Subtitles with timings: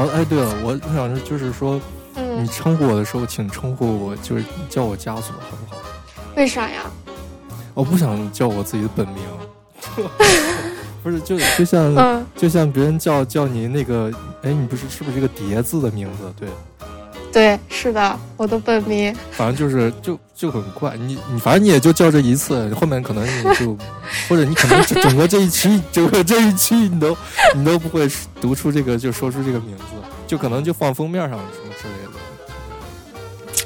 [0.00, 1.78] 好，哎，对了，我我想就是说，
[2.14, 5.82] 嗯你，称呼我的时候，请称呼我就是叫我枷锁，好不好？
[6.36, 6.90] 为啥呀？
[7.74, 9.22] 我不想叫我自己的本名，
[11.04, 14.10] 不是就就像、嗯，就像别人叫叫你那个，
[14.40, 16.32] 哎，你不是是不是一个叠字的名字？
[16.40, 16.48] 对，
[17.32, 19.14] 对，是的，我的本名。
[19.30, 23.76] 反正就是就就很怪，你你反正你也就叫这一次，后面可能你就
[24.28, 27.16] 或者你可能整整个这一期整个这一期你都
[27.54, 29.84] 你都不会读出这个就说出这个名字，
[30.26, 32.10] 就可能就放封面上什么之类的。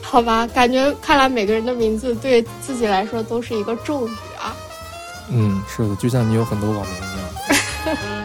[0.03, 4.55] 好吧，感觉看来每个人的名字对自己来说都是一个咒语啊。
[5.31, 7.97] 嗯，是的，就像你有很多网名一样，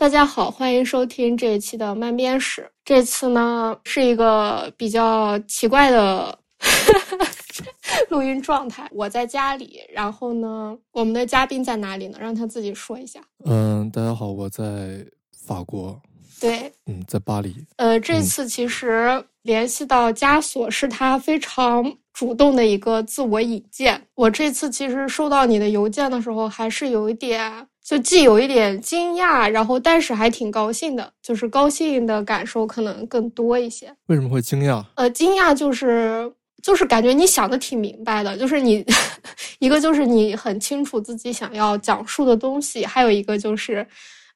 [0.00, 2.66] 大家好，欢迎收听这一期的慢编史。
[2.82, 6.38] 这次呢是一个比较奇怪的
[8.08, 12.16] 录音状态，我在家里，然后呢，我们的嘉宾在哪里呢？
[12.18, 13.20] 让他自己说一下。
[13.44, 15.04] 嗯，大家好，我在
[15.46, 16.00] 法国，
[16.40, 17.54] 对，嗯，在巴黎。
[17.76, 24.02] 呃，这次其实联系到枷锁是他非常主动的一个自我引荐。
[24.14, 33.92] 我这次其实收到你的邮件的时候，还是有一点，就既有一点惊讶，然后但是还挺高兴的，就是高兴的感受可能更多一些。
[34.06, 34.84] 为什么会惊讶？
[34.94, 38.86] 呃，惊讶就是就是感觉你想的挺明白的，就是你
[39.58, 43.84] 一个就是你很清楚自己想要讲述的东西，还有一个就是。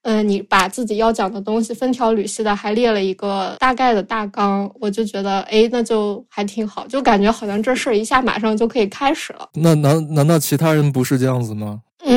[0.03, 9.49] 呃，你把自己要讲的东西分条缕析的，还列了一个大概的大纲，我就觉得，哎，那就还挺好，就感觉好像这事儿一下马上就可以开始了。
[9.55, 11.81] 那难难道其他人不是这样子吗？
[12.05, 12.14] 嗯，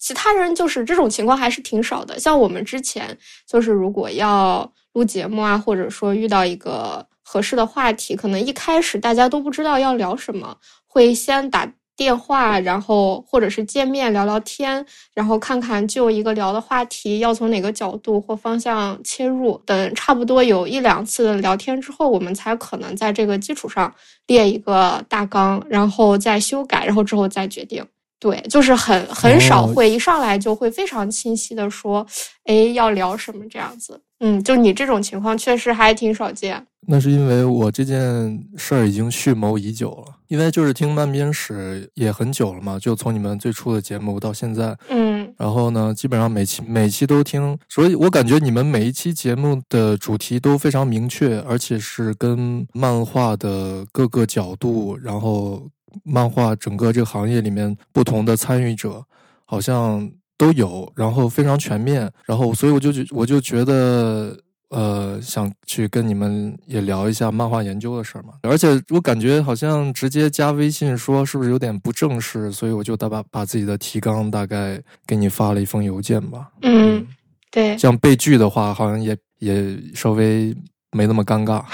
[0.00, 2.18] 其他人就是这种情况还是挺少的。
[2.18, 10.56] 像我们之前就是如果要录节目啊，或者说遇到一个合适的话题，可能一开始大家都不知道要聊什么，
[10.86, 14.84] 会先打电话，然后或者是见面聊聊天，
[15.14, 19.60] 然后看看就一个聊的话题要从哪个角度或方向切入。
[19.66, 23.94] 等差不多有一两次聊天之后，我们才可能在这个基础上
[24.26, 27.84] 列一个大纲，然后再修改，然后之后再决定。
[28.20, 32.06] 对，就是很很少哦会一上来就会非常清晰的说，
[32.44, 34.00] 哎，要聊什么这样子。
[34.20, 36.62] 嗯，就你这种情况确实还挺少见。
[36.86, 55.62] 那是因为我这件事儿已经蓄谋已久了，因为就是听慢编史也很久了嘛，就从你们最初的节目到现在，嗯然后呢，基本上每期每期都听，所以我感觉你们每一期节目的主题都非常明确，而且是跟漫画的各个角度，然后
[56.04, 59.04] 漫画整个这个行业里面不同的参与者，
[59.44, 64.36] 好像都有，然后非常全面，然后所以我就觉我就觉得。
[64.70, 76.52] 呃，想去跟你们也聊一下漫画研究的事儿嘛，而且我感觉好像直接加微信说是不是有点不正式，所以我就大把把自己的提纲大概给你发了一封邮件吧。
[76.62, 77.04] 嗯，
[77.50, 80.56] 对，这样被拒的话，好像也也稍微
[80.92, 81.64] 没那么尴尬。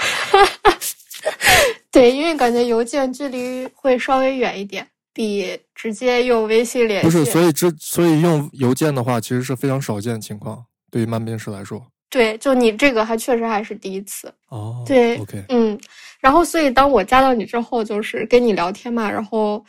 [1.97, 7.07] 对，因为感觉邮件距离会稍微远一点，比直接用微信联系。
[7.07, 11.81] 不是，所以这所以用邮件的话，其实是非常少见的情况，对于慢病师来说。
[12.07, 14.31] 对，就你这个还确实还是第一次。
[14.49, 15.75] 哦，对，OK，嗯，
[16.19, 19.65] 然后所以当我加到你之后，就是跟你聊天嘛，然后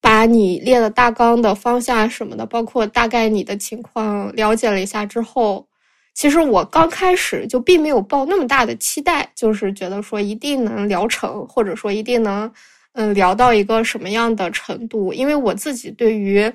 [0.00, 5.66] 把你列的大纲的方向什么的，包括大概你的情况了解了一下之后，
[6.14, 12.50] 其实我刚开始就并没有抱那么大的期待，就是觉得说一定能聊成，或者说一定能
[12.92, 16.50] 嗯聊到一个什么样的程度，因为我自己对于。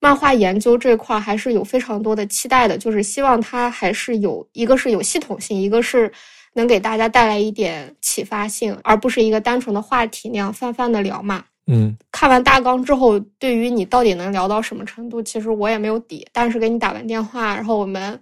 [0.00, 6.12] 漫画研究这块还是有非常多的期待的，就是希望它还是有一个是有系统性，一个是
[6.52, 11.42] 能给大家带来一点启发性，而不是一个单纯的话题那样泛泛的聊嘛。
[11.68, 16.26] 嗯看完大纲之后，对于你到底能聊到什么程度，其实我也没有底。
[16.34, 18.20] 但是给你打完电话，然后我们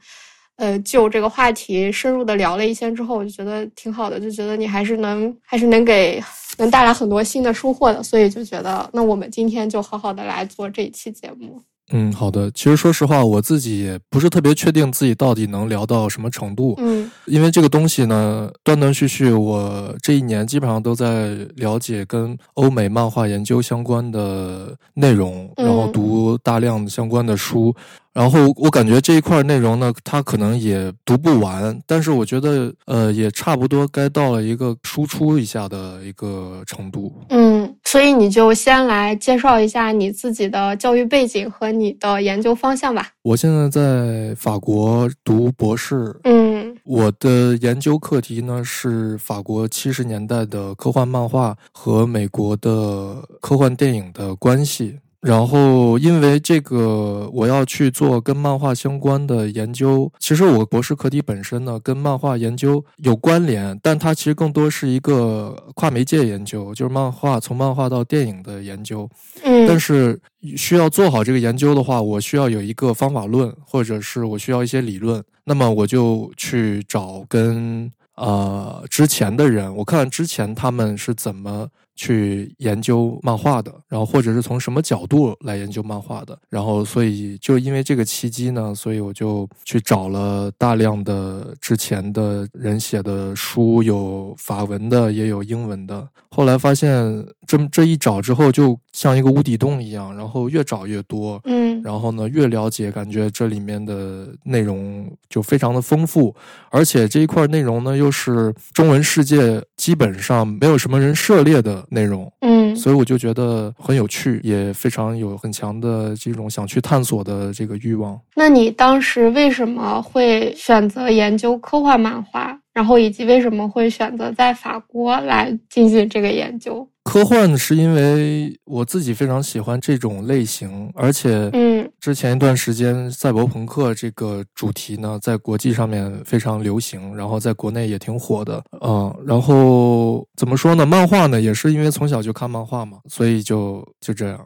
[0.56, 6.22] 呃就这个话题深入的聊了一些之后，我就觉得挺好的，就觉得你还是能还是能给
[6.58, 11.60] 能带来很多新的收获的，所以就觉得那我们今天就好好的来做这一期节目。
[11.90, 12.50] 嗯，好的。
[12.52, 27.74] 其实说实话，我自己也不是特别确定自己到底能聊到什么程度，嗯因为这个东西呢，断断续续，我这一年基本上都在了解跟欧美漫画研究相关的内容，嗯然后读大量的相关的书。
[28.14, 37.10] 然后我感觉这一块内容呢，它可能也读不完，但是我觉得，呃，也差不多该到了一个输出一下的一个程度。
[37.30, 43.10] 嗯，所以你就先来介绍一下你自己的教育背景和你的研究方向吧。
[43.20, 54.98] 我现在在法国读博士，嗯我的研究课题呢是法国七十年代的科幻漫画和美国的科幻电影的关系。
[55.22, 69.08] 然后因为这个我要去做跟漫画相关的研究，其实我博士课题本身呢跟漫画研究有关联，但它其实更多是一个跨媒介研究，就是漫画从漫画到电影的研究。
[69.44, 70.20] 嗯，但是
[70.56, 75.22] 需要做好这个研究的话，我需要有一个方法论，或者是我需要一些理论。
[75.44, 81.68] 那么我就去找跟呃之前的人，我看之前他们是怎么
[82.02, 86.36] 去研究漫画的，然后或者是从什么角度来研究漫画的。
[86.48, 96.08] 然后所以就因为这个契机呢，所以我就去找了大量的之前的人写的书，有法文的，也有英文的。
[96.34, 101.40] 后来发现这么这一找之后，就像一个无底洞一样，然后越找越多。
[101.44, 106.34] 嗯然后呢，越了解，感觉这里面的内容就非常的丰富，
[106.70, 118.18] 而且这一块内容呢，又是中文世界基本上没有什么人涉猎的内容，嗯所以我就觉得很有趣，也非常有很强的这种想去探索的这个欲望。
[118.34, 122.58] 那你当时为什么会选择研究科幻漫画？
[122.72, 126.88] 然后以及为什么会选择在法国来进行这个研究？
[127.04, 140.86] 科幻是因为我自己非常喜欢这种类型，而且嗯之前一段时间赛博朋克这个主题呢，在国际上面非常流行，然后在国内也挺火的，嗯，然后怎么说呢？
[140.86, 144.38] 漫画呢，也是因为从小就看漫画嘛，所以就就这样。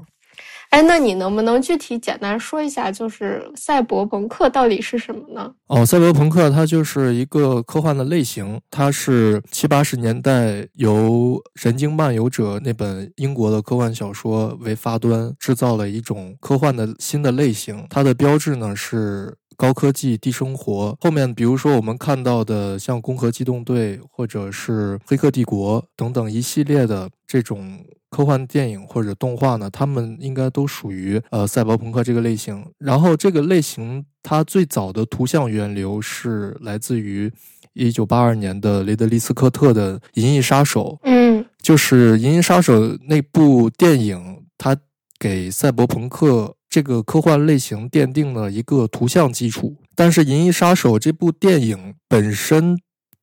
[0.77, 5.51] 哎，那你能不能具体简单说一下，就是赛博朋克到底是什么呢？
[5.69, 10.93] 哦，赛博朋克它就是一个科幻的类型，它是七八十年代由
[11.55, 17.87] 《神经漫游者》那本英国的科幻小说为发端，制造了一种科幻的新的类型。
[17.89, 20.95] 它的标志呢是高科技低生活。
[21.01, 27.79] 后面比如说我们看到的像《攻壳机动队》或者是《黑客帝国》等等一系列的这种。
[28.11, 32.65] 科幻电影或者动画呢，他们应该都属于呃赛博朋克这个类型。
[32.79, 37.31] 然后这个类型它最早的图像源流是来自于
[37.75, 44.77] 一九八二年的雷德利·斯科特的《银翼杀手》，嗯就是《银翼杀手》那部电影，它
[45.19, 49.77] 给赛博朋克这个科幻类型奠定了一个图像基础。
[49.95, 52.79] 但是《银翼杀手》这部电影本身，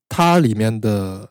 [0.10, 1.30] 它里面的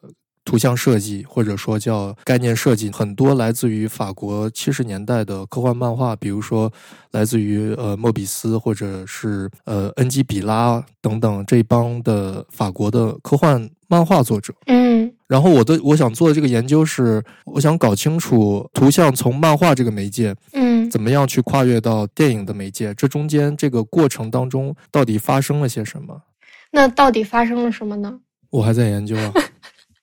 [0.53, 6.71] 图像设计或者说叫概念设计，很多来自于法国七十年代的科幻漫画，比如说
[7.13, 14.53] 来自于呃莫比斯或者是呃恩基比拉等等这帮的法国的科幻漫画作者。
[14.67, 26.21] 嗯然后我的我想做的这个研究是，我想搞清楚图像从漫画这个媒介嗯怎么样去跨越到电影的媒介，这中间这个过程当中到底发生了些什么？
[26.73, 28.21] 那到底发生了什么呢？
[28.51, 29.33] 我还在研究啊。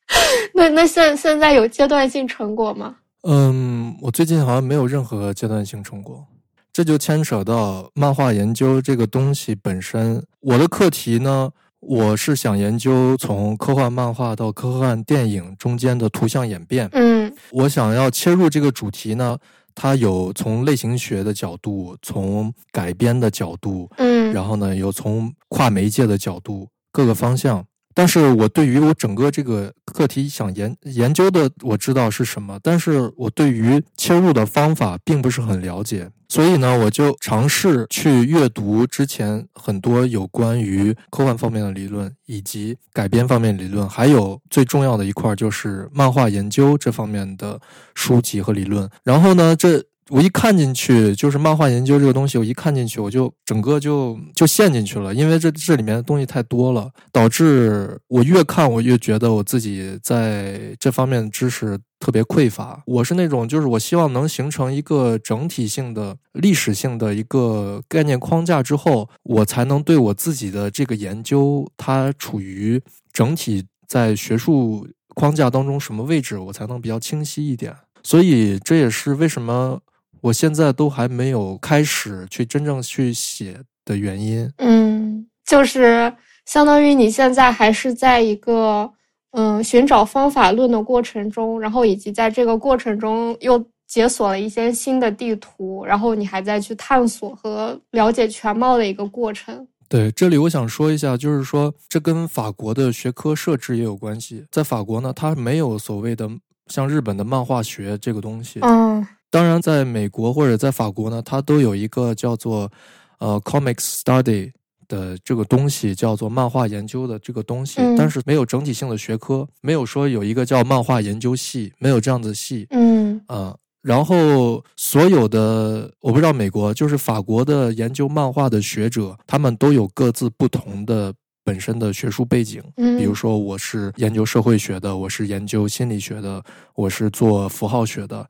[0.53, 2.95] 那那现现在有阶段性成果吗？
[3.23, 6.25] 嗯，我最近好像没有任何阶段性成果，
[6.71, 10.23] 这就牵扯到漫画研究这个东西本身。
[10.39, 11.51] 我的课题呢，
[11.81, 16.89] 我是想研究从科幻漫画到科幻电影中间的图像演变。
[16.94, 19.38] 嗯我想要切入这个主题呢，
[19.75, 27.65] 它有从类型学的角度，从改编的角度，嗯然后呢，有从跨媒介的角度，各个方向。
[28.00, 47.60] 但是我对于我整个这个课题想研研究的，我知道是什么，但是我对于切入的方法并不是很了解，所以呢，我就尝试去阅读之前很多有关于科幻方面的理论，以及改编方面理论，还有最重要的一块就是漫画研究这方面的
[47.96, 48.89] 书籍和理论。
[49.03, 62.82] 然后呢，这我一看进去，就是漫画研究这个东西，我一看进去，我就整个就就陷进去了，因为这这里面的东西太多了，导致我越看我越觉得我自己在这方面的知识特别匮乏。
[62.86, 72.82] 我是那种，就是我希望能形成一个整体性的、历史性的一个概念框架之后，我才能对我自己的这个研究，它处于
[73.13, 77.75] 整体在学术框架当中什么位置，我才能比较清晰一点。
[78.01, 79.78] 所以这也是为什么
[80.21, 84.51] 我现在都还没有开始去真正去写的原因。
[84.57, 86.13] 嗯，就是
[86.45, 88.89] 相当于你现在还是在一个
[89.31, 99.67] 嗯寻找方法论的过程中，然后以及在这个过程中又解锁了一些新的地图，然后你还在去探索和了解全貌的一个过程。
[99.88, 104.45] 对，这里我想说一下，就是说这跟法国的学科设置也有关系。
[104.51, 106.29] 在法国呢，它没有所谓的
[106.67, 108.59] 像日本的漫画学这个东西。
[108.61, 112.71] 嗯当然，在美国或者在法国呢，它都有一个叫做
[113.19, 114.51] 呃 comics study
[114.88, 122.65] 的这个东西，叫做漫画研究的这个东西，嗯但是没有整体性的学科，没有说有一个叫漫画研究系，没有这样子系。
[122.71, 132.63] 嗯啊、然后所有的我不知道美国，就是法国的研究漫画的学者，他们都有各自不同的本身的学术背景。
[132.77, 136.43] 嗯，比如说，我是研究社会学的，我是研究心理学的，
[136.74, 138.27] 我是做符号学的。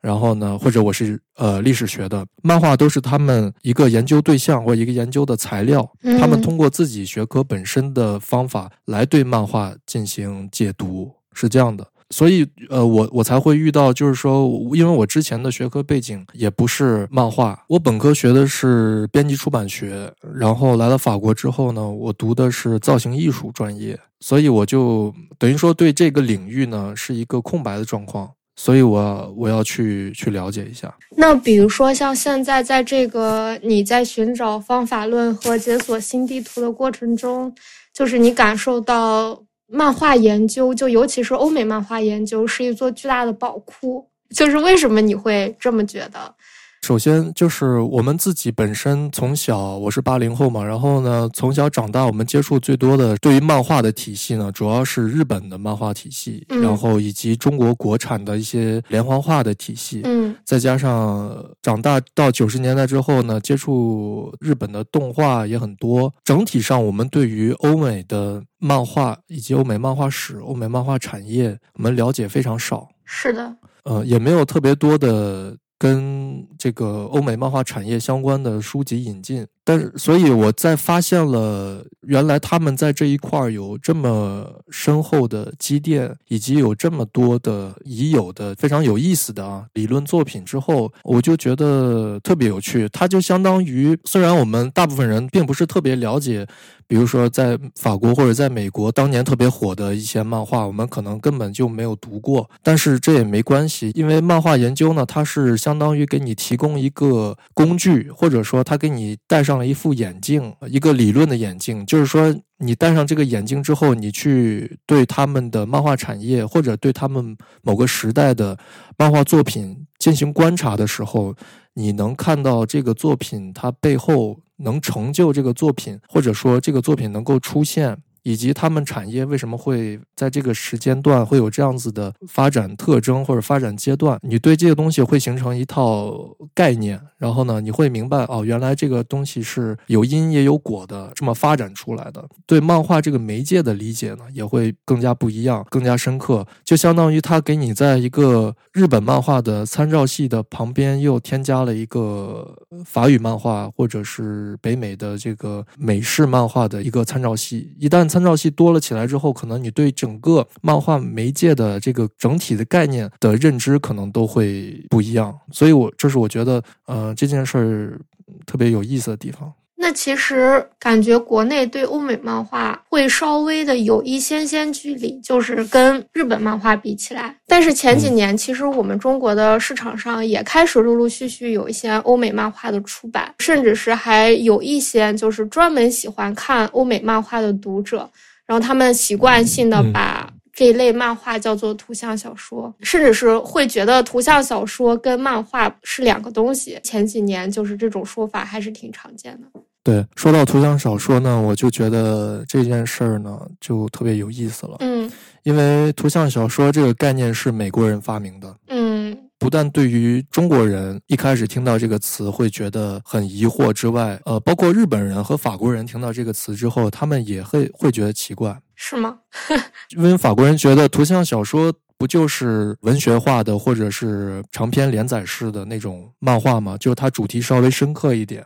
[0.00, 5.88] 然后呢，或者我是呃历史学的，漫画都是他们一个研究对象或一个研究的材料。
[6.18, 11.86] 他们通过自己学科本身的方法来对漫画进行解读，是这样的。
[12.12, 28.28] 所以呃，我我才会遇到，就是说，因为我之前的学科背景也不是漫画，我本科学的是编辑出版学，然后来了法国之后呢，我读的是造型艺术专业，所以我就等于说对这个领域呢是一个空白的状况。
[28.62, 30.94] 所以，我我要去去了解一下。
[31.16, 37.50] 那比如说，像现在在这个你在寻找方法论和解锁新地图的过程中，
[37.94, 44.06] 就是你感受到漫画研究，就尤其是欧美漫画研究，是一座巨大的宝库。
[44.36, 46.34] 就是为什么你会这么觉得？
[46.82, 72.88] 首先就是我们自己本身从小，我是八零后嘛，然后呢，从小长大，我们接触最多的对于漫画的体系呢，主要是日本的漫画体系，然后以及中国国产的一些连环画的体系，嗯，再加上长大到九十年代之后呢，接触日本的动画也很多，整体上我们对于欧美的漫画以及欧美漫画史、欧美漫画产业，我们了解非常少。
[73.04, 75.54] 是的，呃，也没有特别多的。
[75.82, 92.86] 跟这个欧美漫画产业相关的书籍引进，但，所以我在发现了原来他们在这一块儿有这么深厚的积淀，以及有这么多的已有的非常有意思的啊理论作品之后，我就觉得特别有趣。
[92.90, 96.46] 它就相当于，虽然我们大部分人并不是特别了解。
[96.86, 102.50] 比如说，在法国或者在美国当年特别火的一些漫画，我们可能根本就没有读过。
[102.64, 111.86] 但是这也没关系，因为漫画研究呢，它是相当于给你提提供一个工具，或者说他给你戴上了一副眼镜，一个理论的眼镜。
[111.86, 118.58] 就是说，你戴上这个眼镜之后，你去对他们的漫画产业或者对他们某个时代的
[118.98, 121.36] 漫画作品进行观察的时候，
[121.74, 124.40] 你能看到这个作品它背后。
[124.62, 127.96] 能成就这个作品，或者说这个作品能够出现。
[128.22, 134.18] 以及他们产业为什么会在这个时间段会有这样子的发展特征或者发展阶段？
[134.22, 136.12] 你对这个东西会形成一套
[136.54, 142.24] 概念，然后呢，你会明白哦，原来这个东西是有因也有果的，这么发展出来的。
[142.46, 146.46] 对漫画这个媒介的理解呢，也会更加不一样，更加深刻。
[146.64, 168.00] 就相当于他给你在一个日本漫画的参照系的旁边又添加了一个法语漫画或者是北美的这个美式漫画的一个参照系，一旦参照系多了起来之后，可能你对整个漫画媒介的这个整体的概念的认知可能都会不一样，所以我这是我觉得，呃，这件事儿
[168.44, 169.52] 特别有意思的地方。
[169.82, 177.34] 那其实感觉国内对欧美漫画会稍微的有一些些距离，就是跟日本漫画比起来。
[177.46, 188.06] 但是前几年，其实我们中国的市场上也开始陆陆续续有一些欧美漫画的出版，甚至是还有一些就是专门喜欢看欧美漫画的读者，
[188.44, 196.78] 然后他们习惯性的把这一类漫画叫做图像小说，甚至是会觉得图像小说跟漫画是两个东西。
[196.82, 199.48] 前几年就是这种说法还是挺常见的。
[199.82, 204.76] 对，说到图像小说呢，我就觉得这件事儿呢就特别有意思了。
[204.80, 205.10] 嗯，
[205.42, 208.54] 因为图像小说这个概念是美国人发明的。
[208.68, 218.60] 嗯，不但对于中国人一开始听到这个词会觉得很疑惑之外，呃，包括日本人和法国人听到这个词之后，他们也会会觉得奇怪。
[218.76, 219.18] 是吗？
[219.96, 221.72] 因为法国人觉得图像小说。
[222.00, 226.74] 不就是文学化的，或者是长篇连载式的那种漫画吗？
[226.80, 228.42] 就是它主题稍微深刻一点，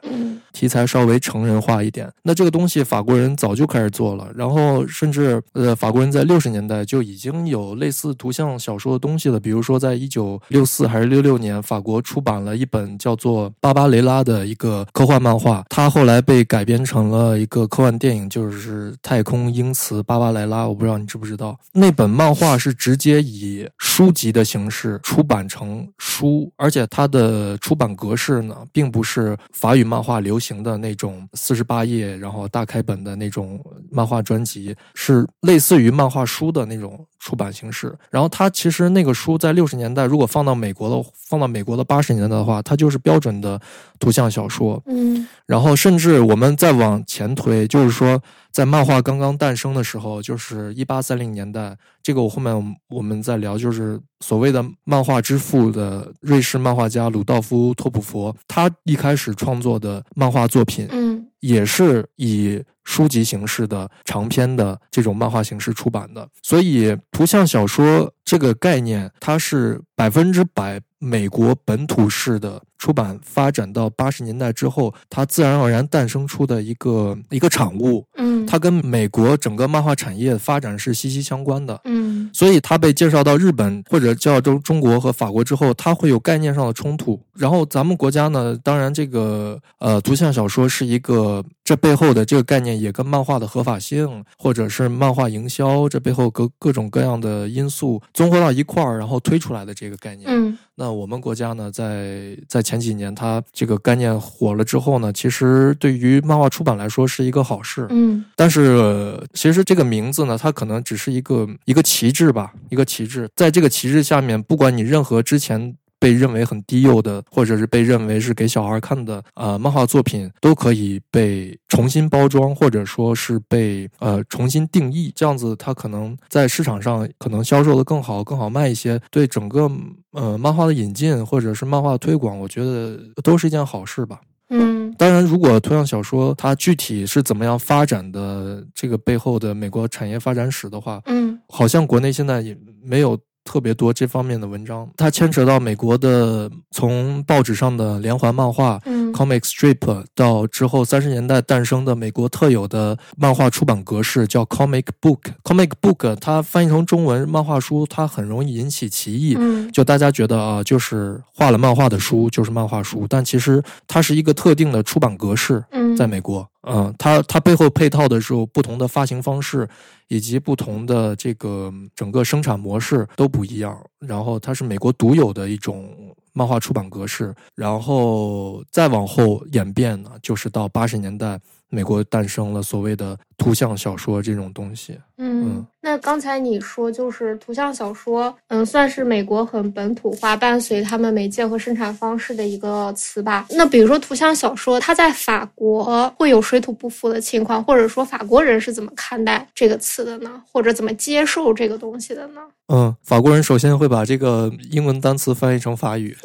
[0.55, 2.11] 题材稍微成人化一点。
[2.23, 9.39] 那这个东西法国人早就开始做了，然后甚至呃，法国人在六十年代就已经有类似图像小说的东西了。
[9.39, 20.65] 比如说，在一九六四还是六六年，法国出版了一本叫做《巴巴雷拉》的一个科幻漫画，它后来被改编成了一个科幻电影，就是《太空英雌巴巴莱拉》。
[20.69, 33.59] 我不知道你知不知道，那本漫画是直接以书籍的形式出版成书，而且它的出版格式呢，并不是法语漫画流行的那种四十八页然后大开本的那种
[33.91, 37.97] 漫画专辑，是类似于漫画书的那种出版形式。
[38.11, 43.59] 然后它其实那个书在六十年代，如果放到美国的，放到美国的八十年代的话，它就是标准的
[43.99, 44.83] 图像小说。
[44.87, 48.21] 嗯，然后甚至我们再往前推，就是说。
[48.55, 61.27] 在漫画刚刚诞生的时候，就是一八三零年代，这个我后面我们再聊，就是所谓的漫画之父的瑞士漫画家鲁道夫·托普佛，他一开始创作的漫画作品，嗯。
[61.41, 81.81] 也是以书籍形式的长篇的这种漫画形式出版的，所以图像小说这个概念，它是百分之百美国本土式的出版发展到八十年代之后，它自然而然诞生出的一个一个产物，嗯，它跟美国整个漫画产业发展是息息相关的。
[81.87, 87.21] 嗯所以它被介绍到日本或者介绍中中国和法国之后，它会有概念上的冲突。
[87.35, 100.29] 然后咱们国家呢，当然这个呃图像小说是一个这背后的这个概念也跟漫画的合法性或者是漫画营销这背后各各种各样的因素综合到一块儿，然后推出来的这个概念。
[100.31, 107.87] 嗯那我们国家呢，在在前几年它这个概念火了之后呢，其实对于漫画出版来说是一个好事。
[107.91, 113.29] 嗯但是呃其实这个名字呢，它可能只是一个一个旗帜吧，一个旗帜。
[113.37, 125.11] 在这个旗帜下面，不管你任何之前被认为很低幼的，或者是被认为是给小孩看的呃漫画作品，都可以被重新包装，或者说是被呃重新定义。
[125.17, 129.01] 这样子，它可能在市场上可能销售的更好，更好卖一些。
[129.11, 129.71] 对整个
[130.13, 134.21] 呃漫画的引进或者是漫画的推广，我觉得都是一件好事吧。
[134.51, 144.89] 嗯当然，如果图像小说它具体是怎么样发展的，这个背后的美国产业发展史的话，嗯好像国内现在也没有特别多这方面的文章。
[144.97, 148.81] 它牵扯到美国的从报纸上的连环漫画。
[148.87, 155.21] 嗯 comic strip 到之后三十年代诞生的美国特有的漫画出版格式叫 comic book。
[155.45, 159.37] comic book 它翻译成中文漫画书，它很容易引起歧义。
[159.39, 169.69] 嗯就大家觉得啊，就是画了漫画的书就是漫画书，但其实它是一个特定的出版格式，嗯，在美国，嗯，嗯它它背后配套的时候不同的发行方式，
[170.09, 173.79] 以及不同的这个整个生产模式都不一样。
[174.01, 175.95] 然后它是美国独有的一种
[176.33, 181.39] 漫画出版格式，然后再往后演变呢，就是到八十年代，
[181.75, 184.99] 美国诞生了所谓的图像小说这种东西。
[185.19, 193.45] 嗯嗯，那刚才你说就是图像小说，嗯，算是美国很本土化，伴随他们媒介和生产方式的一个词吧。
[193.51, 200.43] 那比如说图像小说，它在法国会有水土不服的情况，或者说法国人是怎么看待这个词的呢？
[200.51, 202.41] 或者怎么接受这个东西的呢？
[202.69, 206.17] 嗯，法国人首先会把这个英文单词翻译成法语，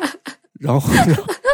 [0.60, 1.14] 然后嗯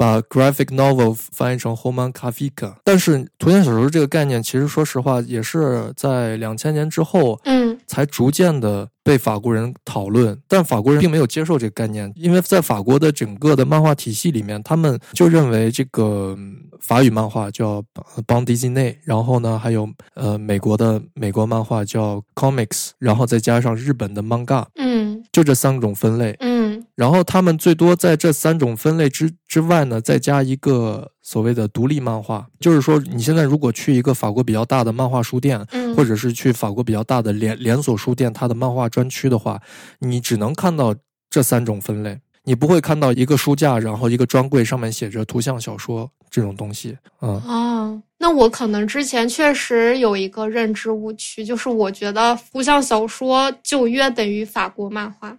[0.00, 2.72] 把 graphic novel 翻译成 roman graphic。
[2.82, 26.34] 但是图像小说这个概念，其实说实话，也是在两千年之后嗯才逐渐的被法国人讨论，但法国人并没有接受这个概念，因为在法国的整个的漫画体系里面，他们就认为这个嗯法语漫画叫呃邦迪基内，然后呢还有呃美国的美国漫画叫 comics，然后再加上日本的 manga，嗯就这三种分类。
[26.40, 26.49] 嗯
[26.94, 39.60] 然后他们最多在这三种分类之之外呢，再加一个所谓的独立漫画，就是说你现在如果去一个法国比较大的漫画书店，嗯，或者是去法国比较大的连连锁书店，它的漫画专区的话，
[40.00, 40.94] 你只能看到
[41.30, 46.98] 这三种分类，你不会看到一个书架，然后一个专柜上面写着图像小说这种东西。
[47.22, 47.40] 嗯。
[47.40, 55.36] 啊，那我可能之前确实有一个认知误区，就是我觉得图像小说就约等于法国漫画，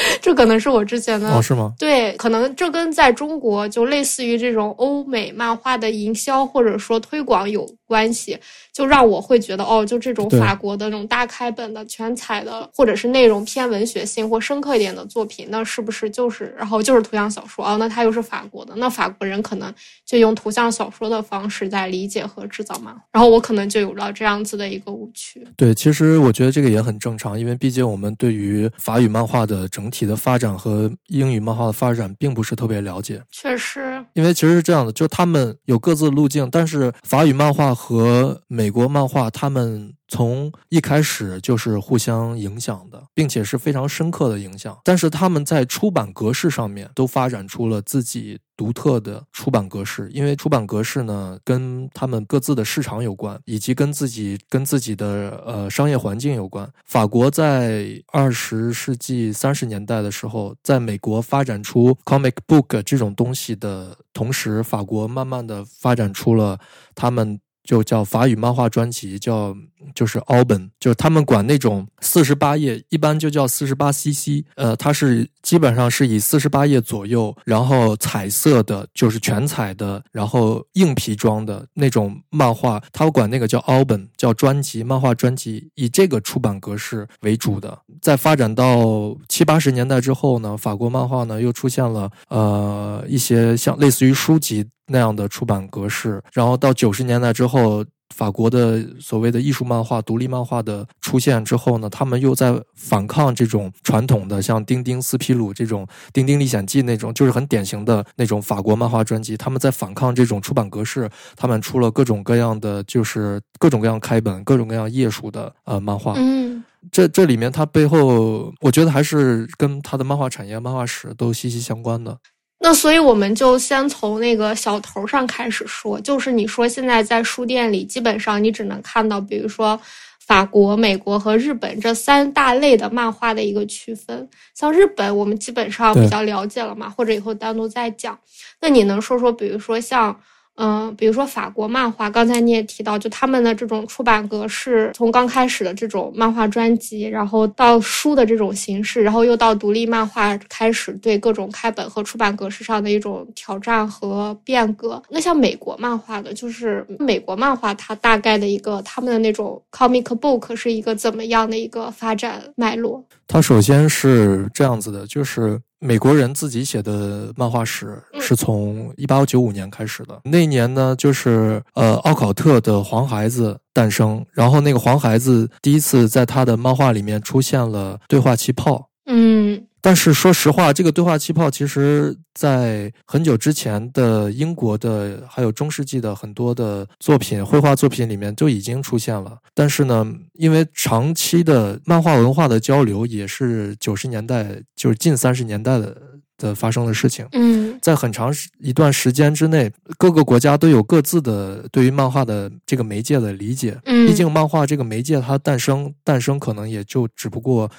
[0.22, 1.72] 这可能是我之前的哦，是吗？
[1.78, 8.38] 对，可能这跟在中国就类似于这种欧美漫画的营销或者说推广有关系，
[8.78, 17.76] 就让我会觉得哦，就这种法国的那种大开本的全彩的，或者是内容偏文学性或深刻一点的作品，那是不是就是然后就是图像小说哦？
[17.76, 19.74] 那它又是法国的，那法国人可能
[20.06, 25.44] 就用图像小说的方式在理解和制造漫画，然后我可能就有了这样子的一个误区。
[25.56, 33.20] 对，其实我觉得这个也很正常，因为毕竟我们对于法语漫画的整体的发展和英语漫画的发展并不是特别了解。
[33.32, 44.78] 确实，因为其实是这样的，就他们有各自的路径，但是法语漫画和美美国漫画，他们从一开始就是互相影响的，并且是非常深刻的影响。
[44.84, 56.70] 但是他们在出版格式上面都发展出了自己独特的出版格式，因为出版格式呢跟他们各自的市场有关，以及跟自己跟自己的呃商业环境有关。
[56.84, 66.58] 法国在二十世纪三十年代的时候，在美国发展出 comic book 这种东西的同时，法国慢慢的发展出了
[66.94, 67.40] 他们。
[67.68, 69.54] 就叫法语漫画专辑，叫
[69.94, 87.78] 就是 album，就是他们管那种四十八页，一般就叫四十八 cc，呃，它是基本上是以四十八页左右，然后彩色的，就是全彩的，然后硬皮装的那种漫画，他管那个叫 album，叫专辑，漫画专辑，以这个出版格式为主的。
[88.00, 97.84] 在发展到七八十年代之后呢，法国漫画呢又出现了呃一些像类似于书籍那样的出版格式，然后到九十年代之后。
[98.14, 109.36] 法国的所谓的艺术漫画、独立漫画的出现之后呢，他们又在反抗这种传统的，像丁丁斯皮鲁这种《丁丁历险记》那种，就是很典型的那种法国漫画专辑。
[109.36, 116.14] 他们在反抗这种出版格式，他们出了各种各样的，就是各种各样开本、各种各样页数的呃漫画。
[116.16, 122.16] 嗯，这这里面它背后，我觉得还是跟它的漫画产业、漫画史都息息相关的。
[122.58, 129.80] 那所以我们就先从那个小头上开始说，就是你说现在在书店里，基本上你只能看到，比如说
[130.18, 134.28] 法国、美国和日本这三大类的漫画的一个区分。
[134.54, 138.18] 像日本，我们基本上比较了解了嘛，或者以后单独再讲。
[138.60, 140.18] 那你能说说，比如说像？
[140.60, 155.00] 嗯，比如说法国漫画，刚才你也提到，就他们的这种出版格式，从刚开始的这种漫画专辑，然后到书的这种形式，然后又到独立漫画，开始对各种开本和出版格式上的一种挑战和变革。
[155.08, 163.04] 那像美国漫画的，就是美国漫画，它大概的一个他们的那种 comic book 是一个怎么样的一个发展脉络？
[163.28, 170.18] 它首先是这样子的，就是美国人自己写的漫画史是从一八九五年开始的。
[170.24, 178.88] 那一年呢，就是呃奥考特的黄孩子诞生，然后那个黄孩子第一次在他的漫画里面出现了对话气泡。
[179.06, 179.67] 嗯。
[179.80, 189.38] 但是说实话，这个对话气泡其实在很久之前的英国的还有中世纪的很多的作品、绘画作品里面就已经出现了。
[189.54, 195.96] 但是呢，因为长期的漫画文化的交流，也是九十年代就是近三十年代的
[196.36, 197.26] 的发生的事情。
[197.32, 203.78] 嗯，在很长一段时间之内，各个国家都有各自的对于漫画的这个媒介的理解。
[203.84, 207.70] 嗯，毕竟漫画这个媒介它诞生诞生可能也就只不过。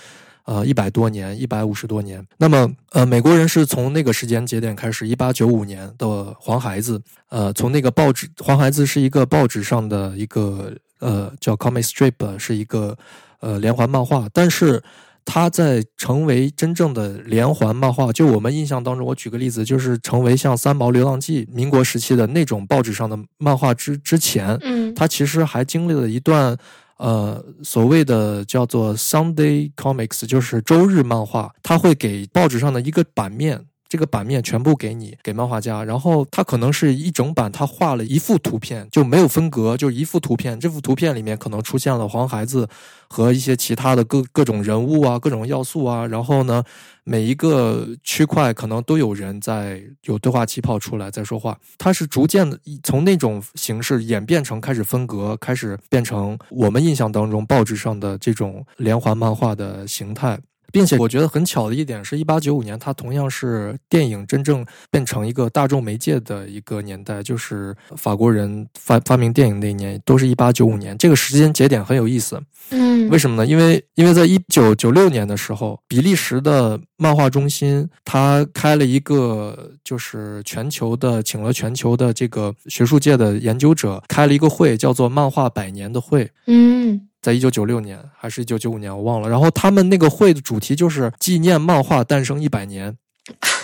[0.50, 2.26] 呃，一百多年，一百五十多年。
[2.38, 12.98] 那么，呃，美国人是从那个时间节点开始，一八九五年的黄孩子，呃，从那个报纸，黄孩子是一个报纸上的一个，呃，叫 comic strip，是一个，
[13.42, 14.28] 呃，连环漫画。
[14.34, 14.82] 但是，
[15.24, 26.58] 他在成为真正的连环漫画，就我们印象当中，我举个例子，就是成为像《三毛流浪记》民国时期的那种报纸上的漫画之之前，嗯，他其实还经历了一段。
[27.00, 33.66] 呃，所谓的叫做 Sunday Comics，就是周日漫画，他会给报纸上的一个版面。
[33.88, 40.60] 这个版面全部给你，给漫画家，然后他可能是一整版，他画了一幅图片，就没有分隔，就一幅图片。
[40.60, 42.70] 这幅图片里面可能出现了黄孩子
[43.08, 46.06] 和一些其他的各各种人物啊，各种要素啊。
[46.06, 46.64] 然后呢，
[47.10, 51.58] 每一个区块可能都有人在有对话气泡出来在说话。
[51.76, 60.40] 它是逐渐的从那种形式演变成开始分隔，开始变成我们印象当中报纸上的这种连环漫画的形态。
[60.72, 70.98] 并且我觉得很巧的一点是，一八九五年，它同样是电影真正变成一个大众媒介的一个年代，就是法国人发发明电影那一年，都是一八九五年。
[70.98, 73.46] 这个时间节点很有意思，嗯，为什么呢？
[73.46, 87.09] 因为因为在一九九六年的时候，比利时的漫画中心，他开了一个就是全球的，请了全球的这个学术界的研究者，开了一个会，叫做“漫画百年”的会，嗯。
[87.22, 89.30] 在一九九六年还是一九九五年，我忘了。
[89.30, 92.98] 然后他们那个会的主题就是纪念漫画诞生一百年，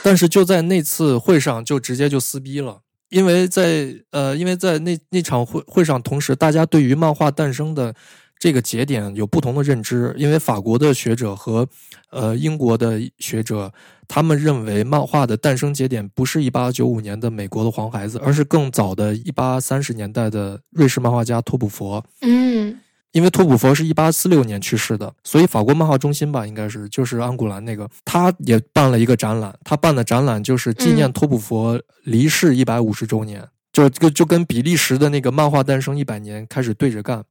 [0.04, 7.96] 但是就在那次会上就直接就撕逼了，因为在呃，因为在那那场会会上，同时大家对于漫画诞生的
[8.38, 11.66] 这个节点有不同的认知，因为法国的学者和
[12.12, 13.72] 呃英国的学者，
[14.08, 22.06] 他们认为漫画的诞生节点不是一八九五年的美国的黄孩子，而是更早的一八三十年代的瑞士漫画家托普佛。
[22.22, 22.78] 嗯。
[23.16, 37.24] 因为托普佛是一八四六年去世的，所以法国漫画中心吧，应该是就是安古兰那个，他也办了一个展览，他办的展览就是纪念托普佛离世一百五十周年，就就就跟比利时的那个漫画诞生一百年开始对着干。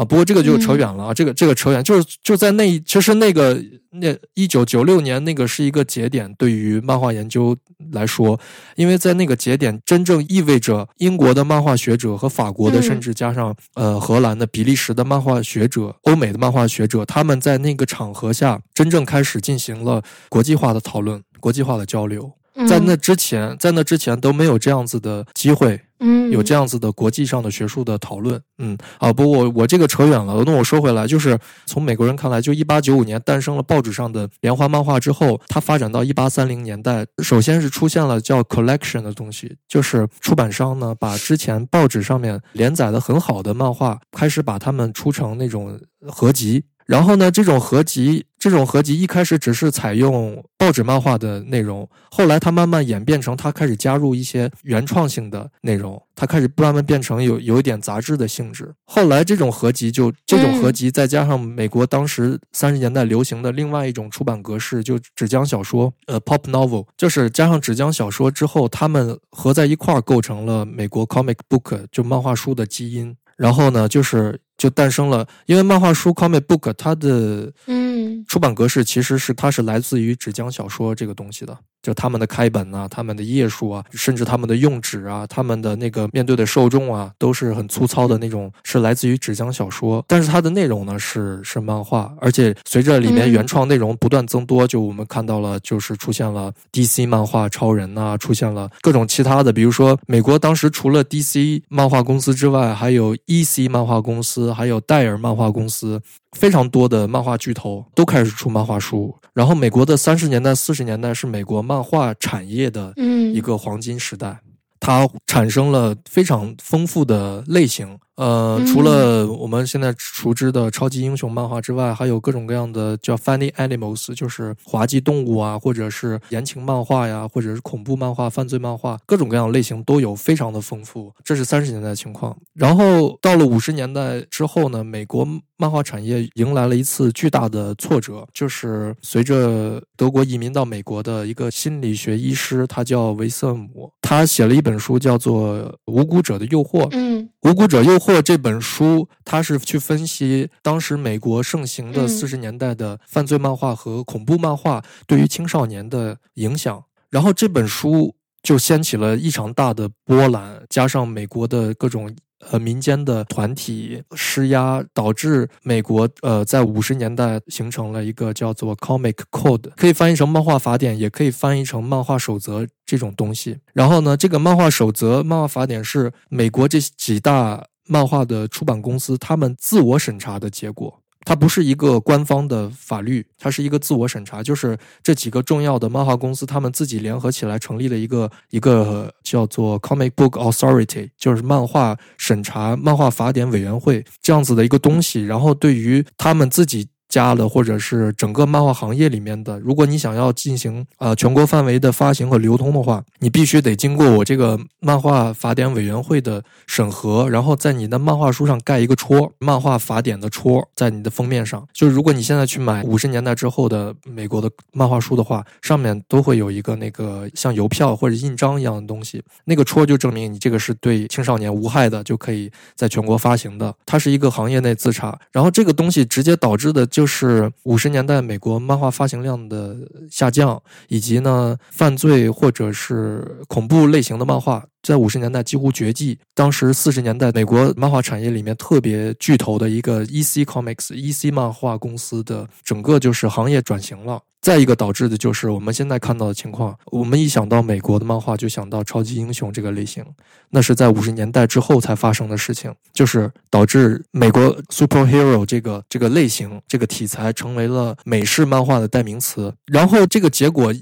[0.00, 7.54] 啊，不过这个就扯远了啊，这个这个扯远，就是就在那，其实那个那一九九六年那个是一个节点，对于漫画研究
[7.92, 8.40] 来说，
[8.76, 22.32] 因为在那个节点，真正意味着英国的漫画学者和法国的，甚至加上呃荷兰的、比利时的漫画学者、欧美的漫画学者，他们在那个场合下真正开始进行了国际化的讨论、国际化的交流。
[22.66, 25.82] 在那之前，在那之前都没有这样子的机会。
[26.00, 28.40] 嗯，有这样子的国际上的学术的讨论。
[28.58, 30.42] 嗯啊，不我我这个扯远了。
[30.44, 46.64] 那我说回来，就是从美国人看来，就一八九五年诞生了报纸上的连环漫画之后，它发展到一八三零年代，首先是出现了叫 collection 的东西，就是出版商呢把之前报纸上面连载的很好的漫画，开始把它们出成那种合集。
[46.90, 58.74] 然后呢，这种合集，这种合集一开始只是采用报纸漫画的内容，后来它慢慢演变成，它开始加入一些原创性的内容，它开始慢慢变成有有一点杂志的性质。
[58.86, 73.16] 后来这种合集就这种合集，再加上美国当时三十年代流行的另外一种出版格式，就纸浆小说，呃，pop novel，就是加上纸浆小说之后，它们合在一块儿构成了美国 comic book 就漫画书的基因。
[73.36, 74.40] 然后呢，就是。
[74.60, 77.89] 就诞生了，因为漫画书 comic book 它的嗯。
[78.26, 90.04] 出版格式其实是它是来自于纸浆小说这个东西的，就他们的开本啊，他们的页数啊，甚至他们的用纸啊，他们的那个面对的受众啊，都是很粗糙的那种，是来自于纸浆小说。
[90.06, 104.40] 但是它的内容呢是是漫画，而且随着里面原创内容不断增多，就我们看到了就是出现了 DC 漫画超人呐，出现了各种其他的，比如说美国当时除了 DC 漫画公司之外，还有 EC 漫画公司。
[104.60, 106.00] 还有戴尔漫画公司，
[106.36, 109.14] 非常多的漫画巨头都开始出漫画书。
[109.32, 112.92] 然后，美国的三十年代、四十年代是美国漫画产业的
[113.32, 114.40] 一个黄金时代。
[114.82, 131.12] 它产生了非常丰富的类型，呃，除了我们现在熟知的超级英雄漫画之外，还有各种各样的叫 funny animals，就是滑稽动物啊，或者是言情漫画呀，或者是恐怖漫画、犯罪漫画，各种各样类型都有，非常的丰富。
[131.22, 132.34] 这是三十年代的情况。
[132.54, 135.28] 然后到了五十年代之后呢，美国
[135.58, 144.70] 漫画产业迎来了一次巨大的挫折，就是随着德国移民到美国的一个心理学医师，他叫维瑟姆，他写了一本。
[144.70, 145.56] 本书叫做
[145.86, 146.82] 《无辜者的诱惑》。
[146.92, 156.84] 嗯，《无辜者诱惑》这本书，它是去分析当时美国盛行的四十年代的犯罪漫画和恐怖漫画对于青少年的影响。
[157.08, 162.14] 然后这本书就掀起了异常大的波澜，加上美国的各种。
[162.40, 173.58] 呃，民间的团体施压，导致美国呃在五十年代形成了一个叫做 Comic Code，可以翻译成漫画法典，也可以翻译成漫画守则这种东西。
[173.74, 180.99] 然后呢，这个漫画守则、漫画法典是美国这几大漫画的出版公司他们自我审查的结果。
[181.24, 195.24] 它不是一个官方的法律，它是一个自我审查，就是这几个重要的漫画公司，他们自己联合起来成立了一个一个叫做 Comic Book Authority，就是漫画审查漫画法典委员会这样子的一个东西。
[195.24, 196.88] 然后对于他们自己。
[197.10, 211.66] 加了，或者是整个漫画行业里面的，如果你想要进行呃全国范围的发行和流通的话，你必须得经过我这个漫画法典委员会的审核，然后在你的漫画书上盖一个戳，漫画法典的戳，在你的封面上。
[211.74, 223.74] 就是如果你现在去买五十年代之后的美国的漫画书的话，上面都会有一个那个像邮票或者印章一样的东西，那个戳就证明你这个是对青少年无害的，就可以在全国发行的。
[223.84, 226.99] 它是一个行业内自查，然后这个东西直接导致的就。
[227.00, 229.74] 就是五十年代美国漫画发行量的
[230.10, 234.66] 下降，以及呢犯罪或者是恐怖类型的漫画。
[234.82, 236.18] 在五十年代几乎绝迹。
[236.34, 244.20] 当时四十年代美国漫画产业里面特别巨头的一个 EC Comics、EC 漫画公司的整个就是行业转型了。
[244.40, 246.74] 再一个导致的就是我们现在看到的情况。
[246.86, 250.02] 我们一想到美国的漫画，就想到超级英雄这个类型，
[250.48, 259.52] 那是在五十年代之后才发生的事情，就是导致美国 superhero 这个这个类型这个题材成为了美式漫画的代名词。
[259.66, 260.72] 然后这个结果，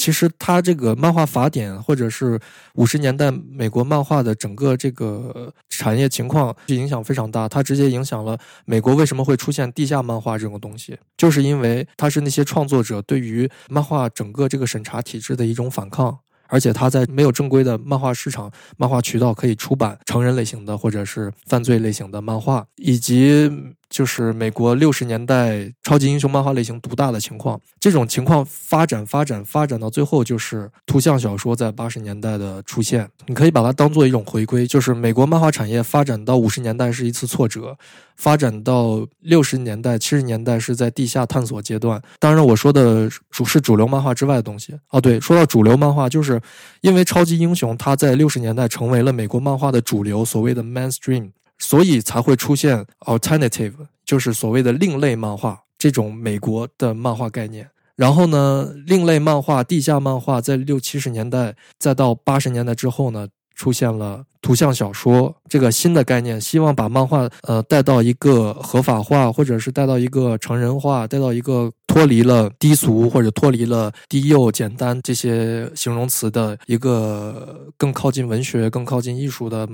[0.00, 2.40] 其实它这个漫画法典或者是
[2.74, 3.30] 五十年代。
[3.30, 23.50] 美国漫画的整个这个产业情况就影响非常大，它直接影响了美国为什么会出现地下漫画这种东西，就是因为它是那些创作者对于漫画整个这个审查体制的一种反抗，而且它在没有正规的漫画市场、漫画渠道可以出版成人类型的或者是犯罪类型的漫画，以及。
[23.90, 33.10] 就是美国六十年代超级英雄漫画类型独大的情况，这种情况发展发展发展到最后，就是图像小说在八十年代的出现。
[33.26, 37.76] 你可以把它当做一种回归，就是美国漫画产业发展到五十年代是一次挫折，
[38.16, 42.00] 发展到六十年代、七十年代是在地下探索阶段。
[42.20, 44.72] 当然，我说的主是主流漫画之外的东西。
[44.90, 46.40] 哦，对，说到主流漫画，就是
[46.80, 51.30] 因为超级英雄它在六十年代成为了美国漫画的主流，所谓的 mainstream。
[51.60, 57.70] 所以才会出现 alternative，就是所谓的另类漫画这种美国的漫画概念。
[57.94, 79.68] 然后呢，另类漫画、地下漫画在六七十年代，再到八十年代之后呢，出现了图像小说这个新的概念，希望把漫画呃带到一个合法化，或者是带到一个成人化，带到一个脱离了低俗或者脱离了低幼、简单这些形容词的一个更靠近文学、更靠近艺术的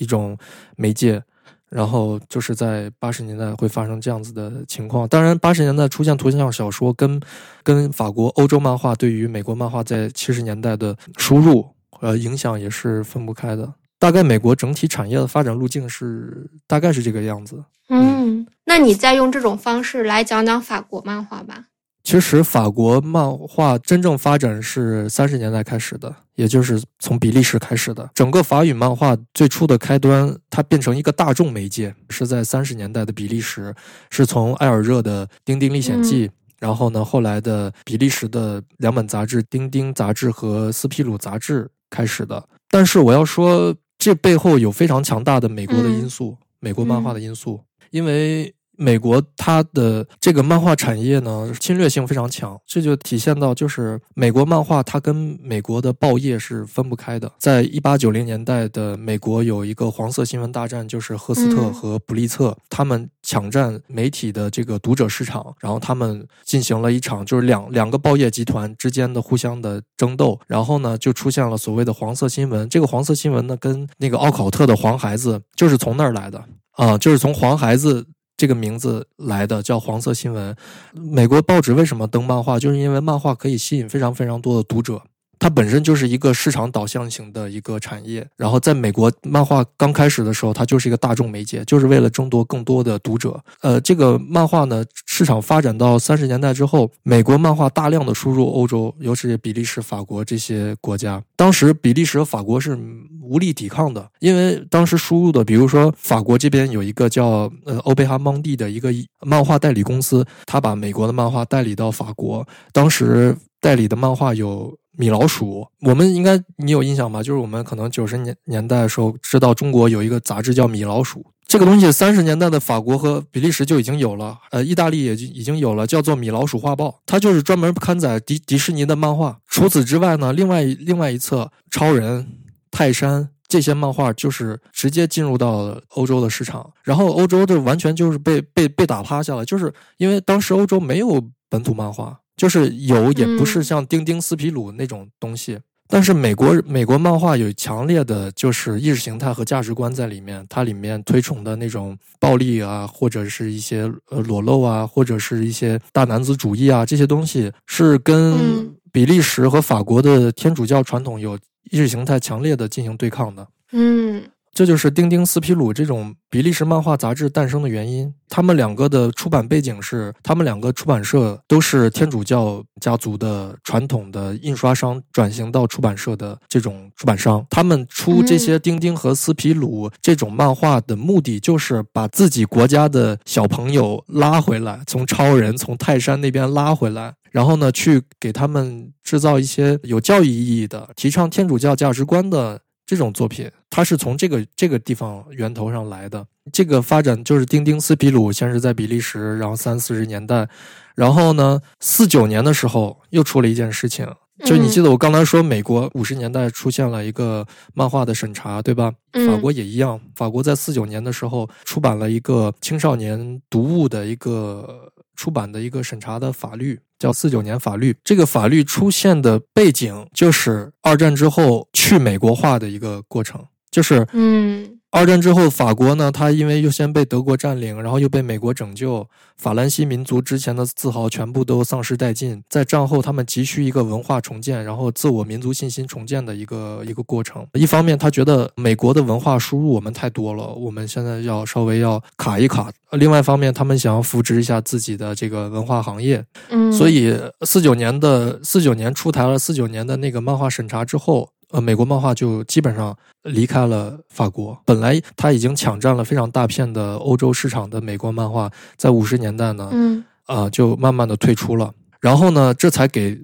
[0.00, 0.36] 一种
[0.76, 1.22] 媒介。
[1.68, 5.06] 然后就是在八十年代会发生这样子的情况。
[5.06, 7.20] 当然，八十年代出现图像小说，跟
[7.62, 11.64] 跟法国、欧洲漫画对于美国漫画在七十年代的输入
[12.00, 13.72] 呃影响也是分不开的。
[14.00, 17.62] 大概美国整体产业的发展路径是大概是这个样子。
[17.88, 21.66] 嗯，那你再用这种方式来讲讲法国漫画吧。
[22.02, 28.10] 其实法国漫画真正发展是三十年代开始的，也就是从比利时开始的。
[28.14, 33.74] 整个法语漫画最初的开端，它变成一个大众媒介，是在三十年代的比利时，
[34.10, 42.42] 是从艾尔热的《丁丁历险记》，然后呢，后来的比利时的两本杂志《丁丁杂志》和《斯皮鲁杂志》开始的。
[42.70, 47.60] 但是我要说，这背后有非常强大的美国的因素，美国漫画的因素，
[47.90, 48.54] 因为。
[48.82, 57.30] 美国它的这个漫画产业呢，侵略性非常强，这就体现到就是美国漫画它跟美国的报业是分不开的。
[57.36, 72.66] 在一八九零年代的美国有一个黄色新闻大战，就是赫斯特和普利策他们抢占媒体的这个读者市场，然后他们进行了一场就是两两个报业集团之间的互相的争斗，然后呢就出现了所谓的黄色新闻。
[72.70, 78.06] 这个黄色新闻呢跟那个奥考特的黄孩子就是从那儿来的啊，就是从黄孩子。
[78.40, 80.56] 这个名字来的叫黄色新闻。
[80.94, 82.58] 美国报纸为什么登漫画？
[82.58, 85.02] 就是因为漫画可以吸引非常非常多的读者。
[85.40, 93.42] 它本身就是一个市场导向型的一个产业，然后在美国漫画刚开始的时候，它就是一个大众媒介，就是为了争夺更多的读者。
[93.62, 101.22] 呃，这个漫画呢，市场发展到三十年代之后，美国漫画大量的输入欧洲，尤其是比利时、法国这些国家。
[101.36, 102.78] 当时比利时和法国是
[103.22, 114.78] 无力抵抗的，因为当时输入的，比如说法国这边有一个叫呃欧贝哈蒙蒂的一个漫画代理公司，他把美国的漫画代理到法国，当时代理的漫画有。
[114.92, 117.22] 米老鼠，我们应该你有印象吧？
[117.22, 129.38] 就是我们可能九十年年代的时候知道中国有一个杂志叫米老鼠，这个东西三十年代的法国和比利时就已经有了，呃，意大利也已经有了，叫做米老鼠画报，它就是专门刊载迪迪士尼的漫画。
[129.46, 132.26] 除此之外呢，另外另外一侧超人、
[132.70, 142.18] 泰山这些漫画就是直接进入到欧洲的市场，然后欧洲就完全就是被被被打趴下了，就是因为当时欧洲没有本土漫画。
[142.40, 145.58] 就是有，也不是像丁丁、斯皮鲁那种东西。
[145.86, 150.42] 但是美国美国漫画有强烈的，就是意识形态和价值观在里面。
[150.48, 161.38] 它里面推崇的那种暴力啊，或者是一些呃裸露啊，或者是一些大男子主义啊，这些东西是跟比利时和法国的天主教传统有
[161.70, 163.46] 意识形态强烈的进行对抗的。
[163.72, 164.22] 嗯。
[164.60, 168.12] 这就是丁丁斯皮鲁这种比利时漫画杂志诞生的原因。
[168.28, 177.42] 他们两个的出版背景是，他们两个出版社都是天主教家族的传统的印刷商转型到出版社的这种出版商。
[177.48, 192.60] 他们出这些丁丁和斯皮鲁这种漫画的目的，就是把自己国家的小朋友拉回来，从超人、从泰山那边拉回来，然后呢，去给他们制造一些有教育意义的、提倡天主教价值观的。
[192.90, 196.26] 这种作品，它是从这个这个地方源头上来的。
[196.52, 200.48] 这个发展就是丁丁斯皮鲁先是在比利时，然后三四十年代，
[200.96, 204.04] 然后呢，四九年的时候又出了一件事情，
[204.44, 208.92] 就你记得我刚才说，美国五十年代出现了一个漫画的审查，对吧？
[209.12, 216.80] 法国也一样，法国在四九年的时候出版了一个青少年读物的一个出版的一个审查的法律。
[216.98, 224.79] 叫四九年法律，这个法律出现的背景就是二战之后去美国化的一个过程，就是嗯。
[224.92, 232.42] 二战之后，法国呢，它因为又先被德国占领，然后又被美国拯救，法兰西民族之前的自豪全部都丧失殆尽。
[232.50, 237.46] 在战后，他们急需一个文化重建，然后自我民族信心重建的一个一个过程。
[237.52, 242.72] 一方面，他觉得美国的文化输入我们太多了，我们现在要稍微要卡一卡。
[242.90, 246.24] 另外一方面，他们想要扶植一下自己的这个文化行业。
[246.48, 251.30] 嗯，所以四九年的四九年出台了四九年的那个漫画审查之后。
[251.50, 254.56] 呃，美国漫画就基本上离开了法国。
[254.64, 261.72] 本来他已经抢占了非常大片的欧洲市场的美国漫画，在五十年代呢，嗯，啊，就慢慢的退出了。
[262.00, 263.20] 然后呢，这才给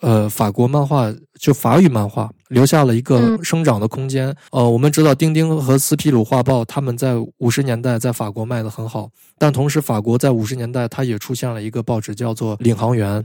[0.00, 4.34] 呃法国漫画就法语漫画留下了一个生长的空间。
[4.52, 13.20] 呃，我们知道丁丁和斯皮鲁画报他们在五十年代在法国卖的很好，但同时法国在五十年代它也出现了一个报纸叫做《领航员》。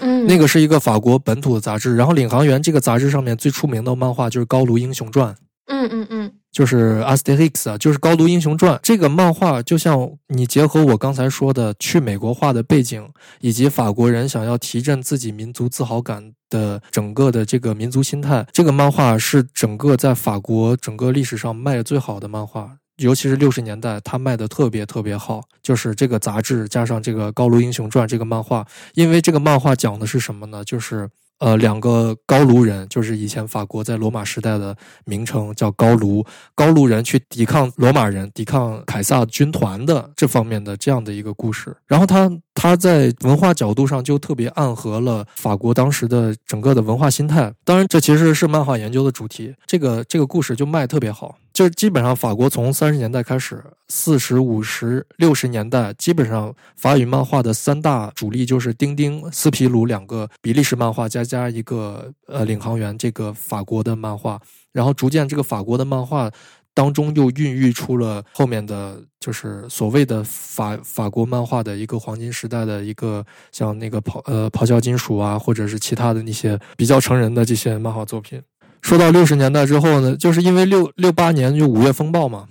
[0.00, 5.32] 嗯，那个是一个法国本土的杂志，然后《领航员》这个杂志上面最出名的漫画就是《高卢英雄传》。
[5.66, 13.08] 嗯嗯嗯，就是《Asterix》啊，就是《高卢英雄传》这个漫画，就像你结合我刚才说的去美国化的背景，
[13.40, 22.76] 以及法国人想要提振自己民族自豪感的整个的这个民族心态，这个漫画是整个在法国整个历史上卖的最好的漫画。
[22.96, 25.42] 尤其是六十年代，它卖的特别特别好。
[25.62, 30.62] 就是这个杂志加上这个《高卢英雄传》这个漫画，因为这个漫画讲的是什么呢？
[30.64, 36.24] 就是呃，两个高卢人，就是以前法国在罗马时代的名称叫高卢，
[36.54, 41.76] 高卢人去抵抗罗马人、抵抗凯撒军团的这方面的这样的一个故事。
[41.86, 47.52] 然后他他在文化角度上就特别暗合了法国当时的整个的文化心态。
[47.64, 49.54] 当然，这其实是漫画研究的主题。
[49.66, 51.36] 这个这个故事就卖特别好。
[51.54, 64.40] 就是基本上，法国从三十年代开始，四十五十六十年代，基本上法语漫画的三大主力就是丁丁、斯皮鲁两个比利时漫画，加加一个呃领航员这个法国的漫画，
[64.72, 66.28] 然后逐渐这个法国的漫画
[66.74, 78.42] 当中又孕育出了后面的就是所谓的法法国漫画的一个黄金时代的一个像那个咆呃咆哮金属啊，或者是其他的那些比较成人的这些漫画作品。
[78.84, 82.46] 说到六十年代之后呢，就是因为六六八年就五月风暴嘛，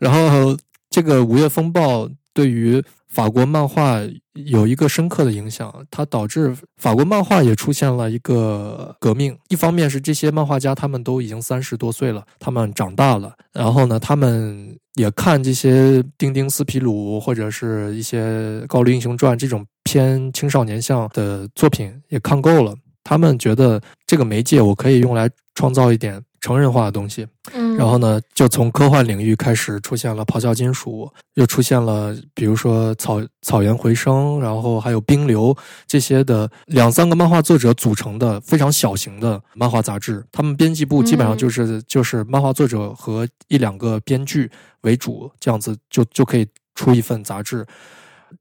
[0.00, 0.56] 然后
[0.90, 4.00] 这个五月风暴对于法国漫画
[4.34, 9.38] 有一个深刻的影响，它导致法国漫画也出现了一个革命。
[9.50, 22.74] 一方面是这些漫画家他们都已经三十多岁了，他们长大了，然后呢，他们也看这些丁丁斯皮鲁或者是一些高卢英雄传这种偏青少年向的作品也看够了。
[23.08, 35.56] 他们觉得这个媒介我可以用来创造一点成人化的东西，嗯，然后呢，就从科幻领域开始出现了咆哮金属，又出现了比如说草草原回声，然后还有冰流
[35.86, 40.22] 这些的两三个漫画作者组成的非常小型的漫画杂志。
[40.30, 44.50] 他们编辑部基本上就是就是漫画作者和一两个编剧
[44.82, 47.66] 为主，这样子就就可以出一份杂志，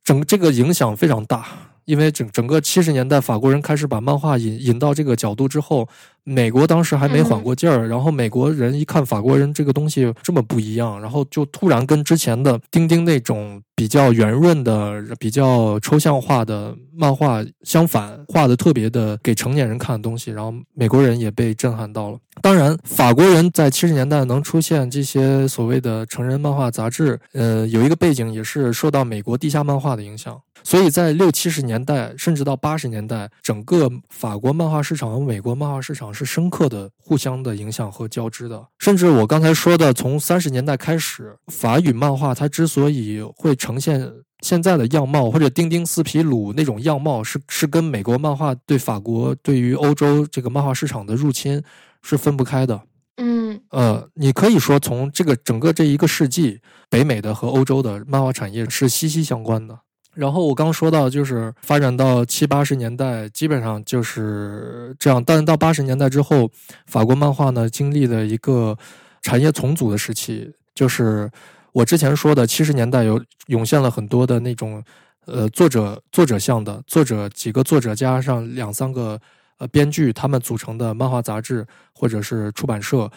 [0.03, 1.47] 整这个影响非常大。
[1.87, 5.87] 因为整整个七十年代，法国人开始把漫画引引到这个角度之后，
[6.25, 7.87] 美国当时还没缓过劲儿。
[7.87, 20.29] 然后美国人一看法国人这个东西这么不一样，然后就突然跟之前的丁丁那种比较圆润的、比较抽象化的漫画相反，画的特别的给成年人看的东西。
[20.29, 22.19] 然后美国人也被震撼到了。
[22.41, 30.39] 当然，法国人在七十年代能出现这些所谓的成人漫画杂志，呃，有一个背景也是受到美国地下漫画的影响。
[30.63, 38.67] 所以在六七十年代，甚至到八十年代，整个法国漫画市场和美国漫画市场是深刻的互相的影响和交织的。
[38.79, 51.63] 甚至我刚才说的，从三十年代开始，法语漫画它之所以会呈现现在的样貌，或者丁丁斯皮鲁那种样貌，是是跟美国漫画对法国对于欧洲这个漫画市场的入侵
[52.01, 52.81] 是分不开的。
[53.19, 59.79] 嗯，呃，你可以说从这个整个这一个世纪，北美的和欧洲的漫画产业是息息相关的。
[60.17, 65.23] 然后我刚说到，就是发展到七八十年代，基本上就是这样。
[65.23, 66.49] 但是到八十年代之后，
[66.87, 68.75] 法国漫画呢经历了一个
[69.21, 71.29] 产业重组的时期，就是
[71.71, 74.83] 我之前说的七十年代有涌现了很多的那种
[75.27, 79.21] 呃作者作者向的作者，几个作者加上两三个
[79.59, 81.63] 呃编剧，他们组成的漫画杂志
[81.93, 83.07] 或者是出版社，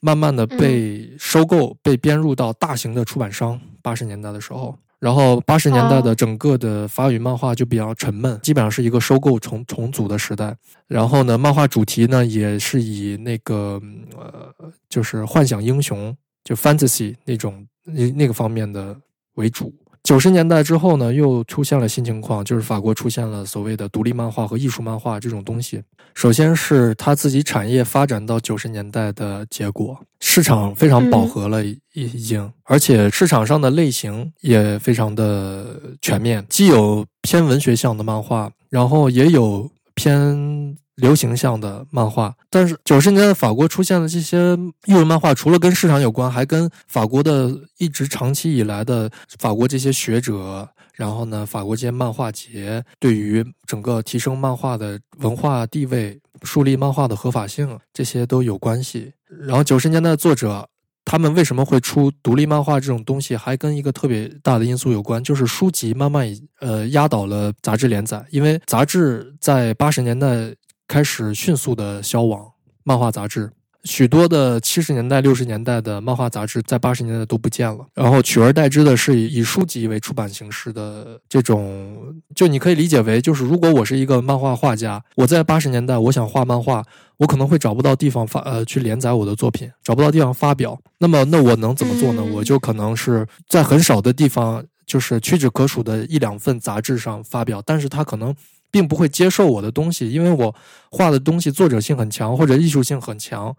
[0.00, 3.60] 慢慢的被收购，被编入到大型的出版商。
[3.80, 4.76] 八十年代的时候。
[5.00, 10.54] 然后八十年代的整个的法语漫画就比较沉闷，基本上是一个收购重重组的时代。
[10.86, 13.80] 然后呢，漫画主题呢也是以那个
[14.14, 14.54] 呃，
[14.90, 18.94] 就是幻想英雄，就 fantasy 那种那那个方面的
[19.36, 19.74] 为主。
[20.02, 25.82] 九十年代之后呢，又出现了新情况，就是法国出现了所谓的独立漫画和艺术漫画这种东西。
[26.14, 40.76] 首先是他自己产业发展到九十年代的结果，市场非常饱和了，已已经，而且市场上的类型也非常的全面，既有偏文学向的漫画，然后也有偏。
[41.00, 44.54] 流行向的漫画，但是九十年代法国出现的这些
[44.86, 59.12] 艺术漫画，除了跟市场有关，还跟法国的一直长期以来的法国这些学者，然后呢，法国这些漫画节对于整个提升漫画的文化地位、树立漫画的合法性，这些都有关系。
[59.28, 60.68] 然后九十年代的作者，
[61.04, 66.26] 他们为什么会出独立漫画这种东西，还跟一个特别大的因素有关，就是书籍慢慢
[66.60, 70.54] 呃压倒了杂志连载，因为杂志在八十年代。
[70.90, 72.50] 开始迅速的消亡，
[72.82, 73.52] 漫画杂志，
[73.84, 86.84] 许多的七十年代、六十年代的漫画杂志在八十年代都不见了，然后取而代之的是以以书籍为出版形式的这种，就你可以理解为，就是如果我是一个漫画画家，我在八十年代我想画漫画，
[87.18, 92.24] 我可能会找不到地方发呃去连载我的作品，找不到地方发表，那么那我能怎么做呢？
[92.34, 98.34] 我就可能是在很少的地方，就是屈指可数的一两份杂志上发表，但是他可能。
[98.70, 100.54] 并不会接受我的东西，因为我
[100.90, 103.54] 画的东西作者性很强或者艺术性很强。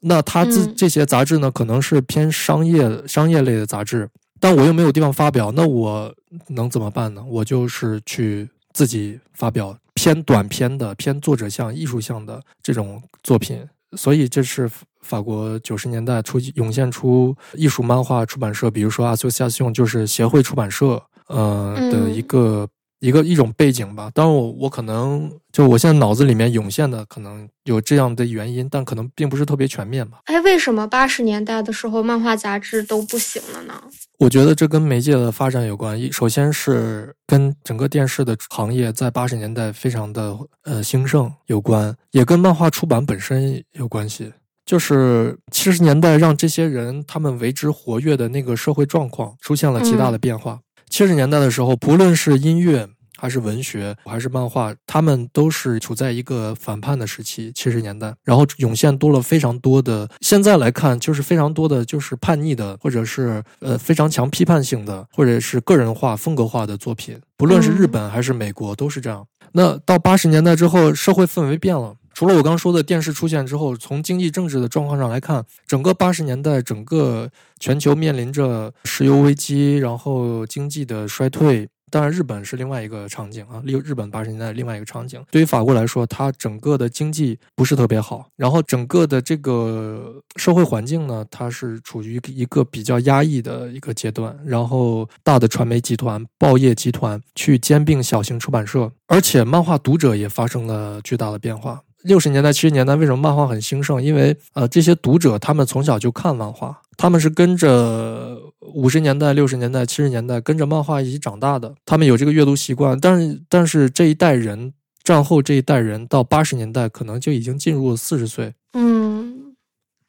[0.00, 6.14] 那他这这些杂志呢，可能是偏商业商业类的杂志，但我又没有地方发表，那我
[6.46, 7.24] 能怎么办呢？
[7.28, 13.60] 我就是去自己发表偏短篇的、偏作者向、艺术向的这种作品。
[13.96, 14.70] 所以这是
[15.00, 22.68] 法国九十年代初涌现出艺术漫画出版社，比如说 Association，就是协会出版社，呃的一个。
[23.00, 30.18] 一个一种背景吧，当然我我可能就我现在脑子里面涌现的可能有这样的原因，但可能并不是特别全面吧。
[30.24, 33.74] 哎，为什么八十年代的时候漫画杂志都不行了呢？
[34.18, 35.98] 我觉得这跟媒介的发展有关。
[35.98, 44.32] 一首先是跟整个电视的行业在八十年代非常的呃兴盛有关，也跟漫画出版本身有关系。
[44.66, 50.60] 就是七十年代让这些人他们为之活跃的那个社会状况出现了极大的变化。
[50.98, 57.52] 七十年代的时候，不论是音乐还是文学还是漫画，他们都是处在一个反叛的时期。
[57.54, 67.16] 七十年代，然后涌现多了非常多的，现在来看就是非常多的就是叛逆的，或者是呃非常强批判性的，或者是个人化风格化的作品。
[67.36, 69.24] 不论是日本还是美国，都是这样。
[69.52, 71.94] 那到八十年代之后，社会氛围变了。
[72.18, 81.68] 除了我刚说的电视出现之后，从经济政治的状况上来看，整个八十年代，整个全球面临着石油危机，然后经济的衰退。
[81.92, 85.24] 当然，日本是另外一个场景啊，日日本八十年代另外一个场景。
[85.30, 94.36] 对于法国来说，它整个的经济不是特别好，然后整个的这个社会环境呢，它是处于一个比较压抑的一个阶段。
[94.44, 101.80] 然后，大的传媒集团、报业集团去兼并小型出版社，而且漫画读者也发生了巨大的变化。
[102.02, 104.02] 六十年代、七十年代，为什么漫画很兴盛？
[104.02, 112.98] 因为呃，这些读者他们从小就看漫画，他们是跟着五十年代、六十年代、七十年代跟着漫画一起长大的，他们有这个阅读习惯。
[113.00, 114.72] 但是，但是这一代人，
[115.02, 118.54] 战后这一代人到八十年代，可能就已经进入了四十岁。
[118.74, 119.54] 嗯，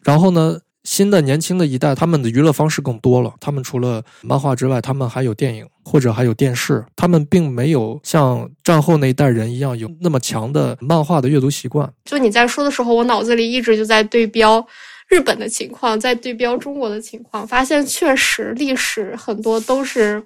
[0.04, 0.60] 然后呢？
[0.84, 3.34] 新的年轻的一代，他们的娱乐方式更多了。
[3.40, 6.84] 他们除了漫画之外，他们还有电影或者还有电视。
[6.96, 11.92] 他们并没有像战后那一代人一样有那么强的漫画的阅读习惯。
[12.06, 14.66] 就你在说的时候，我脑子里一直就在对标
[15.08, 20.24] 日本的情况，在对标中国的情况，发现确实历史很多都是。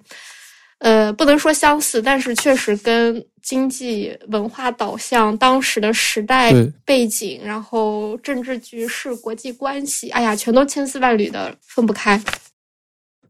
[0.84, 6.52] 呃，不能说相似，但是确实跟经济文化导向、当时的时代
[6.84, 12.22] 背景，然后政治局势、国际关系，哎呀，全都千丝万缕的分不开。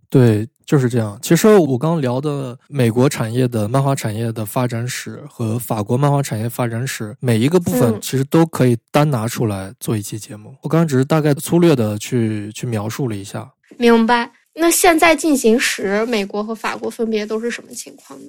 [0.10, 1.20] 对，就是这样。
[1.22, 10.56] 其实我刚聊的美国产业的漫画产业的发展史和法国漫画产业发展史，每一个部分其实都可以单拿出来做一期节目。
[10.64, 13.47] 我刚刚只是大概粗略的去去描述了一下。
[13.78, 14.32] 明白。
[14.56, 18.26] 那现在进行时，美国和法国分别都是什么情况呢？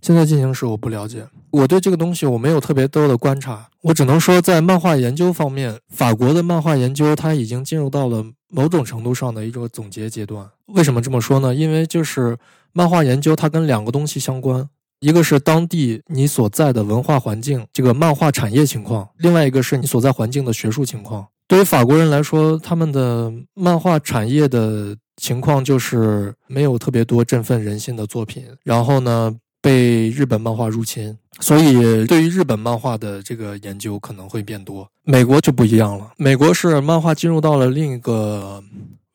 [0.00, 10.48] 现在进行时我不了解，我对这个东西我没有特别多的观察，我只能说在漫画研究方面，法国的漫画研究它已经进入到了某种程度上的一个总结阶段。
[10.66, 11.52] 为什么这么说呢？
[11.52, 12.38] 因为就是
[12.72, 14.68] 漫画研究它跟两个东西相关，
[15.00, 21.26] 一个是当地你所在的文化环境，这个漫画产业情况；另外一个是你所在环境的学术情况。
[21.48, 24.96] 对于法国人来说，他们的漫画产业的。
[25.18, 34.88] 情况就是没有特别多振奋人心的作品，然后呢被日本漫画入侵，所以对于日本漫画的这个研究可能会变多。
[35.02, 38.62] 美国就不一样了，美国是漫画进入到了另一个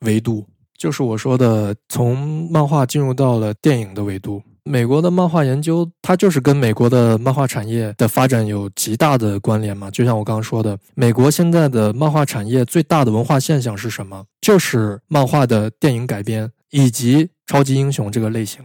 [0.00, 0.46] 维度，
[0.76, 4.42] 就是我说的从漫画进入到了电影的维度。
[4.64, 9.90] 美国的漫画研究，它就是跟美国的漫画产业的发展有极大的关联嘛。
[9.90, 14.24] 就像我刚刚说的，美国现在的漫画产业最大的文化现象是什么？
[14.40, 18.64] 就是漫画的电影改编以及超级英雄这个类型。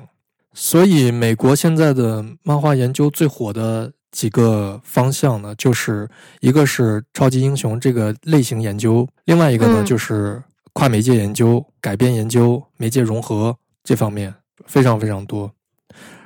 [0.54, 10.42] 所以，美国现在的漫画研究最火的几个方向呢，就是一个是超级英雄这个类型研究，另外一个呢就是
[10.72, 14.34] 跨媒介研究、改编研究、媒介融合这方面
[14.66, 15.52] 非常非常多。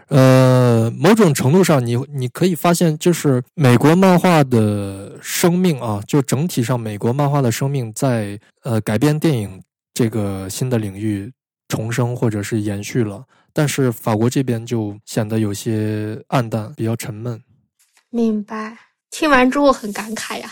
[0.08, 9.62] 呃，某种程度上，你你可以发现，就是美国漫画的生命啊，就整体上美国漫画的生命在呃改编电影
[9.93, 11.32] 这个新的领域
[11.68, 13.24] 重生或者是延续了，
[13.54, 17.41] 但是法国这边就显得有些暗淡，比较沉闷。
[18.10, 18.78] 明白，
[19.10, 20.49] 听完之后很感慨呀。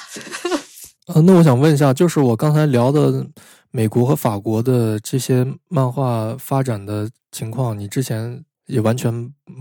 [1.13, 3.27] 呃，那我想问一下，就是我刚才聊的
[3.69, 9.11] 美国和法国的这些漫画发展的情况，你之前也完全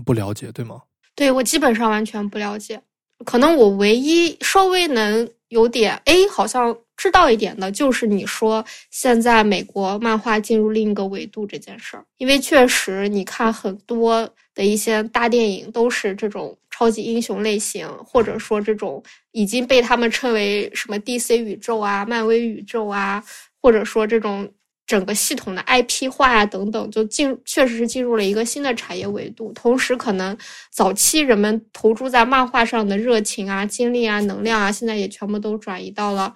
[0.05, 0.81] 不了解，对吗？
[1.13, 2.81] 对我基本上完全不了解，
[3.25, 23.21] 可能我唯一稍微能有点哎，好像知道一点的，就是你说现在美国漫画进入另一个维度这件事儿，因为确实你看很多的一些大电影都是这种超级英雄类型，或者说这种已经被他们称为什么 DC 宇宙啊、漫威宇宙啊，
[23.61, 24.49] 或者说这种。
[24.87, 29.49] 整个系统的 IP 化呀，等等，就进确实是进入了一个新的产业维度。
[29.53, 30.37] 同时，可能
[30.69, 36.33] 早期人们投注在漫画上的热情啊、精力啊、能量啊，现在也全部都转移到了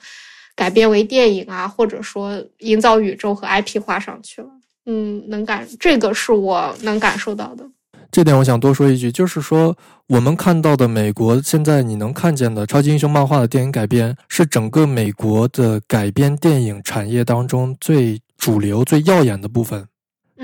[0.55, 4.47] 改编为电影啊，或者说营造宇宙和 IP 化上去了。
[4.85, 7.69] 嗯，能感这个是我能感受到的。
[8.09, 9.75] 这点我想多说一句，就是说
[10.07, 18.21] 我们看到的美国现在你能看见的超级英雄漫画的电影改编，是整个美国的改编电影产业当中最。
[18.45, 19.87] 主流最耀眼的部分，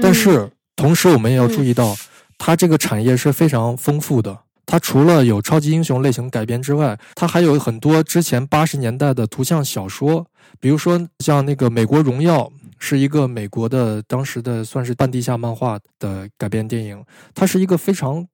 [0.01, 1.95] 但是同时我们也要注意到，
[2.39, 4.39] 它这个产业是非常丰富的。
[4.65, 10.25] 它除了有超级英雄类型改编之外，它还有很多之前八十年代的图像小说，
[10.59, 12.39] 比如说像那个《美国荣耀》，
[12.79, 17.05] 是一个美国的当时的算是半地下漫画的改编电影。
[17.35, 18.25] 它是一个非常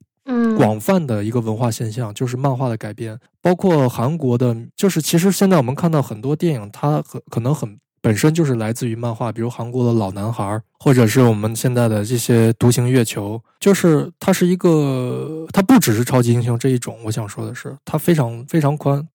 [0.56, 7.78] 广泛的一个文化现象，就是漫画的改编，包括韩国的，就是其实现在我们看到很多电影，它很可能很。
[8.08, 16.98] 本身就是来自于漫画，比如韩国的老男孩，或者是我们现在的这些独行月球，就是它是一个，它不只是超级英雄这一种。
[17.04, 19.06] 我想说的是，它非常非常宽。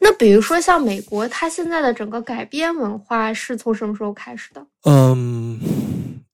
[0.00, 4.66] 那比如说像美国，它现在的整个改编文化是从什么时候开始的？
[4.82, 5.56] 嗯，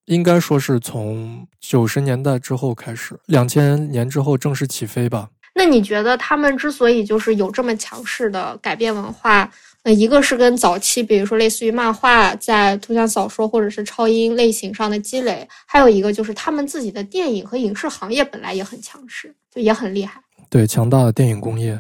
[0.07, 5.29] 应该说是从九十年代之后开始，两千年之后正式起飞吧。
[5.55, 9.51] 那你觉得他们之所以就是有这么强势的改变文化？
[9.87, 20.21] 那一个是跟早期，比如说类似于漫画在图像小说或者是超英类型上的积累，还有一个就是他们自己的电影和影视行业本来也很强势，就也很厉害。
[20.51, 21.79] 对，强大的电影工业。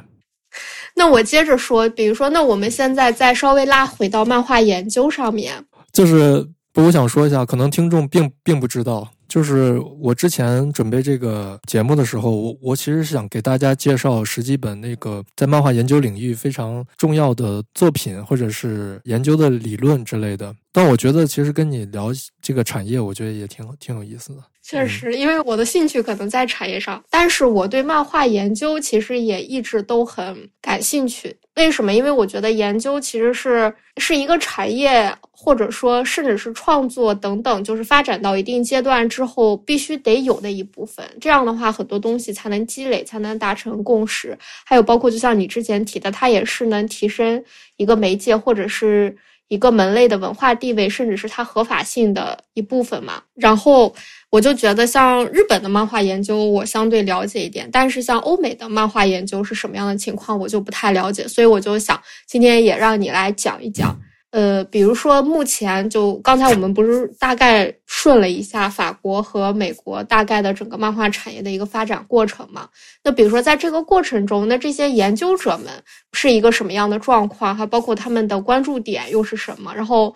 [0.94, 5.60] 那我接着说，比如说，那我们现在再稍微拉回到漫画研究上面，
[5.92, 6.46] 就是
[6.84, 9.10] 我想说一下，可能听众并并不知道。
[9.28, 20.54] 就是我之前准备这个节目的时候，我我其实是想给大家介绍十几本那个在漫画研究领域非常重要的作品，或者是研究的理论之类的。
[20.70, 22.10] 但我觉得其实跟你聊
[22.40, 24.42] 这个产业，我觉得也挺挺有意思的。
[24.68, 31.36] 确实，因为我的兴趣可能在产业上，但是我对漫画研究其实也一直都很感兴趣。
[31.54, 31.92] 为什么？
[31.94, 35.14] 因为我觉得研究其实是是一个产业。
[35.38, 41.04] 或者说，甚至是创作等等，就是发展到一定阶段之后必须得有的一部分。
[41.20, 44.36] 这样的话，很多东西才能积累，才能达成共识。
[44.64, 47.44] 还有包括，就像你之前提的，它也是能提升
[47.76, 49.14] 一个媒介或者是
[49.48, 53.22] 一个门类的文化地位，甚至是它合法性的一部分嘛。
[53.34, 53.94] 然后
[54.28, 61.26] 我就觉得，像日本的漫画研究，我相对了解一点，但是像欧美的漫画研究是什么样的情况，我就不太了解。
[61.28, 63.98] 所以我就想今天也让你来讲一讲。
[64.32, 72.68] 呃，比如说，目前就刚才我们不是大概顺了一下法国和美国大概的整个漫画产业的一个发展过程嘛？
[73.04, 75.72] 那比如说，在这个过程中，那这些研究者们
[76.12, 77.56] 是一个什么样的状况？
[77.56, 79.72] 还包括他们的关注点又是什么？
[79.74, 80.14] 然后，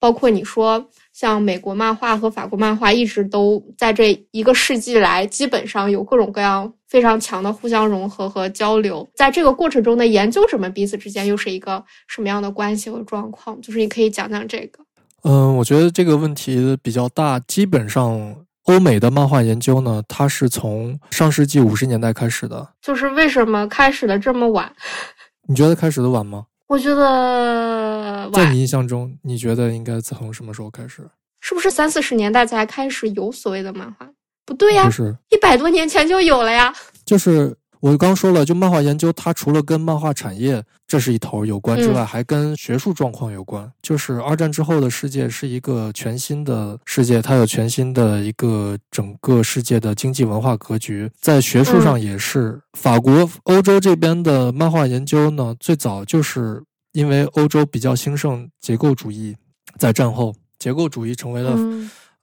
[0.00, 0.90] 包括你说。
[1.14, 9.08] 像美国漫画和法国漫画一直都在这一个世纪来，基本上有各种各样非常强的互相融合和交流。
[9.14, 13.60] 在这个过程中的研究者们彼此之间又是一个什么样的关系和状况？
[13.62, 14.84] 就是你可以讲讲这个。
[15.22, 17.38] 嗯，我觉得这个问题比较大。
[17.38, 22.70] 基本上，欧美的漫画研究呢，它是从上世纪五十年代开始的。
[22.82, 24.70] 就是为什么开始的这么晚？
[25.46, 26.46] 你觉得开始的晚吗？
[26.66, 31.08] 我觉得，在你印象中，你觉得应该从什么时候开始？
[31.40, 34.08] 是不是三四十年代才开始有所谓的漫画？
[34.46, 36.74] 不对呀，不是一百多年前就有了呀。
[37.04, 37.54] 就是
[37.84, 40.64] 我刚说了，就漫画研究，它除了跟漫画产业。
[40.86, 43.70] 这是一头有关之外，还跟学术状况有关。
[43.82, 51.10] 就是二战之后的世界是一个全新的世界，它有全新的一个整个世界的经济文化格局。
[51.20, 56.62] 在学术上也是，法国、欧洲这边的漫画研究呢，最早就是
[56.92, 59.36] 因为欧洲比较兴盛结构主义，
[59.78, 61.58] 在战后结构主义成为了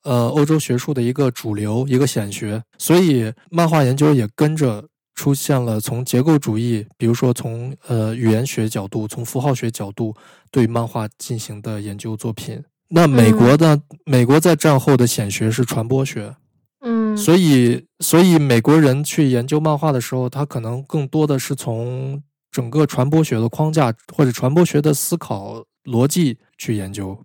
[0.03, 4.83] 呃欧洲学术的一个主流、一个显学，所以漫画研究也跟着。
[5.21, 10.15] 出现了从结构主义，比如说从呃语言学角度、从符号学角度
[10.49, 12.59] 对漫画进行的研究作品。
[12.89, 16.35] 那美国的美国在战后的显学是传播学，
[16.79, 22.19] 嗯，所以所以美国人去研究漫画的时候，他可能更多的是从
[22.49, 27.15] 整个传播学的框架或者传播学的思考逻辑去研究。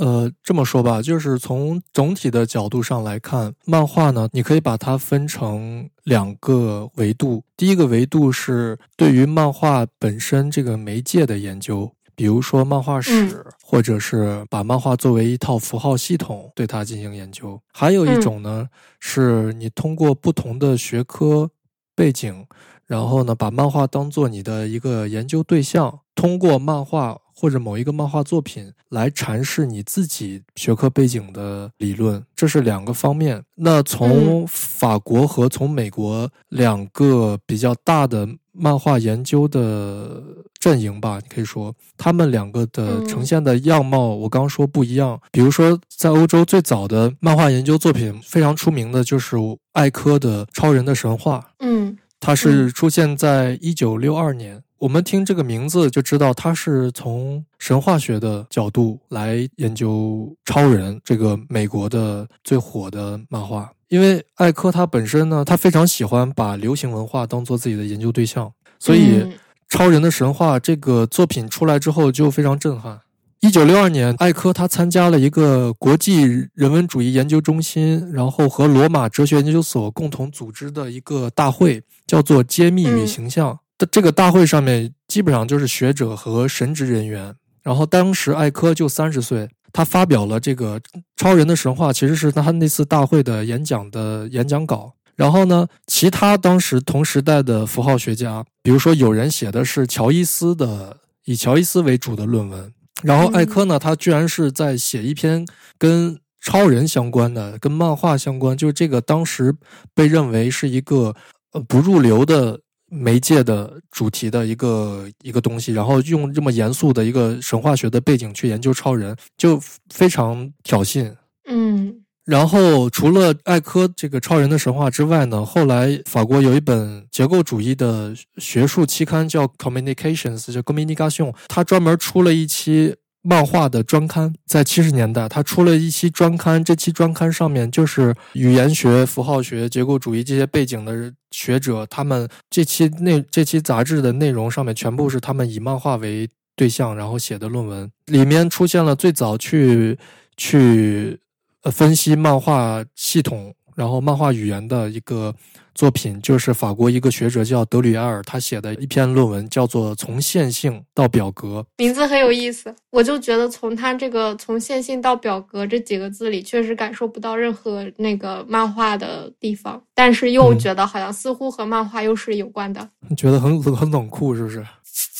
[0.00, 7.44] 呃，这么说吧，就是从总体的角度上来看，漫画呢，你可以把它分成两个维度。
[7.54, 17.60] 第一个维度是对于漫画本身这个媒介的研究，比如说漫画史，或者是把漫画作为一套符号系统对它进行研究。
[17.70, 18.66] 还有一种呢，
[19.00, 21.50] 是你通过不同的学科
[21.94, 22.46] 背景，
[22.90, 27.16] 然后呢，把漫画当做你的一个研究对象，通过漫画。
[27.32, 33.42] 或者某一个漫画作品来阐释你自己学科背景的理论，这是两个方面。
[33.54, 40.22] 那从法国和从美国两个比较大的漫画研究的
[40.58, 45.18] 阵营吧，你可以说他们两个的呈现的样貌，我刚说不一样。
[45.32, 49.38] 比如说，在欧洲最早的漫画研究作品非常出名的就是
[49.72, 54.62] 艾科的《超人的神话》，嗯，它是出现在一九六二年。
[54.78, 63.70] 我们听这个名字就知道，他是从神话学的角度来研究超人这个美国的最火的漫画。
[63.88, 69.20] 因为艾科他本身呢，他非常喜欢把流行文化当做自己的研究对象，所以
[69.68, 73.00] 《超人的神话》这个作品出来之后就非常震撼。
[73.40, 83.58] 一九六二年，艾科他参加了一个国际人文主义研究中心，然后和罗马哲学研究所共同组织的一个大会，叫做“揭秘与形象”。
[83.90, 87.34] 这个大会上面基本上就是学者和神职人员。
[87.62, 90.78] 然后当时艾科就三十岁，他发表了这个
[91.16, 94.92] 超人的神话，其实是他那次大会的演讲的演讲稿。
[95.16, 102.70] 然后呢，其他当时同时代的符号学家，比如说有人写的是乔伊斯的以乔伊斯为主的论文，
[103.02, 105.46] 然后艾科呢，他居然是在写一篇
[105.78, 109.54] 跟超人相关的、跟漫画相关，就是这个当时
[109.94, 111.14] 被认为是一个
[111.52, 112.60] 呃不入流的。
[112.92, 119.62] 媒介的主题的一个一个东西，然后用这么严肃的一个神话学的背景去研究超人，就
[119.94, 121.14] 非常挑衅。
[121.46, 121.99] 嗯，
[122.30, 132.94] 然后除了艾科这个超人的神话之外呢，后来法国有一本结构主义的学术期刊叫《Communications》，叫《Communication》，它专门出了一期。
[133.22, 136.64] 漫画的专刊在七十年代，他出了一期专刊。
[136.64, 146.26] 这期专刊上面就是语言学、符号学、结构主义这些背景的学者，他们这期内这期杂志的内容上面全部是他们以漫画为
[146.56, 147.92] 对象，然后写的论文。
[148.06, 149.98] 里面出现了最早去
[150.38, 151.20] 去
[151.62, 155.34] 呃分析漫画系统，然后漫画语言的一个。
[155.72, 162.74] 作品就是法国一个学者叫德吕埃尔，他写的一篇论文叫做《从线性到表格》，名字很有意思。
[162.90, 172.86] 我就觉得从他这个“从线性到表格”这几个字里，确实感受不到任何那个漫画的地方，但是又觉得好像似乎和漫画又是有关的。
[173.08, 174.66] 你觉得很很冷酷是不是？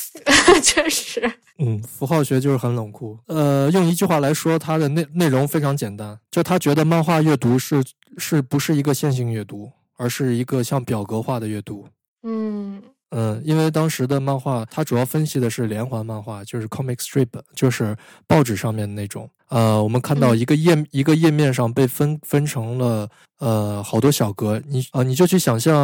[0.61, 1.31] 确实，
[1.63, 3.17] 嗯，符号学就是很冷酷。
[3.27, 7.83] 呃，用一句话来说，它的内内容非常简单，就他觉得漫画阅读是
[8.17, 9.71] 是不是一个线性阅读？
[9.97, 11.87] 而是一个像表格化的阅读，
[12.23, 12.81] 嗯
[13.11, 17.95] 嗯，因为当时的漫画，它主要分析的是连环漫画，就是 comic strip，就是
[18.25, 19.29] 报纸上面那种。
[19.51, 25.75] 呃，我们看到一个页一个页面上被分分成了呃好多小格，你啊你就去想象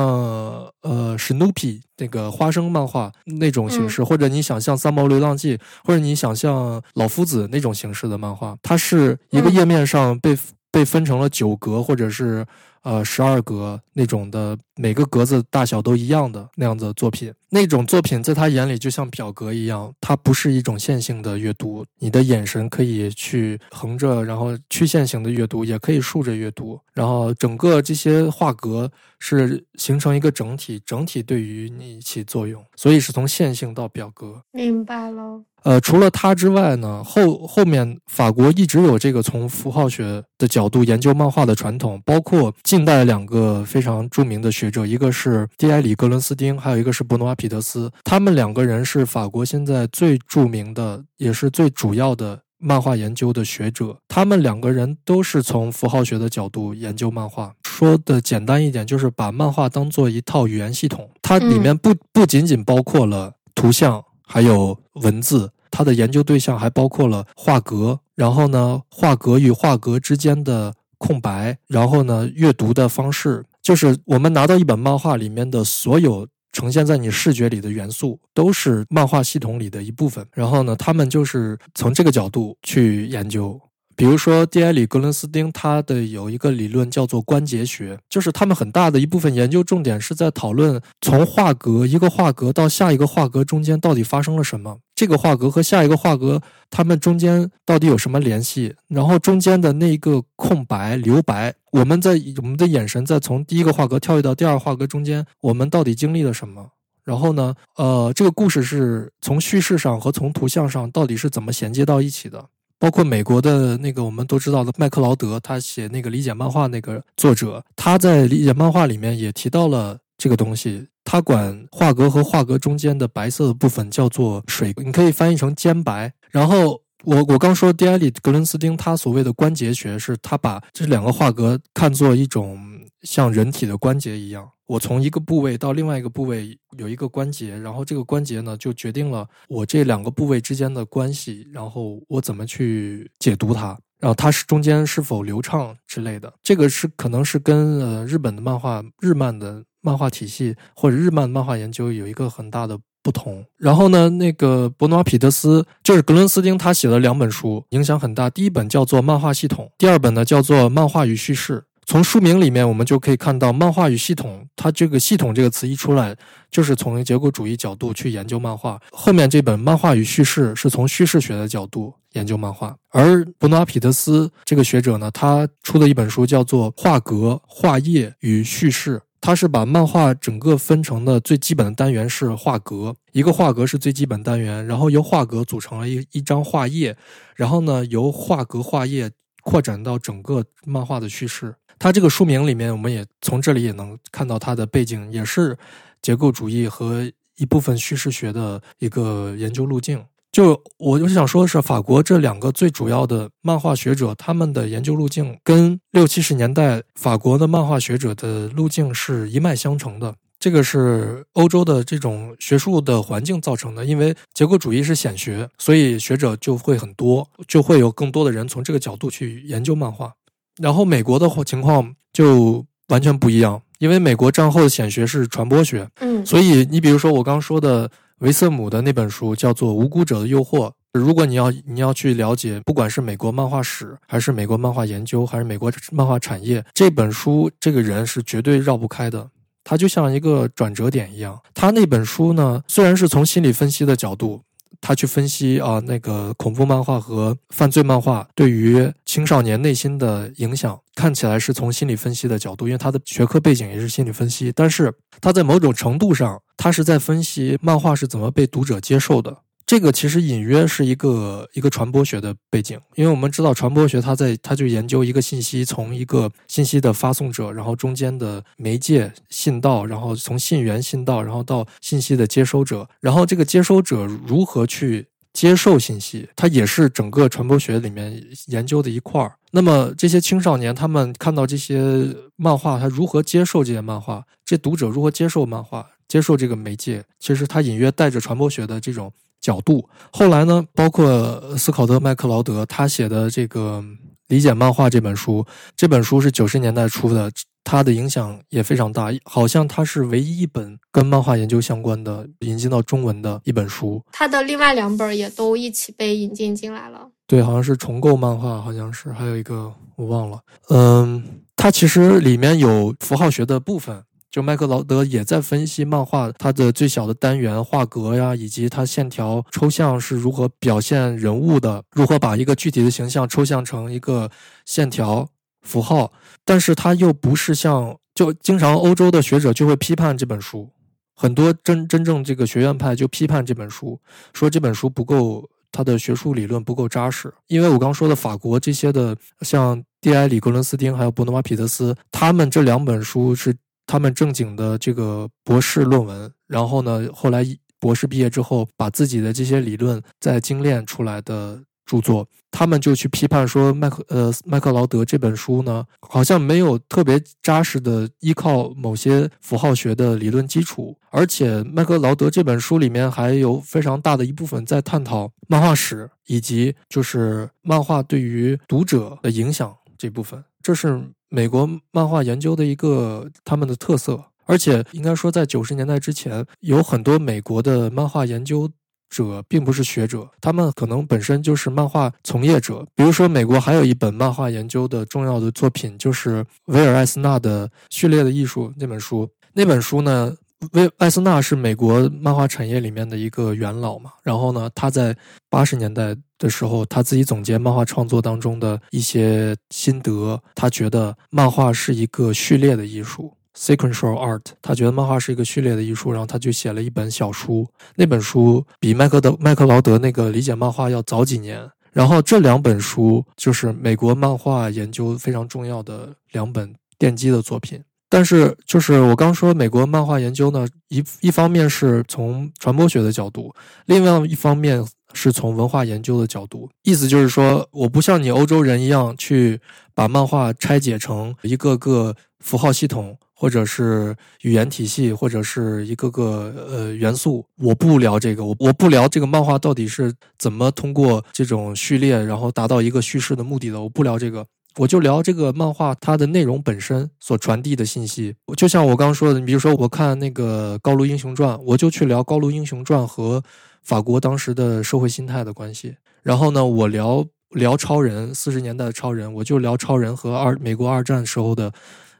[0.84, 10.34] 呃史努比那个花生漫画那种形式，或者你想象三毛流浪记，或者你想象老夫子那种形式的漫画，它是一个页面上被
[10.78, 12.46] 被分成了九格，或者是。
[12.84, 21.86] 呃，十二格那种的，每个格子大小都一样的那样的作品，那种作品在他眼里就像表格一样，它不是一种线性的阅读。
[22.00, 34.42] 你的眼神可以去横着，然后曲线型的阅读，也可以竖着阅读，然后整个这些画格是形成一个整体，整体对于你起作用，所以是从线性到表格。
[34.54, 35.44] 明白了。
[35.68, 47.92] 呃，除了他之外呢，后后面法国一直有这个从符号学的角度研究漫画的传统，包括近代两个非常著名的学者，一个是蒂埃里·格伦斯丁，还有一个是伯努瓦·彼得斯。
[48.06, 53.98] 他们两个人是法国现在最著名的，也是最主要的漫画研究的学者。
[54.08, 57.52] 他们两个人都是从符号学的角度研究漫画。
[57.66, 65.52] 说的简单一点，就是把漫画当做一套语言系统，它里面不不仅仅包括了图像，还有文字。
[65.72, 80.26] 他的研究对象还包括了画格，然后呢，画格与画格之间的空白，然后呢，阅读的方式，就是我们拿到一本漫画里面的所有呈现在你视觉里的元素，都是漫画系统里的一部分。
[80.34, 83.60] 然后呢，他们就是从这个角度去研究。
[83.96, 84.64] 比如说 D.
[84.64, 96.42] 埃里格伦斯丁，他的有一个理论叫做关节学，就是他们很大的一部分研究重点是在讨论从画格一个画格到下一个画格中间到底发生了什么，这个画格和下一个画格
[96.72, 106.72] 它们中间到底有什么联系，然后中间的那一个空白留白，我们在我们的眼神在从第一个画格跳跃到第二画格中间，我们到底经历了什么？
[107.04, 112.44] 然后呢，呃，这个故事是从叙事上和从图像上到底是怎么衔接到一起的？
[112.80, 120.88] 包括美国的那个我们都知道的麦克劳德，他写那个理解漫画那个作者，他在理解漫画里面也提到了这个东西。
[121.04, 126.12] 它管画格和画格中间的白色的部分叫做水，你可以翻译成尖白。
[126.30, 127.88] 然后我我刚说 D.
[127.88, 132.60] 埃里格伦斯丁他所谓的关节学，是他把这两个画格看作一种
[133.04, 134.50] 像人体的关节一样。
[134.66, 146.34] 我从一个部位到另外一个部位有一个关节，然后这个关节呢就决定了我这两个部位之间的关系，然后我怎么去解读它，然后它是中间是否流畅之类的。
[146.44, 153.46] 这个是可能是跟呃日本的漫画日漫的漫画体系或者日漫漫画研究有一个很大的不同。
[153.58, 158.30] 然后呢，那个伯努瓦彼得斯就是格伦斯丁，他写了两本书，影响很大。
[158.30, 161.60] 第一本叫做《漫画系统》，第二本呢叫做《漫画与叙事》。
[161.90, 164.46] 从书名里面，我们就可以看到“漫画与系统”。
[164.58, 166.14] 它这个“系统”这个词一出来，
[166.52, 168.78] 就是从结构主义角度去研究漫画。
[168.92, 172.76] 后面这本《漫画与叙事》是从叙事学的角度研究漫画。
[172.90, 178.98] 而伯努阿·彼得斯这个学者呢，他出的一本书叫做《画格、画页与叙事》。
[179.20, 186.96] 它是把漫画整个分成的最基本的单元是画格，一个画格是最基本单元，然后由画格组成了一一张画页，
[187.36, 189.12] 然后呢，由画格画页
[189.42, 191.56] 扩展到整个漫画的叙事。
[191.80, 195.58] 它这个书名里面，我们也从这里也能看到它的背景，也是
[196.02, 200.04] 结构主义和一部分叙事学的一个研究路径。
[200.38, 210.14] 就我就想说的是，法国这两个最主要的漫画学者，他们的研究路径跟六七十年代法国的漫画学者的路径是一脉相承的。
[210.38, 220.14] 这个是欧洲的这种学术的环境造成的，因为结构主义是显学，所以学者就会很多，就会有更多的人从这个角度去研究漫画。
[220.62, 227.90] 然后美国的情况就完全不一样，因为美国战后的显学是传播学，嗯，所以你比如说我刚说的
[228.20, 239.30] 维瑟姆的那本书叫做《无辜者的诱惑》，如果你要你要去了解，不管是美国漫画史，还是美国漫画研究，还是美国漫画产业，这本书这个人是绝对绕不开的，
[239.64, 241.40] 他就像一个转折点一样。
[241.54, 244.42] 他那本书呢，虽然是从心理分析的角度。
[244.80, 254.52] 他去分析啊，那个恐怖漫画和犯罪漫画对于青少年内心的影响，看起来是从心理分析的角度，因为他的学科背景也是心理分析。
[254.56, 259.38] 但是他在某种程度上，他是在分析漫画是怎么被读者接受的。
[259.68, 279.36] 这个其实隐约是一个一个传播学的背景，因为我们知道传播学，它在它就研究一个信息从一个信息的发送者，然后中间的媒介信道，然后从信源信道，然后到信息的接收者，然后这个接收者如何去接受信息，它也是整个传播学里面研究的一块儿。
[279.52, 284.24] 那么这些青少年他们看到这些漫画，他如何接受这些漫画？
[284.46, 285.86] 这读者如何接受漫画？
[286.08, 287.04] 接受这个媒介？
[287.20, 289.12] 其实他隐约带着传播学的这种。
[289.48, 290.62] 角度，后来呢？
[290.76, 293.82] 包括斯考特·麦克劳德他写的这个
[294.28, 297.32] 《理解漫画》这本书，这本书是九十年代出的，
[297.64, 299.08] 他的影响也非常大。
[299.24, 304.04] 好像他是唯一一本跟漫画研究相关的引进到中文的一本书。
[304.12, 307.08] 他的另外两本也都一起被引进进来了。
[307.26, 310.42] 对，好像是重构漫画，好像是还有一个我忘了。
[310.68, 311.24] 嗯，
[311.56, 314.04] 它其实里面有符号学的部分。
[314.30, 324.30] 就麦克劳德也在分析漫画它的最小的单元画格呀，以及它线条抽象是如何表现人物的，如何把一个具体的形象抽象成一个
[324.66, 325.30] 线条
[325.62, 326.12] 符号。
[326.44, 330.70] 但是他又不是像就经常欧洲的学者就会批判这本书，
[331.16, 334.00] 很多真真正这个学院派就批判这本书，
[334.34, 337.34] 说这本书不够，他的学术理论不够扎实。
[337.48, 340.28] 因为我刚说的法国这些的，像 D.I.
[340.28, 343.56] 里格伦斯丁还有伯诺瓦彼得斯，他们这两本书是。
[343.88, 347.44] 他们正经的这个博士论文，然后呢，后来
[347.80, 371.02] 博士毕业之后，把自己的这些理论再精炼出来的著作，他们就去批判说，麦克呃麦克劳德这本书呢，好像没有特别扎实的依靠某些符号学的理论基础，而且麦克劳德这本书里面还有非常大的一部分在探讨漫画史以及就是漫画对于读者的影响这部分，这是。
[371.30, 378.70] 美国漫画研究的一个他们的特色，而且应该说，在九十年代之前，有很多美国的漫画研究
[379.10, 382.86] 者并不是学者，他们可能本身就是漫画从业者。
[382.96, 389.30] 比如说，美国还有一本漫画研究的重要的作品，就是维尔·艾斯纳的《序列的艺术》那本书。
[389.54, 390.34] 那本书呢，
[390.74, 394.12] 维艾斯纳是美国漫画产业里面的一个元老嘛。
[394.24, 395.16] 然后呢，他在
[395.50, 403.34] 八十年代的时候，他自己总结漫画创作当中的一些心得，他觉得漫画是一个序列的艺术。
[403.56, 407.68] Sequential art，他觉得漫画是一个序列的艺术，然后他就写了一本小书。
[407.96, 411.68] 那本书比麦克德麦克劳德那个理解漫画要早几年。
[411.92, 417.84] 然后这两本书就是美国漫画研究非常重要的两本奠基的作品。
[418.18, 423.54] 但是就是我刚说美国漫画研究呢，一一方面是从传播学的角度，
[423.86, 426.68] 另外一方面是从文化研究的角度。
[426.82, 429.62] 意思就是说，我不像你欧洲人一样去
[429.94, 433.16] 把漫画拆解成一个个符号系统。
[433.40, 444.44] 或者是语言体系，或者是一个个呃元素，我不聊这个，我我不聊这个漫画到底是怎么通过这种序列，然后达到一个叙事的目的的，我不聊这个，
[444.78, 448.36] 我就聊这个漫画它的内容本身所传递的信息。
[448.56, 453.44] 就像我刚刚说的，你比如说我看那个《高卢英雄传》，我就去聊《高卢英雄传》和
[453.84, 455.98] 法国当时的社会心态的关系。
[456.24, 461.72] 然后呢，我聊聊超人，四十年代的超人，我就聊超人和二美国二战时候的。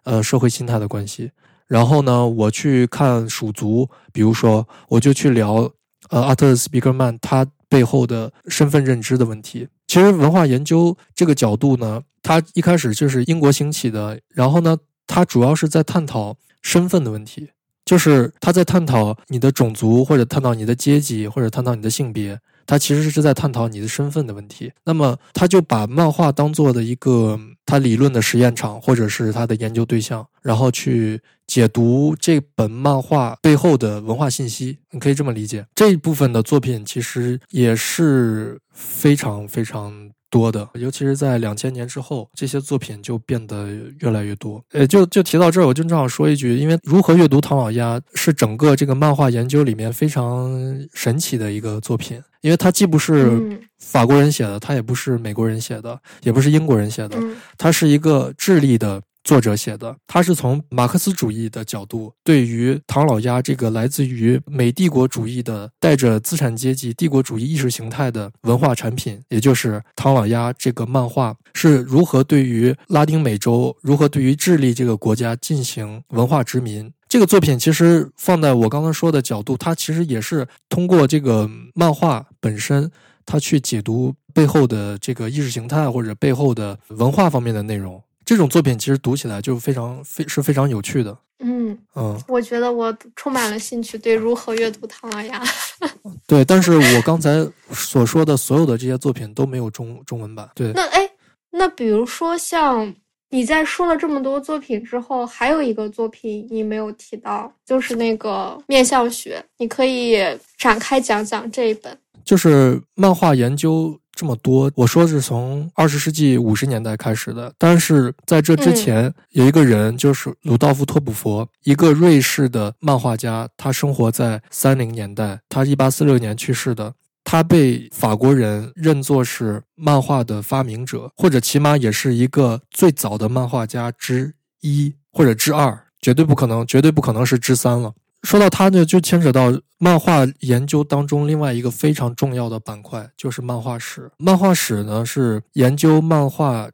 [0.04, 1.32] 呃，社会心态的关系。
[1.66, 5.70] 然后呢，我去看蜀族，比如说，我就去聊
[6.10, 9.68] 呃阿特斯皮克曼他背后的身份认知的问题。
[9.88, 14.20] 其实文化研究这个角度呢，它一开始就是英国兴起的。
[14.34, 17.50] 然后呢，它主要是在探讨身份的问题，
[17.86, 22.40] 就是它在探讨你的种族，或者探讨你的阶级，或者探讨你的性别。
[22.68, 34.78] 他其实是在探讨你的身份的问题，那么他就把漫画当做的一个他理论的实验场，或者是他的研究对象，然后去解读这本漫画背后的文化信息。
[34.92, 40.12] 你可以这么理解，这一部分的作品其实也是非常非常。
[40.30, 43.68] 多的，尤其是在两千年之后，这些作品就变得
[44.00, 44.64] 越来越多。
[44.72, 50.52] 呃，就就提到这儿，我就正好说一句，因为如何阅读唐老鸭是整个这个漫画研究里面非常
[50.94, 57.18] 神奇的一个作品，因为它既不是法国人写的，它也不是美国人写的，也不是英国人写的，
[57.58, 59.02] 它是一个智利的。
[59.28, 76.90] 作者写的，他是从马克思主义的角度，对于唐老鸭这个来自于美帝国主义的带着资产阶级帝国主义意识形态的文化产品，也就是唐老鸭这个漫画是如何对于拉丁美洲，如何对于智利这个国家进行文化殖民。
[77.10, 82.90] 这个作品其实放在我刚刚说的角度，它其实也是通过这个漫画本身，
[83.26, 88.02] 它去解读背后的这个意识形态或者背后的文化方面的内容。
[88.28, 91.18] 这种作品其实读起来就非常非是非常有趣的。
[91.40, 95.42] 嗯嗯，我觉得我充满了兴趣，对如何阅读唐老鸭。
[96.28, 100.50] 对，但是我刚才所说的所有的这些作品都没有中中文版。
[100.54, 101.10] 对，那哎，
[101.52, 102.94] 那比如说像
[103.30, 110.18] 你在说了这么多作品之后，还有一个作品你没有提到，就是那个面相学，你可以
[110.58, 111.98] 展开讲讲这一本。
[112.26, 113.98] 就是漫画研究。
[114.18, 137.94] 这么多，我说是从二十世纪五十年代开始的，但是在这之前，有一个人就是鲁道夫·托普佛，一个瑞士的漫画家，他生活在三零年代，他一八四六年去世的，他被法国人认作是漫画的发明者，或者起码也是一个最早的漫画家之一或者之二，绝对不可能，绝对不可能是之三了。
[138.28, 144.12] 说到他呢，就牵扯到漫画研究当中另外一个非常重要的板块，就是漫画史。
[144.18, 146.70] 漫画史呢是研究漫画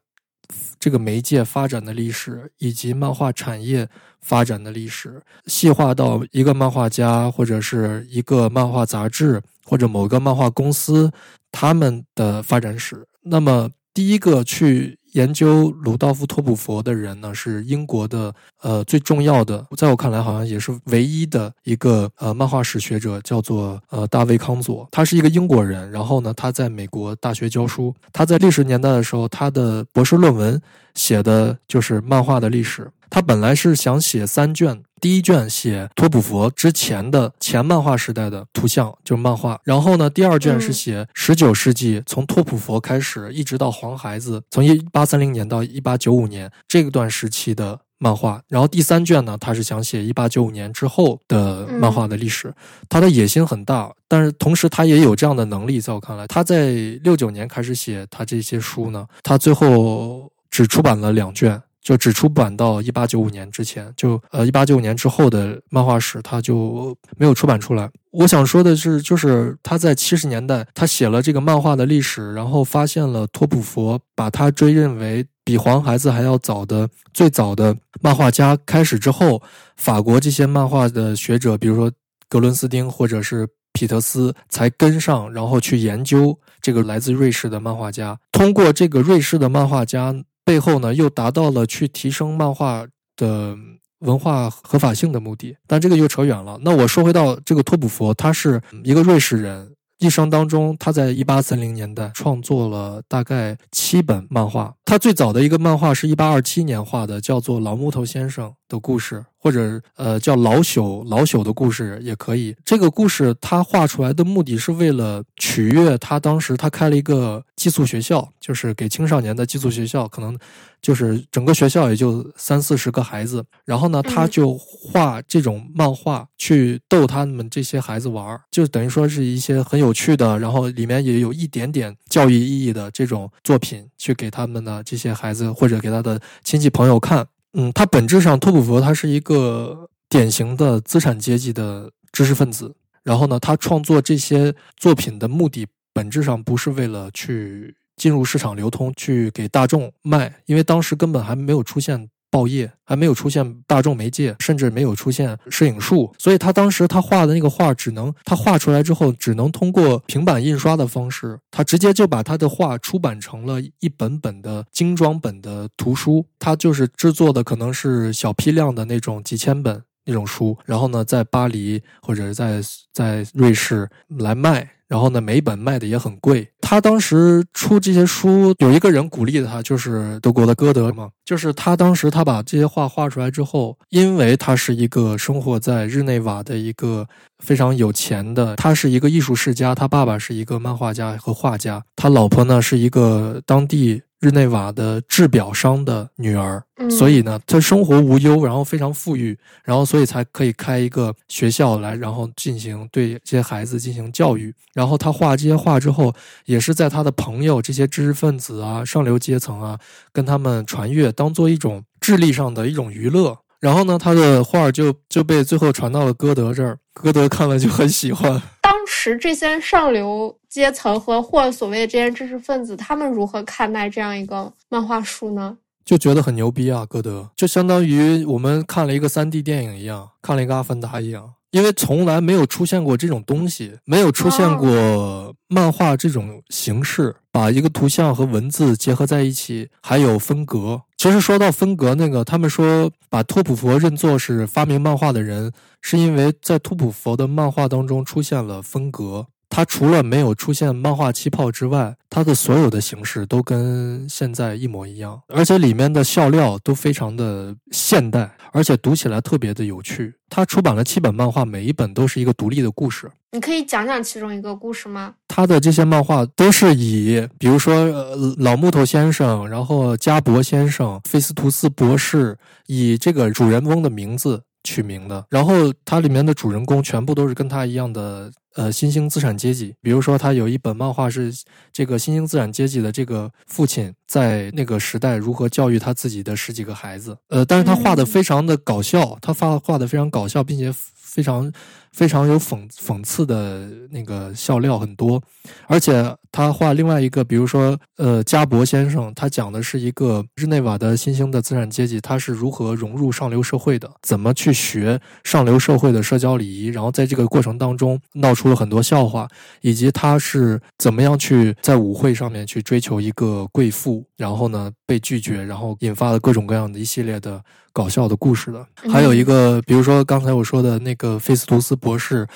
[0.80, 3.88] 这个媒介发展的历史，以及漫画产业
[4.20, 11.12] 发展的历史，细化到一个漫画家或者是一个漫画杂志或者某个漫画公司
[11.52, 13.06] 他们的发展史。
[13.22, 14.98] 那么第一个去。
[15.14, 24.86] 研究鲁道夫·托普佛的人呢，是英国的呃最重要的，在我看来好像也是唯一的一个呃漫画史学者，叫做呃大卫·康佐。
[24.90, 27.94] 他是一个英国人，然后呢，他在美国大学教书。
[28.12, 30.60] 他在历史年代的时候，他的博士论文
[30.94, 32.90] 写的就是漫画的历史。
[33.14, 34.82] 他本来是想写三卷。
[35.00, 39.56] 第一卷写托普佛之前的前漫画时代的图像，就是漫画。
[39.62, 48.42] 然后呢，第二卷是写十九世纪从托普佛开始，一直到黄孩子，从一八三零年到一八九五年这段时期的漫画。
[48.48, 52.52] 然后第三卷呢，他是想写一八九五年之后的漫画的历史。
[52.88, 55.80] 他的野心很大，但是同时他也有这样的能力。
[55.80, 56.72] 在我看来，他在
[57.04, 61.62] 六九年开始写他这些书呢，他最后只出版了两卷。
[61.84, 67.88] 就只出版到一八九五年之前，就呃一八九五年之后的漫画史，他就没有出版出来。
[68.10, 79.42] 我想说的是，就是他在七十年代，他写了这个漫画的历史，然后发现了托普佛，把他追认为比黄孩子还要早的最早的漫画家开始之后，
[79.76, 81.92] 法国这些漫画的学者，比如说
[82.30, 88.18] 格伦斯丁或者是皮特斯，才跟上，然后去研究这个来自瑞士的漫画家。
[88.32, 90.14] 通过这个瑞士的漫画家
[90.44, 92.86] 背后呢，又达到了去提升漫画
[93.16, 93.56] 的。
[94.00, 96.58] 文化合法性的目的，但这个又扯远了。
[96.60, 104.74] 那我说回到这个托普佛，他是一个瑞士人，一生当中他在一八三零年代创作了大概七本漫画。
[104.84, 109.16] 他最早的一个漫画是一八二七年画的，叫做《老木头先生的故事》。
[109.44, 112.56] 或者呃叫老朽老朽的故事也可以。
[112.64, 120.38] 这个故事他画出来的目的是为了取悦他当时他开了一个寄宿学校，就是给青少年的寄宿学校，可能
[120.80, 123.44] 就是整个学校也就三四十个孩子。
[123.66, 137.26] 然后呢，他就画这种漫画去逗他们这些孩子玩儿，就等于说是一些很有趣的，然后里面也有一点点教育意义的这种作品，去给他们的这些孩子或者给他的亲戚朋友看。
[137.54, 142.74] 嗯，他本质上，托普佛他是一个典型的资产阶级的知识分子。
[143.04, 152.08] 然后呢，他创作这些作品的目的，本质上不是为了去进入市场流通，去给大众卖，因为当时根本还没有出现。
[152.34, 166.26] 报业还没有出现大众媒介，甚至没有出现摄影术，所以他当时他画的那个画只能他画出来之后，只能通过平板印刷的方式，他直接就把他的画出版成了一本本的精装本的图书。
[166.40, 172.60] 他就是制作的可能是小批量的那种几千本那种书，然后呢，在巴黎或者在
[172.92, 174.68] 在瑞士来卖。
[174.88, 176.48] 然后呢，每本卖的也很贵。
[176.60, 181.08] 他当时出这些书，有一个人鼓励他，就是德国的歌德嘛。
[181.24, 187.06] 就是他当时他把这些画画出来之后，因为他是一个生活在日内瓦的一个
[187.42, 194.02] 非常有钱的，他是一个艺术世家，他爸爸是一个漫画家和画家，他老婆呢是一个当地。
[194.24, 204.54] 日内瓦的制表商的女儿，所以呢，她生活无忧，然后非常富裕，然后所以才可以开一个学校来，然后进行对这些孩子进行教育。
[204.72, 206.14] 然后她画这些画之后，
[206.46, 209.78] 也是在她的朋友这些知识分子啊、上流阶层啊，
[210.10, 213.36] 跟他们传阅，当做一种智力上的一种娱乐。
[213.60, 218.40] 然后呢，他的画就就被最后传到了歌德这儿，歌德看了就很喜欢。
[218.84, 225.56] 当时这些上流阶层和或所谓的这些知识分子，他们如何看待这样一个漫画书呢？
[225.86, 240.82] 就觉得很牛逼啊，歌德就相当于我们看了一个三 D 电影一样，看了一个阿凡达一样，因为从来没有出现过这种东西，没有出现过漫画这种形式，把一个图像和文字结合在一起，还有分格。
[241.04, 245.52] 其实说到分格，那个他们说把托普佛认作是发明漫画的人，
[245.82, 249.26] 是因为在托普佛的漫画当中出现了分格。
[249.48, 260.14] 他除了没有出现漫画气泡之外，它的所有的形式都跟现在一模一样，而且里面的笑料都非常的现代，而且读起来特别的有趣。
[260.28, 263.10] 它出版了七本漫画，每一本都是一个独立的故事。
[263.30, 265.14] 你可以讲讲其中一个故事吗？
[265.26, 272.36] 他的这些漫画都是以，比如说呃老木头先生，然后加伯先生、菲斯图斯博士，
[272.66, 275.24] 以这个主人翁的名字取名的。
[275.30, 278.32] 然后它里面的主人公全部都是跟他一样的。
[278.56, 281.34] 呃，新兴资产阶级，比如说他有一本漫画是
[281.72, 287.18] 这个新兴资产阶级的这个父亲在那个时代如何教育他自己的十几个孩子。
[287.30, 291.52] 呃，但是他画的非常的搞笑，他画画的非常搞笑，并且非常。
[291.94, 295.22] 非常有讽讽刺的那个笑料很多，
[295.68, 309.28] 而且他画另外一个，比如说，呃，加伯先生，他讲的是一个日内瓦的新兴的资产阶级，他是如何融入上流社会的，怎么去学上流社会的社交礼仪，然后在这个过程当中闹出了很多笑话，
[309.60, 317.40] 以及他是怎么样去在舞会上面去追求一个贵妇，然后呢被拒绝，然后引发了各种各样的一系列的。
[317.76, 322.26] 搞笑的故事的，还有一个，比如说刚才我说的那个菲斯图斯博士，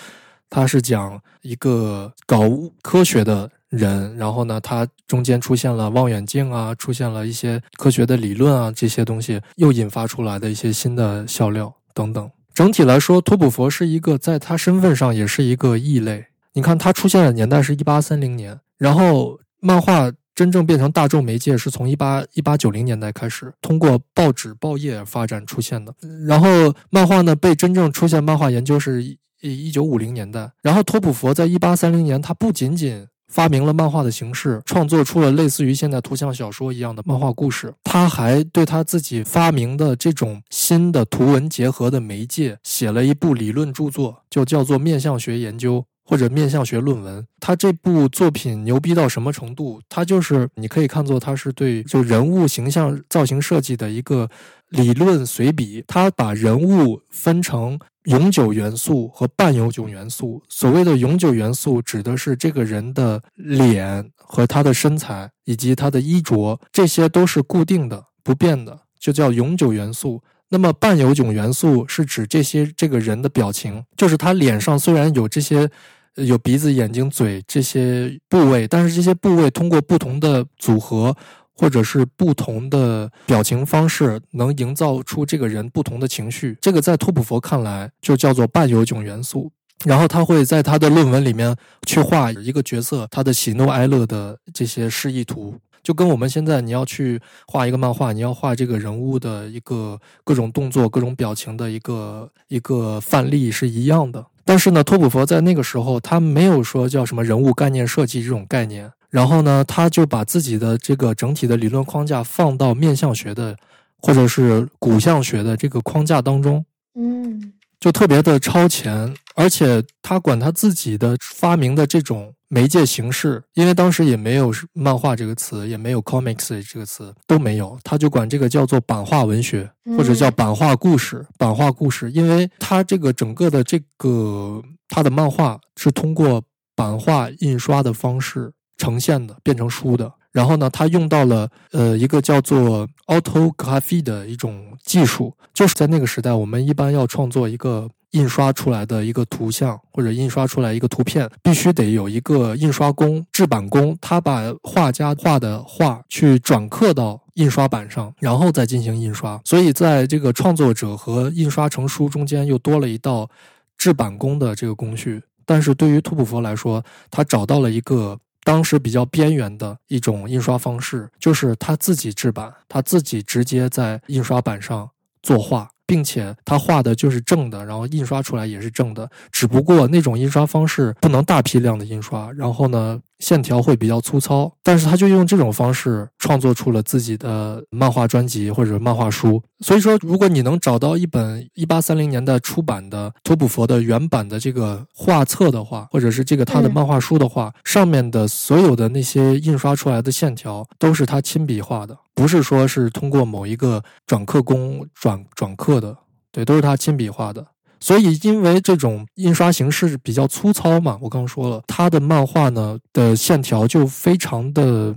[0.50, 2.42] 他是讲一个搞
[2.82, 12.30] 科学的人，然后呢，他中间出现了望远镜啊，出现了一些科学的理论啊，这些东西又引发出来的一些新的笑料等等。
[12.52, 16.26] 整体来说，托普佛是一个在他身份上也是一个异类。
[16.52, 20.12] 你看他出现的年代是一八三零年，然后漫画。
[20.38, 25.92] 真正变成大众媒介是从一八一八九零年代开始，通过报纸报业发展出现的。
[26.28, 30.50] 然后漫画呢，被真正出现漫画研究是一一九五零年代。
[30.62, 37.74] 然后托普佛在一八三零年，他不仅仅发明了漫画的形式，创作出了类似于现在图像小说一样的漫画故事。
[37.84, 45.84] 他还对他自己发明的这种新的图文结合的媒介写了一部理论著作，就叫做面相学研究。
[46.08, 49.78] 或者面相学论文，他这部作品牛逼到什么程度？
[49.90, 54.26] 他就是你可以看作他是对就人物形象造型设计的一个
[54.70, 55.84] 理论随笔。
[55.86, 60.42] 他把人物分成永久元素和半永久元素。
[60.48, 70.22] 所谓的永久元素，指的是这个人的脸和他的身材以及他的衣着，这些都是固定的、不变的，就叫永久元素。
[70.48, 75.70] 那么半永久元素是指这些这个人的表情，就是他脸上虽然有这些。
[76.18, 81.16] 有鼻子、眼睛、嘴这些部位，但是这些部位通过不同的组合，
[81.54, 86.56] 或者是不同的表情方式，能营造出这个人不同的情绪。
[86.60, 89.50] 这个在托普佛看来就叫做半有囧元素。
[89.84, 91.54] 然后他会在他的论文里面
[91.86, 104.24] 去画一个角色他的喜怒哀乐的这些示意图，就跟我们现在你要去画一个漫画，你要画这个人物的一个各种动作、各种表情的一个一个范例是一样的。
[104.44, 108.90] 但是呢，托普佛在那个时候，他没有说叫什么人物概念设计这种概念。
[109.10, 113.56] 然后呢，他就把自己的这个整体的理论框架放到面相学的，
[113.98, 116.64] 或者是骨相学的这个框架当中。
[116.94, 117.52] 嗯。
[117.80, 131.24] 就特别的超前，而且他管他自己的发明的这种媒介形式，因为当时也没有漫画这个词，也没有 comics 这个词都没有，他就管这个叫做版画文学，或者叫版画故事。
[131.38, 136.42] 版画故事，因为他这个整个的这个他的漫画是通过
[136.74, 140.12] 版画印刷的方式呈现的，变成书的。
[140.32, 159.38] 然后呢，他用到了呃一个叫做 autography 的一种技术，就是在那个时代，我们一般要创作一个印刷出来的一个图像或者印刷出来一个图片，必须得有一个印刷工、制版工，他把画家画的画去转刻到印刷板上，然后再进行印刷。
[159.44, 163.28] 所以，在这个创作者和印刷成书中间，又多了一道
[163.76, 165.22] 制版工的这个工序。
[165.44, 168.18] 但是对于图普佛来说，他找到了一个。
[168.48, 174.88] 当时比较边缘的一种印刷方式，就是他自己制版，他自己直接在印刷板上
[175.22, 175.68] 作画。
[175.88, 184.52] 并且他画的就是正的，然后印刷出来也是正的，只不过那种印刷方式不能大批量的印刷，然后呢线条会比较粗糙。
[184.62, 189.42] 但是他就用这种方式创作出了自己的漫画专辑或者漫画书。
[189.60, 201.96] 所以说，如果你能找到一本一八三零年代出版的托普佛的原版的这个画册的话，或者是这个他的漫画书的话，上面的所有的那些印刷出来的线条都是他亲笔画的。
[202.14, 205.96] 不是说是通过某一个转刻工转转刻的，
[206.30, 207.46] 对，都是他亲笔画的。
[207.80, 214.94] 所以，因为这种印刷形式比较粗糙嘛，我刚说了，他的漫画呢的线条就非常的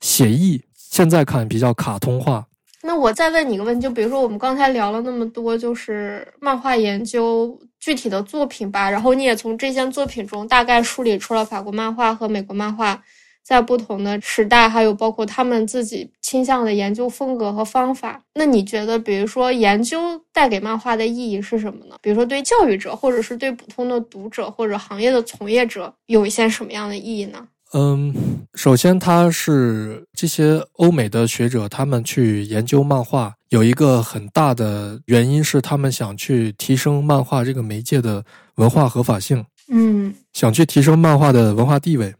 [0.00, 2.46] 写意，现在看比较卡通化。
[2.82, 13.02] 那我再问你一个问题，就比如说我们刚才聊了那么多，就是漫画研究具体的作品吧，然后你也从这些作品中大概梳理出了法国漫画和美国漫画。
[13.44, 18.20] 在不同的时代，还有包括他们自己倾向的研究风格和方法。
[18.34, 21.94] 那你觉得，比如说研究带给漫画的意义是什么呢？
[22.00, 27.46] 比如说对教育者，或者是对普通的读者或者行业的从业者，有一些什么样的意义呢？
[27.74, 28.14] 嗯，
[28.54, 39.44] 首先，它是这些欧美的学者他们去研究漫画，有一个很大的原因是他们想去提升漫画这个媒介的文化合法性。
[39.68, 42.14] 嗯，想去提升漫画的文化地位。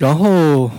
[0.00, 0.70] 然后，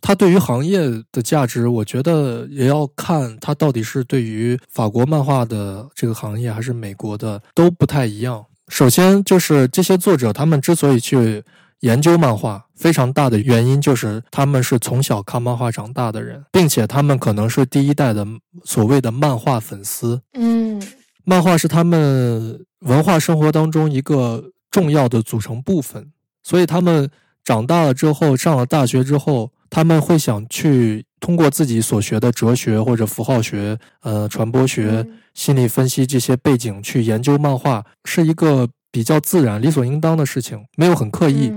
[0.00, 0.78] 它对于行业
[1.10, 8.46] 的价值，我觉得也要看它到底是对于法国漫画的这个行业，还是美国的，都不太一样。
[8.68, 11.42] 首先，就是这些作者他们之所以去
[11.80, 18.24] 研究漫画，非常大的原因就是他们是从小看漫画长大的人，并且他们可能是第一代的
[18.62, 20.22] 所谓的漫画粉丝。
[20.34, 20.80] 嗯，
[21.24, 26.12] 漫画是他们文化生活当中一个重要的组成部分，
[26.44, 27.10] 所以他们。
[27.46, 41.52] 长大了之后，上了大学之后，他们会想去通过自己所学的哲学或者符号学、呃传播学、心理分析这些背景去研究漫画，是一个比较自然、理所应当的事情，没有很刻意。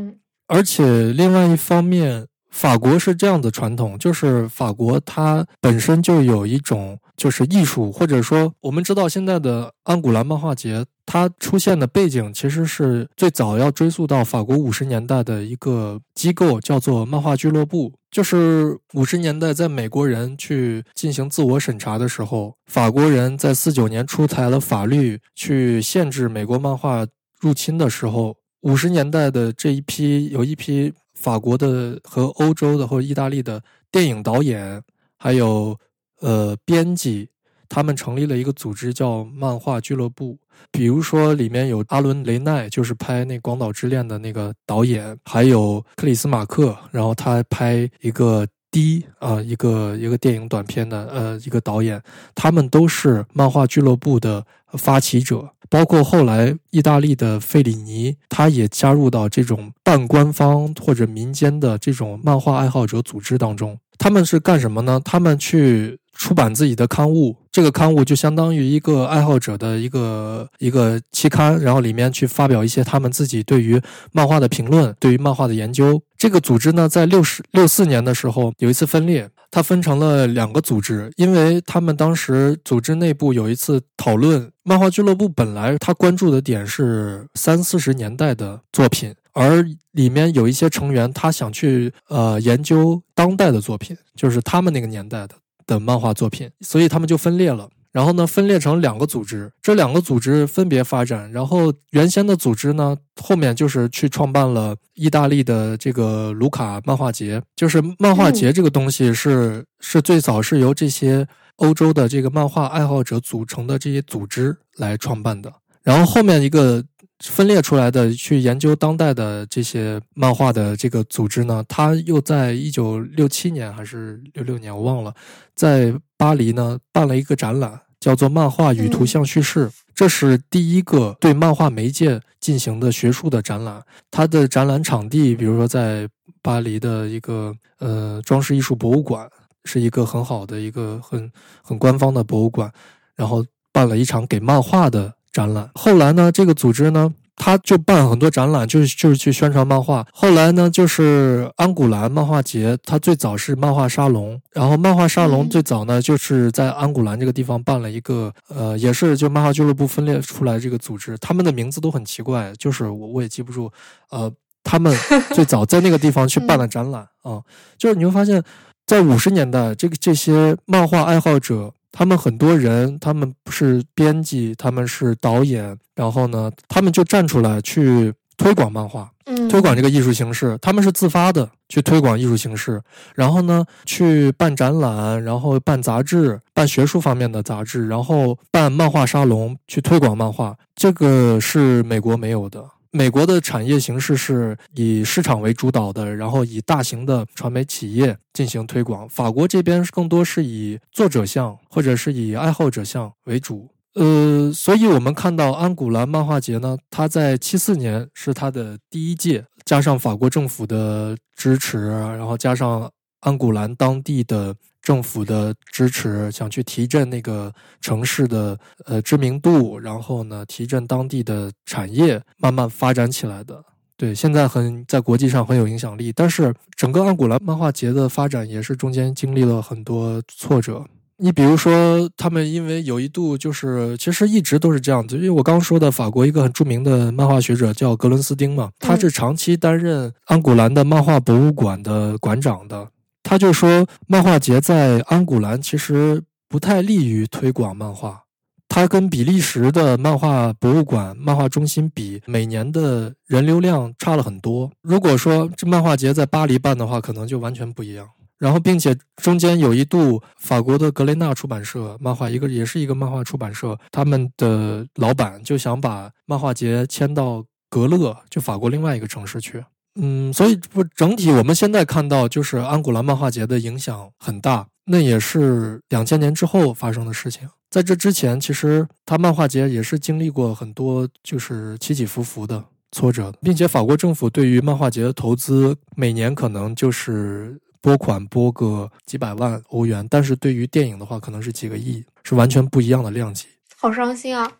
[0.48, 10.86] 而且另外一方面，法国是这样的传统，就是法国它本身就有一种就是艺术，或者说我们知道现在的安古兰漫画节。
[11.06, 17.92] 它出现的背景其实是最早要追溯到法国五十年代的一个机构，叫做漫画俱乐部。
[18.12, 27.06] 就是五十年代，在美国人去进行自我审查的时候，法国人在四九年出台了法律去限制美国漫画
[27.40, 34.80] 入侵的时候，五十年代的这一批有一批法国的和欧洲的或者意大利的电影导演，
[35.18, 35.76] 还有
[36.22, 37.30] 呃编辑，
[37.68, 40.38] 他们成立了一个组织叫漫画俱乐部。
[40.72, 48.46] 比如说里面有阿伦·雷奈，就是拍那《广岛之恋》的那个导演，还有克里斯·马克，然后他拍一个。
[48.72, 52.00] 第啊，一个一个电影短片的呃一个导演，
[52.36, 63.80] 他们都是漫画俱乐部的发起者，包括后来意大利的费里尼，他也加入到这种半官方或者民间的这种漫画爱好者组织当中。
[63.98, 65.02] 他们是干什么呢？
[65.04, 65.98] 他们去。
[66.20, 73.82] 出版自己的刊物，这个刊物就相当于一个爱好者的一个一个期刊，然后里面去发表一些他们自己对于
[74.12, 76.02] 漫画的评论，对于漫画的研究。
[76.18, 95.36] 这个组织呢，在六十六四年的时候有一次分裂，它分成了两个组织，因为他们当时组织内部有一次讨论，漫画俱乐部本来他关注的点是三四十年代的作品，而里面有一些成员他想去呃研究当代的作品，就是他们那个年代的。
[95.70, 97.70] 的漫画作品，所以他们就分裂了。
[97.92, 101.32] 然后呢，分裂成两个组织，这两个组织分别发展。
[101.32, 107.42] 然后原先的组织呢，后面就是去创办了意大利的这个卢卡漫画节。
[107.56, 111.28] 就是漫画节这个东西是是最早是由这些
[111.58, 115.52] 欧洲的这个漫画爱好者组成的这些组织来创办的。
[115.84, 116.84] 然后后面一个。
[117.22, 125.14] 分裂出来的去研究当代的这些漫画的这个组织呢，他又在一九六七年还是六六年，我忘了，
[125.54, 133.84] 在巴黎呢办了一个展览，叫做《漫画与图像叙事》，这是第一个对漫画媒介进行的学术的展览。
[134.10, 136.08] 它的展览场地，比如说在
[136.42, 139.30] 巴黎的一个呃装饰艺术博物馆，
[139.66, 141.30] 是一个很好的一个很
[141.62, 142.72] 很官方的博物馆，
[143.18, 145.16] 然后办了一场给漫画的。
[145.32, 150.06] 展览后来呢，这个组织呢，他就办很多展览，就是就是去宣传漫画。
[150.12, 163.72] 后来呢，就是安古兰漫画节，它最早是漫画沙龙，然后漫画沙龙最早呢，就是在安古兰这个地方办了一个，呃，也是就漫画俱乐部分裂出来这个组织，他们的名字都很奇怪，就是我我也记不住，
[164.10, 164.32] 呃，
[164.64, 164.94] 他们
[165.34, 167.40] 最早在那个地方去 办了展览啊，
[167.78, 168.44] 就是你会发现，
[168.86, 171.72] 在五十年代，这个这些漫画爱好者。
[171.92, 179.12] 他们很多人，他们不是编辑，他们是导演，然后呢，他们就站出来去推广漫画，
[179.50, 180.58] 推广这个艺术形式。
[180.62, 182.82] 他们是自发的去推广艺术形式，
[183.16, 190.56] 然后呢，去办展览，然后办杂志，办学术方面的杂志，然后办漫画沙龙，去推广漫画。
[190.76, 192.64] 这个是美国没有的。
[192.92, 199.08] 美国的产业形式是以市场为主导的，然后以大型的传媒企业进行推广。
[199.08, 203.70] 法国这边更多是以作者向或者是以爱好者向为主。
[203.94, 212.90] 呃，所以我们看到安古兰漫画节呢，它在七四年是它的第一届，加上法国政府的支持，然后加上
[213.20, 214.56] 安古兰当地的。
[214.90, 218.58] 政府的支持，想去提振那个城市的
[218.88, 223.64] 呃知名度，然后呢，提振当地的产业，慢慢发展起来的。
[223.96, 226.12] 对，现在很在国际上很有影响力。
[226.12, 230.84] 但是整个安古兰漫画节的发展也是中间经历了很多挫折。
[231.18, 235.18] 你比如说，他们因为有一度就是，其实一直都是这样子。
[235.18, 242.90] 因为我刚说的法国一个很著名的漫画学者叫格伦斯丁嘛，他是长期担任安古兰的漫画博物馆的馆长的。
[243.30, 248.24] 他就说，漫画节在安古兰其实不太利于推广漫画。
[248.68, 254.72] 它跟比利时的漫画博物馆、漫画中心比，每年的人流量差了很多。
[254.82, 258.10] 如果说这漫画节在巴黎办的话，可能就完全不一样。
[258.40, 269.64] 然后，并且中间有一度，法国的格雷纳出版社漫画一个也是一个漫画出版社，他们的老板就想把漫画节迁到格勒，就法国另外一个城市去。
[269.96, 277.50] 嗯，所以不整体，我们现在看到就是安古兰漫画节的影响很大，那也是两千年之后发生的事情。
[277.70, 293.46] 在这之前，其实它漫画节也是经历过很多就是起起伏伏的挫折，并且法国政府对于漫画节的投资每年可能就是拨款拨个几百万欧元，但是对于电影的话，可能是几个亿，是完全不一样的量级。
[293.78, 294.52] 好伤心啊！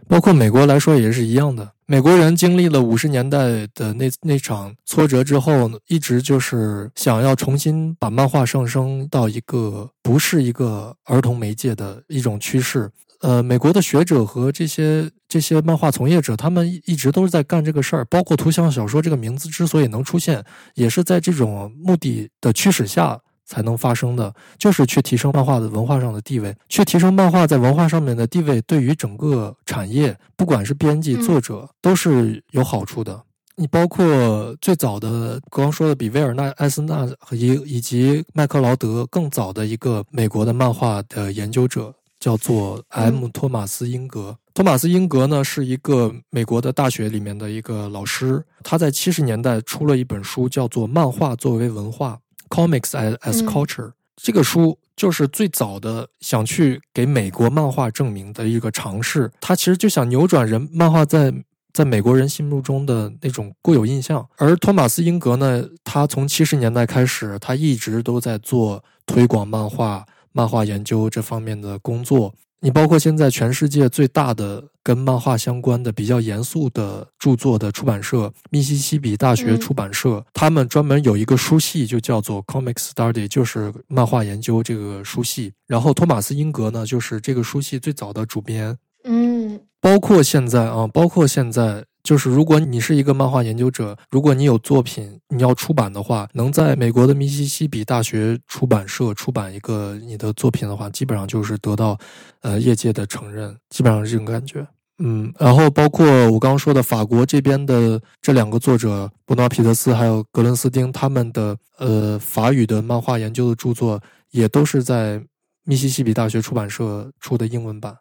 [0.07, 1.71] 包括美国来说也是一样的。
[1.85, 12.89] 美国人经历了五十年代的那那场挫折之后，一直就是想要重新把漫画上升到一个不是一个儿童媒介的一种趋势。
[13.21, 18.05] 呃，美国的学者和这些这些漫画从业者，他们一直都是在干这个事儿。
[18.05, 20.43] 包括图像小说这个名字之所以能出现，
[20.75, 23.19] 也是在这种目的的驱使下。
[23.45, 33.21] 才能发生的，就是去提升漫画的文化上的地位，去提升漫画在文化上面的地位，对于整个产业，不管是编辑、作者，都是有好处的。
[33.55, 43.27] 你包括最早的刚刚说的比威尔纳·艾森纳和以以及麦克劳德更早的一个美国的漫画的研究者，叫做 M.
[43.27, 44.35] 托马斯·英格。
[44.55, 52.13] 托马斯·英格呢是一个美国的大学里面的一个老师，他在七十年代出了一本书，叫做《漫画作为文化》
[52.53, 53.93] （Comics as as Culture）。
[54.15, 59.31] 这个书就是最早的想去给美国漫画证明的一个尝试。
[59.41, 61.33] 他其实就想扭转人漫画在
[61.73, 64.23] 在美国人心目中的那种固有印象。
[64.37, 72.35] 而托马斯·英格呢，他从七十年代开始，他一直都在做推广漫画、漫画研究这方面的工作。
[72.63, 85.51] 你包括现在全世界最大的跟漫画相关的比较严肃的著作的出版社——密西西比大学出版社，他们专门有一个书系，就叫做 Comic Study，就是漫画研究这个书系。
[85.67, 88.77] 然后托马斯·英格呢，就是这个书系最早的主编。
[89.03, 91.83] 嗯，包括现在啊，包括现在。
[92.03, 101.97] 就是如果你是一个漫画研究者，如果你有作品你要出版的话，能在美国的密西西比大学出版社出版一个你的作品的话，基本上就是得到，
[102.41, 104.67] 呃，业界的承认，基本上是这种感觉。
[104.99, 113.99] 嗯，然后包括我刚刚说的法国这边的这两个作者伯纳皮特斯还有格伦斯丁，他们的呃法语的漫画研究的著作
[114.31, 115.21] 也都是在
[115.63, 117.97] 密西西比大学出版社出的英文版，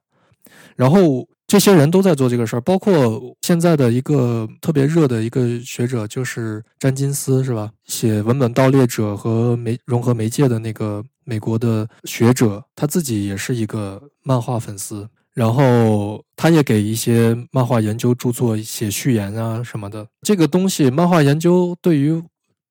[0.76, 1.26] 然后。
[1.48, 7.70] 这些人都在做这个事儿，包括现在的一个特别热的一个学者，就是詹金斯，是吧？
[7.84, 20.06] 写文本盗猎者和媒融合媒介的那个美国的学者，他自己也是一个漫画粉丝，然后他也给一些漫画研究著作写序言啊什么的。
[20.22, 22.22] 这个东西，漫画研究对于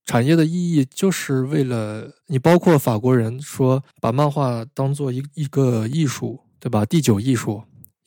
[0.07, 6.83] 产业的意义，就是为了你，包括法国人说把漫画当做一一个艺术，对吧？
[6.83, 7.61] 第九艺术。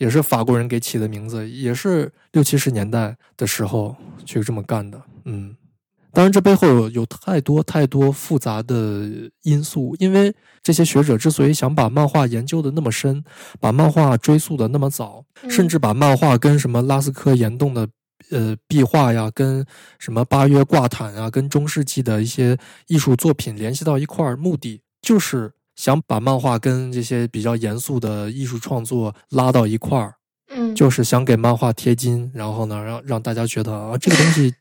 [0.04, 5.00] 也是法国人给起的名字，也是六七十年代的时候就这么干的。
[5.24, 5.56] 嗯，
[6.12, 9.08] 当然这背后有有太多太多复杂的
[9.44, 13.24] 因素，因为这些学者之所以想把漫画研究的那么深，
[13.58, 17.88] 把漫画追溯的那么早，甚至把漫画跟什么拉斯科岩洞的
[18.30, 19.64] 呃壁画呀，跟
[19.98, 22.58] 什么八约挂毯啊，跟中世纪的一些
[22.88, 25.53] 艺术作品联系到一块儿，目的就是。
[25.76, 30.14] 想把漫画跟这些比较严肃的艺术创作拉到一块儿，
[30.50, 34.54] 嗯，就是想给漫画贴金，然后呢，让让大家觉得啊，这个东西，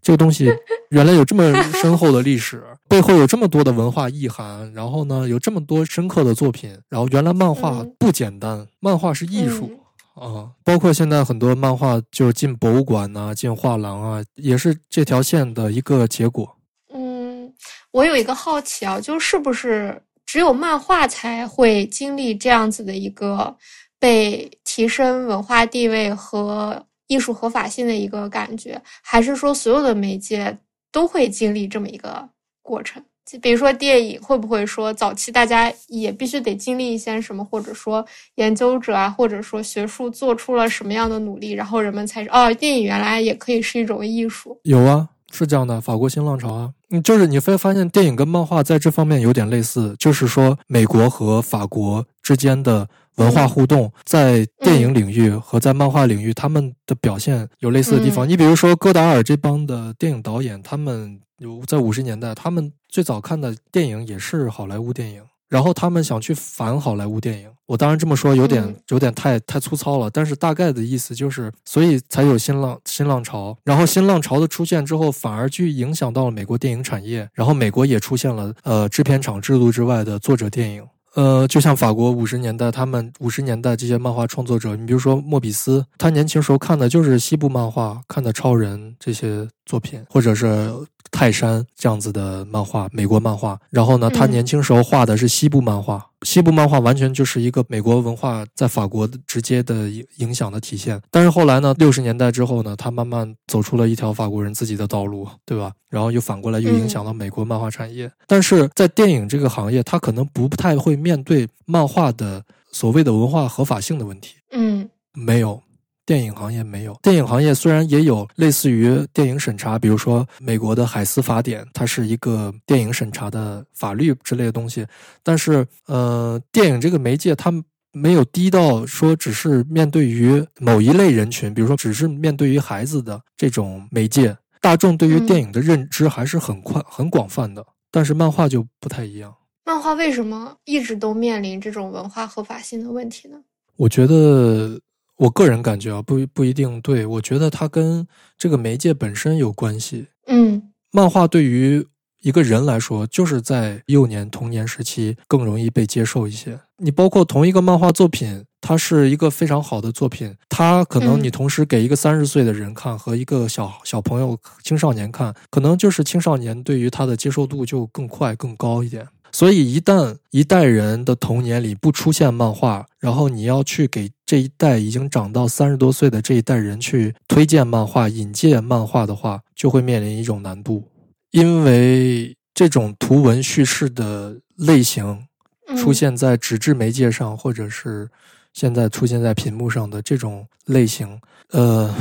[0.00, 0.52] 这个东西
[0.90, 9.70] 原来有这么深厚的历史，背后有这么多的文化意涵，然后呢，有这么多深刻的作品，然后原来漫画不简单，漫画是艺术
[10.14, 16.56] 啊，包括现在很多漫画就是进博物馆呐，进画廊啊，也是这条线的一个结果。
[16.92, 17.52] 嗯，
[17.92, 20.02] 我有一个好奇啊，就是不是？
[20.26, 23.54] 只有漫画才会经历这样子的一个
[23.98, 30.56] 被提升文化地位和艺术合法性的一个感觉，还是说所有的媒介
[30.90, 32.26] 都会经历这么一个
[32.62, 33.02] 过程？
[33.24, 38.04] 就比如说电影，会不会说早期大家也必须得经历一些什么，或者说
[38.34, 44.58] 研究者啊，或者说学术做出了什么样的努力，然后人们才哦，电影原来也可以是一种艺术？
[44.64, 45.08] 有啊。
[45.32, 52.86] 是这样的，法国新浪潮啊，嗯，就是你会发现电影跟漫画在这方面有点类似，就是说美国和法国之间的
[53.16, 58.28] 文化互动，在电影领域和在漫画领域，他们的表现有类似的地方。
[58.28, 65.22] 你比如说戈达尔这帮的电影导演，他们有在五十年代，他们最早看的电影也是好莱坞电影。
[65.52, 73.54] 然后他们想去反好莱坞电影，我当然这么说有点有点太太粗糙了，但是大概的意思就是，所以才有新浪新浪潮。
[73.62, 80.82] 然后新浪潮的出现之后，反而去影响到了美国电影产业，然后美国也出现了呃制片厂制度之外的作者电影。
[81.14, 90.72] 呃，就像法国五十年代，他们五十年代这些漫画创作者，你比如说莫比斯，他年轻时候看的就是西部漫画，看的超人这些作品，或者是
[91.10, 93.58] 泰山这样子的漫画，美国漫画。
[93.70, 96.04] 然后呢，他年轻时候画的是西部漫画。
[96.22, 105.72] 西部漫画完全就是一个美国文化在法国直接的影响的体现，但是后来呢，六十年代之后呢，他慢慢走出了一条法国人自己的道路，对吧？
[105.90, 108.10] 然后又反过来又影响到美国漫画产业。
[108.26, 114.36] 但是在电影这个行业，他可能不太会面对漫画的所谓的文化合法性的问题。
[114.52, 115.60] 嗯，没有。
[116.04, 124.84] 电影行业没有，电影行业虽然也有类似于电影审查，比如说美国的海斯法典，它是一个电影审查的法律之类的东西，
[125.22, 127.52] 但是呃，电影这个媒介它
[127.92, 139.32] 没有低到说只是面对于某一类人群，比如说只是面对于孩子的这种媒介，大众对于电影的认知还是很宽很广泛的，但是漫画就不太一样。
[139.64, 143.38] 漫画为什么一直都面临这种文化合法性的问题呢？
[143.76, 144.80] 我觉得。
[145.22, 150.06] 我个人感觉啊，不不一定对，我觉得它跟这个媒介本身有关系。
[150.26, 151.86] 嗯漫画对于
[152.22, 156.58] 一个人来说，就是在幼年童年时期更容易被接受一些。
[156.78, 169.06] 你包括同一个漫画作品，它是一个非常好的作品，它可能嗯你同时给一个三十岁的人看和一个小小朋友、青少年看，可能就是青少年对于它的接受度就更快、更高一点。
[169.34, 180.86] 所以，一旦一代人的童年里不出现漫画，然后你要去给这一代已经长到三十多岁的这一代人去推荐漫画、引荐漫画的话，就会面临一种难度，
[181.30, 185.26] 因为这种图文叙事的类型
[185.68, 188.10] 嗯出现在纸质媒介上，或者是
[188.52, 191.18] 现在出现在屏幕上的这种类型，
[191.52, 191.92] 呃，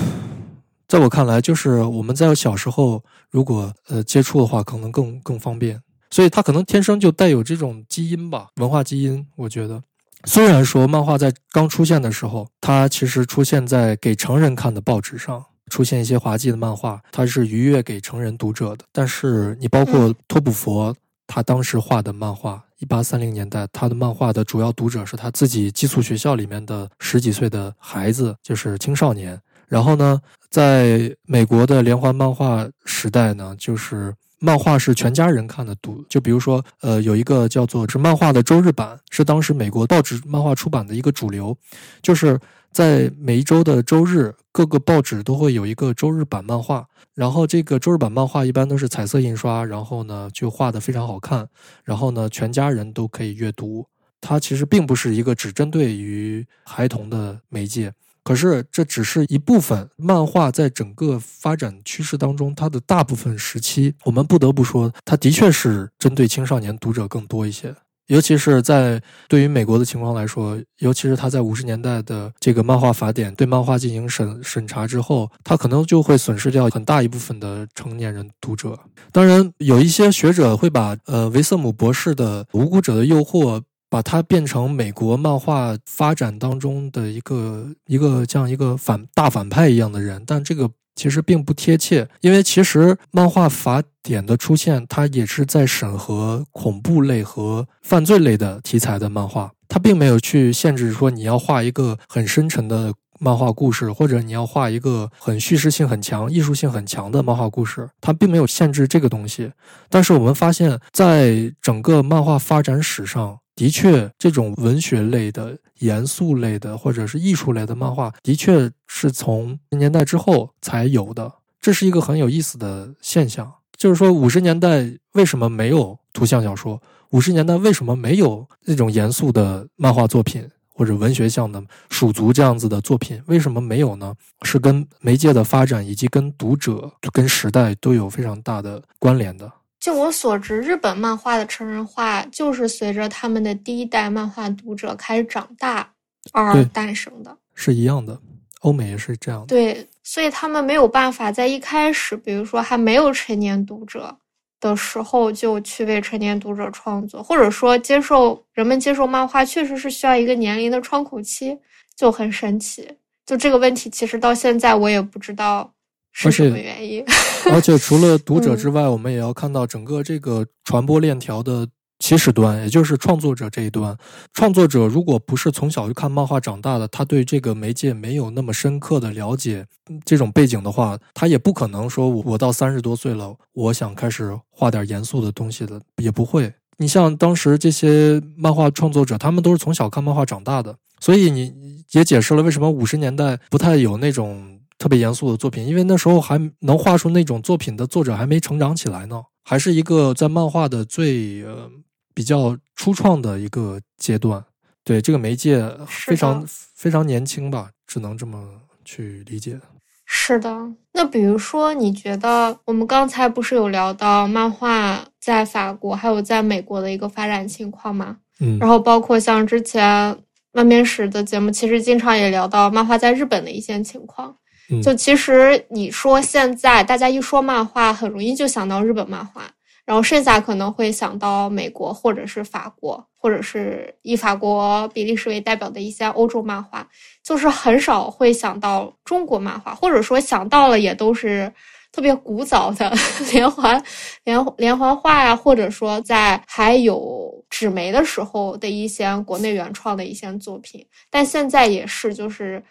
[0.85, 5.81] 在我看来，就是我们在小时候如果呃接触的话，可能更更方便。
[6.11, 9.25] 所以他可能天生就带有这种基因吧，文化基因。
[9.37, 9.81] 我觉得，
[10.25, 18.85] 虽然说漫画在刚出现的时候，它其实出现在给成人看的报纸上，出现一些滑稽的漫画，它是愉悦给成人读者的。
[18.91, 29.39] 但是你包括托普佛，他当时画的漫画，一八三零年代，他的漫画的主要读者是他自己寄宿学校里面的十几岁的孩子，就是青少年。
[29.67, 30.19] 然后呢，
[30.49, 34.13] 在美国的连环漫画时代呢，就是
[34.43, 36.03] 漫画是全家人看的读。
[36.09, 41.55] 就比如说，呃，有一个叫做是漫画的周日版，是当时美国报纸漫画出版的一个主流，
[42.01, 42.39] 就是
[42.71, 46.87] 在每一周的周日，各个报纸都会有一个周日版漫画。
[47.13, 51.47] 然后这个周日版漫画一般都是彩色印刷，然后呢就画得非常好看，
[51.83, 53.85] 然后呢全家人都可以阅读。
[54.19, 57.93] 它其实并不是一个只针对于孩童的媒介。
[58.23, 67.75] 可是这只是一部分漫画在整个发展趋势当中，它的大部分时期，我们不得不说，它的确是针对青少年读者更多一些。
[68.07, 78.77] 尤其是在对于美国的情况来说，尤其是他在五十年代的这个漫画法典对漫画进行审审查之后，他可能就会损失掉很大一部分的成年人读者。
[79.13, 83.59] 当然，有一些学者会把呃维瑟姆博士的《无辜者的诱惑》。
[83.91, 109.51] 把它变成美国漫画发展当中的一个一个像一个反大反派一样的人，但这个其实并不贴切，因为其实漫画法典的出现，它也是在审核恐怖类和犯罪类的题材的漫画，它并没有去限制说你要画一个很深沉的漫画故事，或者你要画一个很叙事性很强、艺术性很强的漫画故事，它并没有限制这个东西。
[109.89, 121.31] 但是我们发现，在整个漫画发展史上，的确，这种文学类的、严肃类的，或者是艺术类的漫画，的确是从年代之后才有的。
[121.59, 123.51] 这是一个很有意思的现象。
[123.77, 126.81] 就是说，五十年代为什么没有图像小说？
[127.09, 133.21] 五十年代为什么没有那种严肃的漫画作品或者文学向的蜀族这样子的作品？
[133.27, 134.13] 为什么没有呢？
[134.43, 139.51] 是跟媒介的发展以及跟读者、跟时代都有非常大的关联的。
[139.81, 145.91] 就我所知，日本漫画的成人化就是随着他们的第一代漫画读者开始长大
[146.31, 147.35] 而诞生的。
[147.55, 148.17] 是一样的，
[148.59, 149.47] 欧美也是这样的。
[149.47, 154.15] 对，所以他们没有办法在一开始，比如说还没有成年读者
[154.59, 161.57] 的时候，就去为成年读者创作，或者说接受人们接受漫画，确实是需要一个年龄的窗口期，
[161.95, 162.87] 就很神奇。
[163.25, 165.73] 就这个问题，其实到现在我也不知道
[166.11, 167.03] 是而且什么原因。
[167.51, 171.67] 而且除了读者之外，我们也要看到整个这个传播链条的
[171.97, 173.97] 起始端，也就是创作者这一端。
[174.33, 179.65] 创作者如果不是从小就看漫画长大的，他对这个媒介没有那么深刻的了解
[180.05, 186.53] 这种背景的话，他也不可能说我我到三十多岁了，我想开始画点严肃的东西的，也不会。
[186.77, 194.59] 你像当时这些漫画创作者，他们都是从小看漫画长大的，所以你也解释了为什么五十年代不太有那种。
[194.81, 201.69] 特别严肃的作品，因为那时候还能画出那种作品的作者还没成长起来呢，还是一个在漫画的最呃
[202.15, 204.43] 比较初创的一个阶段。
[204.83, 208.43] 对这个媒介非常非常年轻吧，只能这么
[208.83, 209.59] 去理解。
[210.07, 210.49] 是的，
[210.93, 218.17] 那比如说，你觉得我们刚才不是有聊到漫画在法国还有在美国的一个发展情况吗？
[218.39, 220.17] 嗯，然后包括像之前
[220.51, 224.35] 漫面史的节目，其实经常也聊到漫画在日本的一些情况。
[224.79, 229.41] 就其实你说现在大家一说漫画，很容易就想到日本漫画，
[229.85, 236.87] 然后剩下可能会想到美国或者是法国，或者是以法国、比利时为代表的一些欧洲漫画，
[237.23, 241.51] 就是很少会想到中国漫画，或者说想到了也都是
[241.91, 242.93] 特别古早的
[243.33, 243.83] 连环
[244.23, 252.63] 连连环画呀，或者说在还有纸媒的时候的一些国内原创的一些作品，但现在也是就是。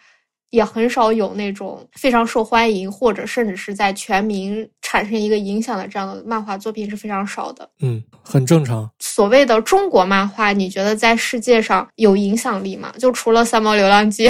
[0.51, 7.67] 也很少有那种非常受欢迎，或者甚至是在全民产生一个影响的这样的漫画作品是非常少的。
[7.81, 8.89] 嗯，很正常。
[8.99, 12.93] 所谓的中国漫画，你觉得在世界上有影响力吗？
[12.97, 14.27] 就除了《三毛流浪记》，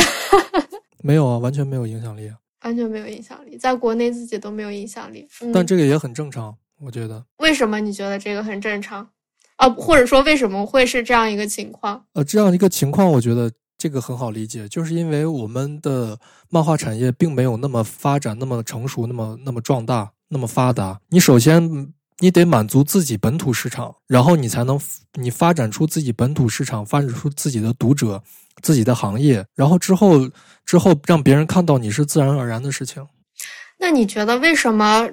[1.02, 5.28] 没有啊，完全没有影响力啊，完全没有影响力，在国内自己都没有影响力。
[5.42, 7.26] 嗯、但这个也很正常，我觉得。
[7.40, 9.10] 为什么你觉得这个很正常？
[9.56, 12.06] 啊，或者说为什么会是这样一个情况？
[12.14, 13.52] 呃，这样一个情况，我觉得。
[13.82, 16.20] 这个很好理解，就是因为我们的
[16.52, 21.02] 漫画产业并没有那么发展、那么成熟、那么那么壮大、那么发达。
[21.10, 24.80] 你首先你得满足自己本土市场，然后你才能
[25.14, 28.22] 你发展出自己本土市场，发展出自己的读者、
[28.62, 30.30] 自己的行业，然后之后
[30.64, 33.08] 之后让别人看到你是自然而然的事情。
[33.80, 35.10] 那你觉得为什么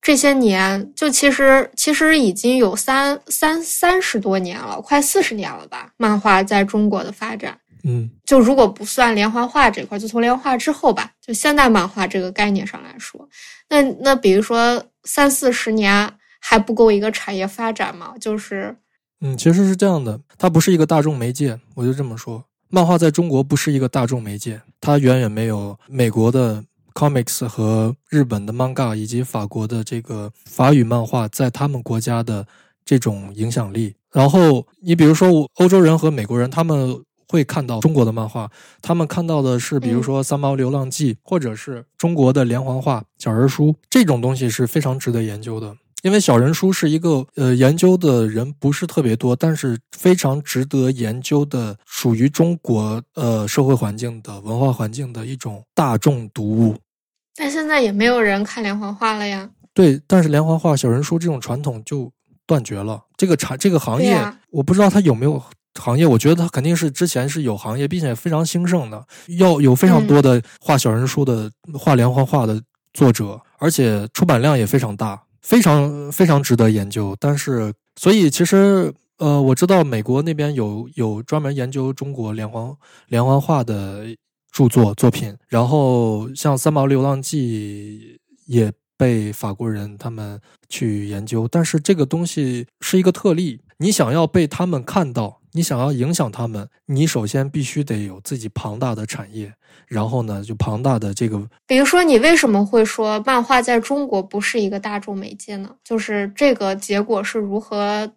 [0.00, 5.92] 这些年就其实其实已经有三三三十多年了，快四十年了吧？
[5.96, 7.56] 漫画在中国的发展。
[7.84, 13.28] 嗯，就如果不算连环画这块，就从连环画之后吧，就现代漫画这个概念上来说，
[13.68, 16.08] 那那比如说三四十年
[16.40, 18.14] 还不够一个产业发展吗？
[18.20, 18.76] 就是，
[19.20, 26.62] 嗯，其实是这样的，它不是一个大众媒介，我就这么说，漫画在中国不是一个大众媒介，它远远没有美国的
[26.94, 32.46] comics 和日本的 manga 以及法国的这个法语漫画在他们国家的
[32.84, 33.96] 这种影响力。
[34.12, 37.02] 然后你比如说欧洲人和美国人，他们。
[37.32, 38.50] 会看到中国的漫画，
[38.82, 45.74] 他们看到的是，比如说《三毛流浪记》，或者是中国的连环画、小人书这种东西是非常值得研究的。
[46.02, 56.76] 因为小人书是一个呃研究的人不是特别多，但是非常值得研究的，属于中国呃社会环境的文化环境的一种大众读物。
[57.34, 59.48] 但现在也没有人看连环画了呀。
[59.72, 62.12] 对，但是连环画、小人书这种传统就
[62.46, 63.02] 断绝了。
[63.16, 65.42] 这个产这个行业，我不知道它有没有。
[65.80, 69.04] 行业，我觉得它肯定是之前是有行业，并且非常兴盛的，
[69.38, 72.60] 要有非常多的画小人书的、画连环画的
[72.92, 77.16] 作者，而且出版量也非常大，非常非常值得研究。
[77.18, 82.70] 但是，所以其实，呃，我知道美国那边有有专门研究中国连环
[83.08, 84.04] 连环画的
[84.50, 90.38] 著作作品，然后像《三毛流浪记》也被法国人他们
[90.68, 95.40] 去研究，但是这个东西是一个特例，你想要被他们看到。
[95.52, 99.52] 你想要影响他们，你首先必须得有自己庞大的产业，
[99.86, 101.38] 然后呢，就庞大的这个。
[101.66, 105.70] 比如说，你为什么会说漫画在中国不是一个大众媒介呢？
[105.84, 108.10] 就是这个结果是如何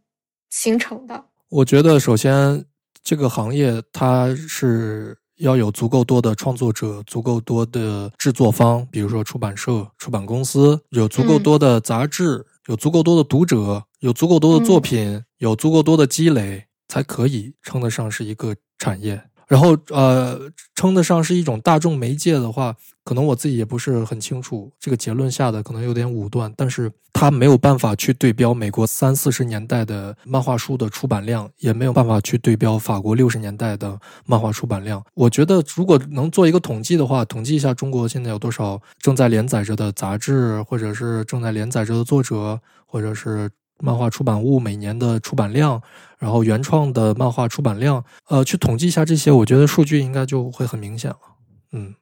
[0.49, 1.26] 形成的？
[1.49, 2.66] 我觉得，首先
[3.03, 16.68] 这个行业它是要有足够多的创作者，足够多的制作方，比如说出版社、出版公司，有足够多的杂志，有足够多的读者，有足够多的作品，有足够多的积累。
[16.88, 35.03] 才可以称得上是一个产业，然后呃，称得上是一种大众媒介的话，可能我自己也不是很清楚这个结论下的可能有点武断，但是它没有办法去对标美国三四十年代的漫画书的出版量，也没有办法去对标法国六十年代的漫画出版量。
[35.14, 43.49] 我觉得如果能做一个统计的话，统计一下中国现在有多少正在连载着的杂志，或者是正在连载着的作者，或者是。
[43.80, 45.81] 漫画出版物每年的出版量，
[46.18, 51.18] 然后原创的漫画出版量，呃，去统计一下这些，我觉得数据应该就会很明显了。
[51.72, 51.93] 嗯，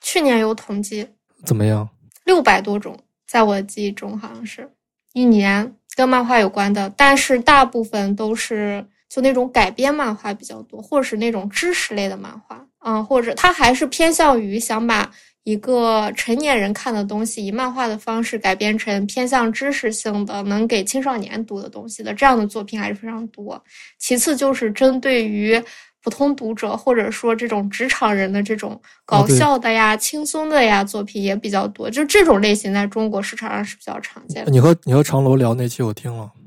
[0.00, 1.08] 去年有统计，
[1.44, 1.88] 怎么样？
[2.24, 4.70] 六百多种，在我的记忆中好像是
[5.14, 15.10] 一年跟漫画有关的，但是大部分都是就那种改编漫画比较多，或者是那种知识类的漫画，嗯，或者它还是偏向于想把。
[15.44, 23.60] 一个成年人看的东西，以漫画的方式改编成偏向知识性的、能给青少年读的东西的这样的作品还是非常多。
[23.98, 25.60] 其次就是针对于
[26.04, 31.90] 普通读者或者说这种职场人的这种搞笑的呀、轻松的呀作品也比较多。
[31.90, 34.50] 就这种类型在中国市场上是比较常见的。
[34.50, 36.41] 你和你和长楼聊那期我听了，嗯。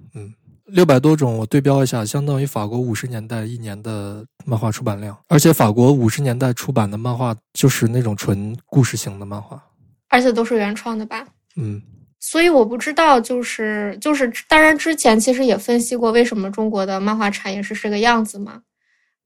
[0.75, 5.17] 六百多种，我对标一下，相当于法国五十年代一年的漫画出版量。
[5.29, 9.63] 而且法国五十年代出版的漫画就是那种纯故事型的漫画，
[10.09, 11.25] 而且都是原创的吧？
[11.55, 11.81] 嗯。
[12.19, 18.59] 所以我不知道，就是就是，当然之前其实也分析过，为什么中国的漫画产业是这个样子嘛。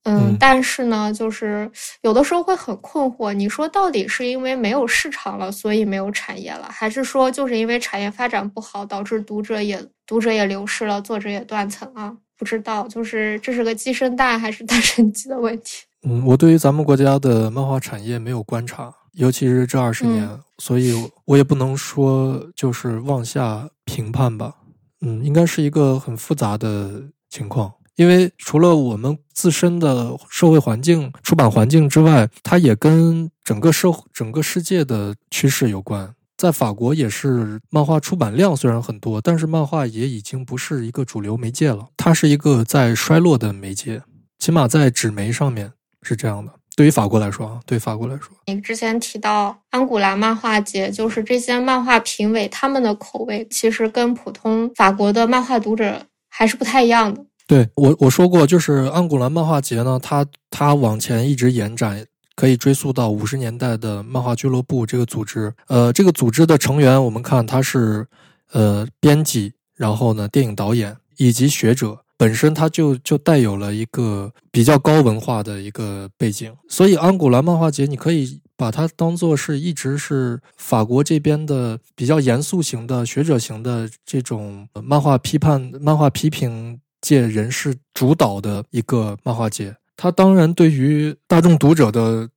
[0.03, 1.69] 嗯，但是呢，就是
[2.01, 3.33] 有的时候会很困惑。
[3.33, 12.15] 你说到底是因为没有市场了，所以没有产业了，还是说就是因为产业发展不好，导致读者也读者也流失了，作者也断层啊？
[12.37, 15.83] 不知道，就是这是个鸡生蛋还是 蛋生鸡的问题。
[16.03, 20.27] 嗯，我对于咱们国家的漫画产业没有观察，尤其是这二十年，
[20.59, 20.93] 所以
[21.25, 24.53] 我也不能说就是妄下评判吧。
[25.01, 27.73] 嗯，应该是一个很复杂的情况。
[27.99, 36.09] 因为除了我们自身的社会环境、出版环境之外，它也跟整个社会整个世界的趋势有关。
[36.37, 44.01] 在法国也是漫画出版量虽然很多，但是漫画也已经不是一个主流媒介了，它是一个在衰落的媒介，
[44.37, 46.53] 起码在纸媒上面是这样的。
[46.77, 57.25] 对于法国来说啊，对法国来说，你之前提到安古兰漫画节，就是这些漫画评委他们的口味其实跟普通法国的漫画读者还是不太一样的。
[57.49, 62.05] 对我我说过，就是安古兰漫画节呢，它它往前一直延展。
[62.35, 68.07] 可以追溯到五十年代的漫画俱乐部这个组织，呃，这个组织的成员，我们看他是，
[68.53, 89.75] 呃，编辑，然后呢，电影导演以及学者，本身他就就带有了一个比较高文化的一个背景，所以安古兰漫画节，你可以把它当做是一直是法国这边的比较严肃型的学者型的这种漫画批判、漫画批评界人士主导的一个漫画节。
[89.95, 92.29] 它当然对于大众读者的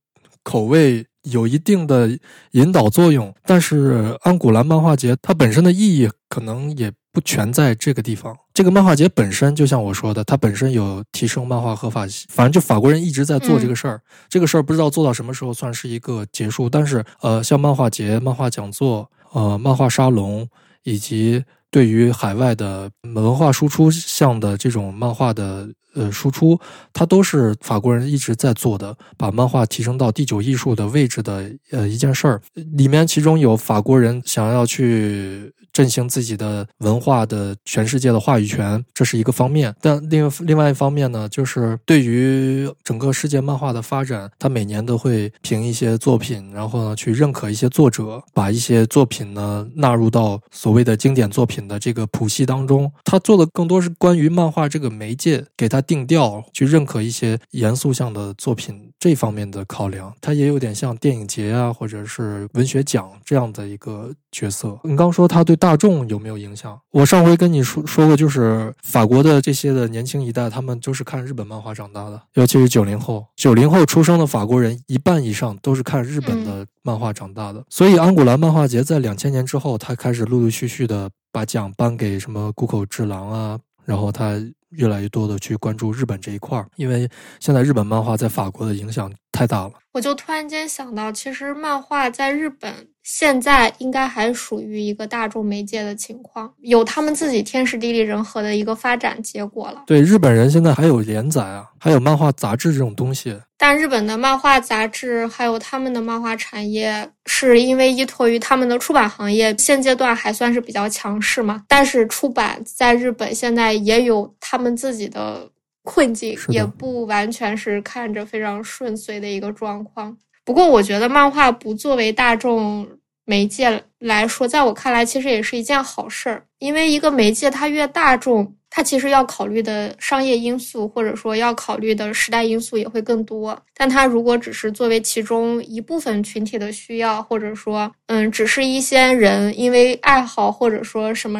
[0.43, 2.09] 口味有一定的
[2.51, 8.35] 引导作用，但是安古兰漫画节它本身的意义可能也不全在这个地方。
[8.53, 14.01] 这个漫画节本身就像我说的，它本身有提升漫画合法性，反正就法国人一直在做这个事儿。
[14.27, 20.45] 这个事儿不知道做到什么时候算是一个结束，但是呃，像漫画节、漫画讲座、呃，漫画沙龙
[20.83, 25.67] 以及对于海外的文化输出项的这种漫画的。
[25.95, 26.59] 呃，输出
[26.91, 32.41] 它都是法国人一直在做的，把漫画提升到第九艺术的位置的呃一件事儿。
[32.75, 39.71] 里面其中有法国人想要去振兴自己的文化的全世界的话语权，这是一个方面。
[39.79, 52.91] 但另另外一方面呢，就是对于整个世界漫画的发展，他每年都会评一些作品，然后呢去认可一些作者，把一些作品呢纳入到所谓的经典作品的这个谱系当中。
[53.03, 55.83] 他做的更多是关于漫画这个媒介给他。
[55.93, 64.79] 定调去认可一些严肃向的作品这方面的考量，他也有点像电影节啊，或者是文学奖这样的一个角色。
[64.85, 66.79] 你刚说他对大众有没有影响？
[66.91, 77.61] 我上回跟你说说过，就是法国的这些的年轻一代，他们就是看日本漫画长大的，尤其是九零后，九零后出生的法国人一半以上都是看日本的漫画长大的。
[77.69, 84.39] 所以安古兰漫画节在两千年之后，他开始陆陆续续的把奖颁给什么谷口治郎啊，然后他。
[84.75, 87.07] 越来越多的去关注日本这一块儿，因为
[87.39, 89.73] 现在日本漫画在法国的影响太大了。
[89.91, 92.87] 我就突然间想到，其实漫画在日本。
[93.03, 99.83] 现在应该还属于一个大众媒介的情况，有他们自己天时地利人和的一个发展结果了。
[99.85, 103.37] 对，日本人现在还有连载啊，还有漫画杂志这种东西。
[103.57, 111.63] 但日本的漫画杂志还有他们的漫画产业，是因为依托于他们的出版行业，现阶段还算是比较强势嘛。
[111.67, 115.49] 但是出版在日本现在也有他们自己的
[115.83, 120.17] 困境，也不完全是看着非常顺遂的一个状况。
[120.45, 122.87] 不过，我觉得漫画不作为大众
[123.25, 126.45] 媒介来说，在我看来，其实也是一件好事儿。
[126.59, 133.57] 因为一个媒介它越大众，它其实要考虑的商业因素，或者说要考虑的时代因素也会更多。
[133.73, 141.39] 但它如果只是作为其中一部分群体的需要，或者说，嗯，只是一些人因为爱好或者说什么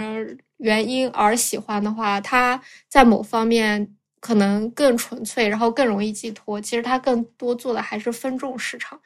[0.58, 3.96] 原因而喜欢的话，它在某方面。
[4.24, 6.62] 可能更纯粹，然后更容易寄托。
[6.62, 8.98] 其实他更多做的还是分众市场，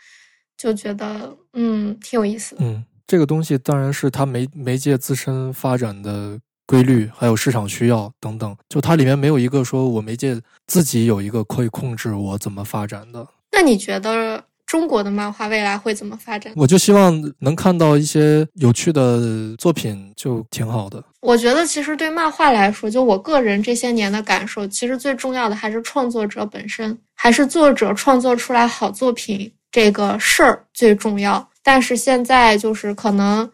[0.56, 2.64] 就觉得嗯挺有意思的。
[2.64, 8.56] 嗯，这个东西当然是它媒媒介自身发展的规律，还有市场需要等等。
[8.70, 13.28] 就它里面没有一个说我媒介自己有一个可以控制我怎么发展的。
[13.52, 14.44] 那你觉得？
[14.68, 16.52] 中国的漫画未来会怎么发展？
[16.56, 21.02] 我就希望能看到一些有趣的作品，就挺好的。
[21.22, 31.50] 我觉得其实对漫画来说，就我个人这些年的感受，其实最重要的还是创作者本身，还是作者创作出来好作品这个事儿最重要。
[31.64, 33.50] 但是现在就是可能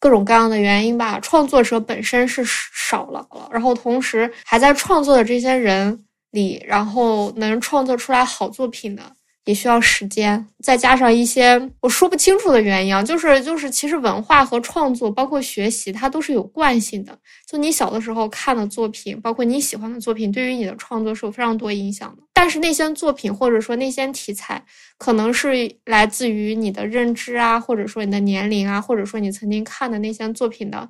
[0.00, 9.02] 各种各样的原因吧，创作者本身是少了，然后同时还在创作的这些人里，然后能创作出来好作品的。
[9.48, 17.18] 也需要时间，再加上一些我说不清楚的原因啊，就是就是，其实文化和创作，包括学习，它都是有惯性的。
[17.46, 22.22] 就你小的时候看的作品，包括你喜欢的作品，对于你的创作是有非常多影响的。
[22.34, 24.62] 但是那些作品或者说那些题材，
[24.98, 30.86] 可能是来自于你的认知啊，或者说你的年龄啊，或者说你曾经看的那些作品的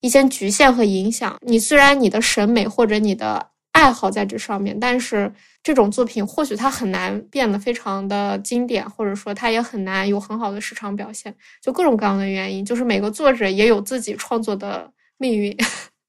[0.00, 1.36] 一些局限和影响。
[1.46, 5.32] 你虽然你的审美或者你的爱好在这上面，但是。
[5.64, 11.32] 这种作品或许它很难变得非常的经典，或者说它也很难有很好的市场表现，
[11.62, 15.56] 就各种各样的原因，就是每个作者也有自己创作的命运。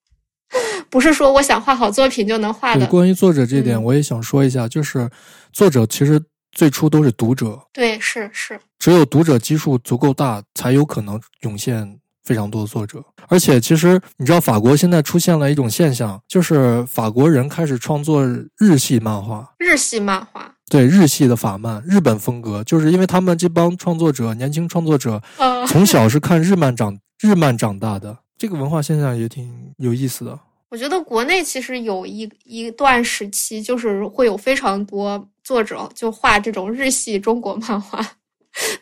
[0.90, 2.88] 不是说我想画好作品就能画的。
[2.88, 5.07] 关于作者这点，嗯我也想说一下，就是
[5.52, 6.19] 作者其实
[6.52, 13.04] 最初都是读者，对，是是，只有读者基数足够大，才有可能涌现非常多的作者。
[13.28, 18.26] 而且，其实你知道，法国现在出现了一种现象，就是法国人开始创作
[18.58, 19.54] 日系漫画。
[19.60, 20.50] 日系漫画。
[20.70, 30.40] 对日系的法漫，日本风格，就是因为他们这帮创作者，年轻创作者，呃，从小是看日漫长日漫长大的，这个文化现象也挺有意思的。
[30.70, 38.04] 我觉得国内其实有一一段时期，就是会有非常多作者就画这种日系中国漫画，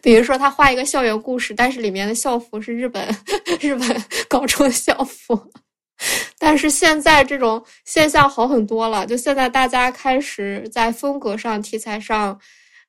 [0.02, 3.08] 比如说他画一个校园故事，但是里面的校服是日本
[3.60, 5.52] 日本高中的校服。
[6.40, 12.40] 但是现在这种现象好很多了，就现在大家开始在风格上、题材上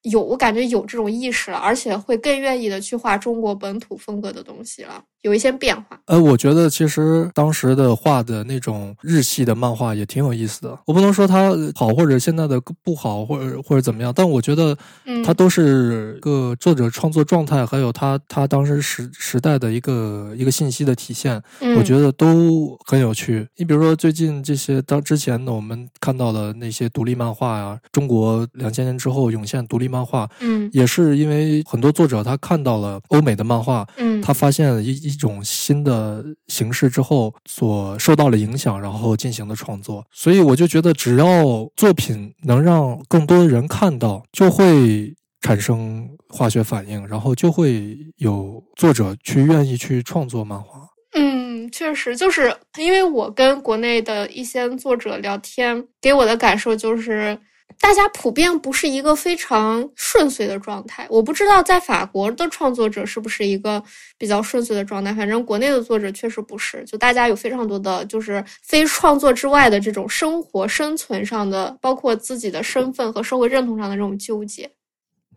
[0.03, 5.85] 有，我感觉有这种意识了，而且会更愿意的去画中国本土风格的东西了，有一些变化。
[6.07, 10.79] 呃，我觉得其实当时的画的那种日系的漫画也挺有意思的。
[10.87, 14.77] 我不能说它好或者现在的不好，或者或者怎么样，但我觉得
[15.07, 21.41] 嗯，它都是个作者创作状态，还有他他当时时时代的一个一个信息的体现。
[21.61, 23.47] 嗯我觉得都很有趣。
[23.57, 40.05] 你比如说最近这些当之前的我们看到的那些独立漫画呀、中国两千年之后涌现独立漫画，嗯也是因为很多作者他看到了欧美的漫画，嗯，他发现了一一种新的形式之后，所受到了影响，然后进行的创作。
[40.11, 50.81] 所以我就觉得，只要作品能让更多人看到，就会产生化学反应，然后就会有作者去愿意去创作漫画。
[51.15, 57.39] 嗯，确实，就是因为我跟国内的一些作者聊天，给我的感受就是，
[57.81, 61.07] 大家普遍不是一个非常顺遂的状态。
[61.11, 63.83] 我不知道在法国的创作者是不是一个
[64.17, 66.85] 比较顺遂的状态，反正国内的作者确实不是。
[66.85, 74.71] 就大家有非常多的，就是非创作之外的这种生活、生存上的，包括自己的身份和社会认同上的这种纠结，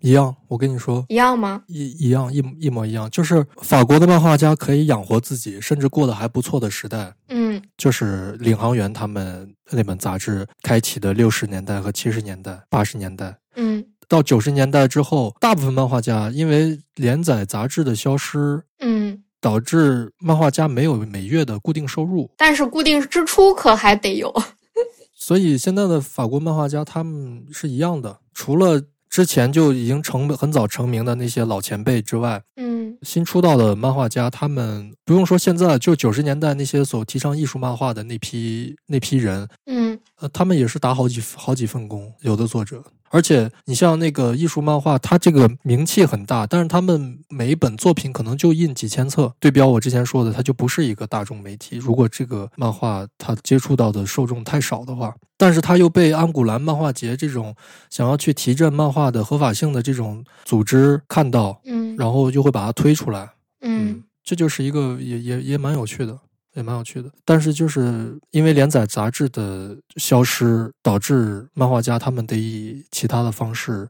[0.05, 1.63] 一样，我跟你说，一样吗？
[1.67, 13.35] 一一样一一模一样，就是法国的漫画家可以养活自己，甚至过得还不错的时代，嗯就是领航员他们那本杂志开启的六十年代和七十年代、八十年代。
[13.55, 24.31] 嗯到九十年代之后，大部分漫画家因为连载杂志的消失，嗯，导致漫画家没有每月的固定收入，但是固定支出可还得有。
[25.17, 28.79] 所以现在的法国漫画家他们是一样的，除了
[29.15, 32.97] 之前就已经成很早成名的那些老前辈之外，嗯。
[33.01, 42.83] 新出道的漫画家，他们不用说现在，就九十年代那些所提倡艺术漫画的那批那批人，嗯呃，他们也是打好几好几份工，有的作者。
[43.11, 49.33] 而且你像那个艺术漫画，它这个名气很大，但是他们每一本作品可能就印几千册。
[49.39, 51.77] 对标我之前说的，它就不是一个大众媒体。
[51.77, 57.55] 如果这个漫画它接触到的受众太少的话，但是它又被安古兰漫画节这种
[57.89, 63.29] 想要去提振漫画的合法性的这种组织看到，嗯然后就会把它推出来。
[63.61, 66.17] 嗯这就是一个也也也蛮有趣的，
[66.55, 67.11] 也蛮有趣的。
[67.23, 73.87] 但是就是因为连载杂志的消失，导致漫画家他们得以其他的方式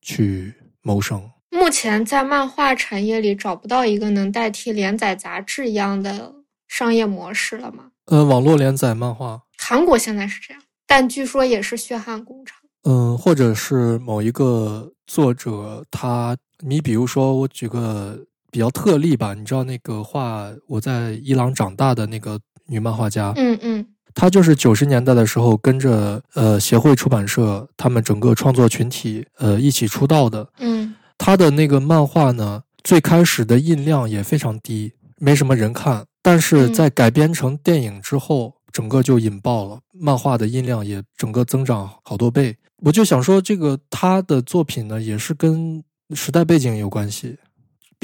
[0.00, 1.30] 去谋生。
[1.50, 6.32] 目前在漫画产业里找不到一个能代替连载杂志一样的
[6.66, 7.90] 商业模式了吗？
[8.06, 12.58] 呃，网络连载漫画，韩国现在是这样，但据说也是血汗工厂。
[12.82, 18.18] 嗯、或者是某一个作者他，你比如说我举个
[18.54, 30.48] 比较特例吧，你知道那个画我在伊朗长大的那个女漫画家，嗯嗯她就是九十年代的时候跟着呃协会出版社他们整个创作群体呃一起出道的。
[30.60, 36.06] 嗯她的那个漫画呢，最开始的印量也非常低，没什么人看。
[36.22, 42.56] 但是嗯在改编成电影之后，整个就引爆了，漫画的印量也整个增长好多倍。
[42.84, 45.82] 我就想说，这个她的作品呢，也是跟
[46.14, 47.36] 时代背景有关系，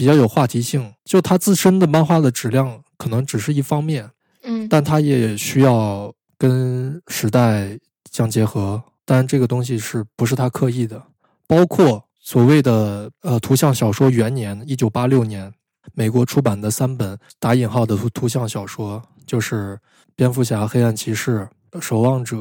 [0.00, 0.94] 比较有话题性。
[1.04, 4.08] 就他自身的漫画的质量可能只是一方面，
[4.44, 7.78] 嗯但它也需要跟时代
[8.10, 8.82] 相结合。
[9.04, 11.02] 当然，这个东西是不是他刻意的？
[11.46, 15.52] 包括所谓的呃图像小说元年，一九八六年，
[15.92, 19.76] 美国出版的三本打引号的图图像小说，就是
[20.16, 21.46] 《蝙蝠侠：黑暗骑士》
[21.80, 22.36] 《守望者》，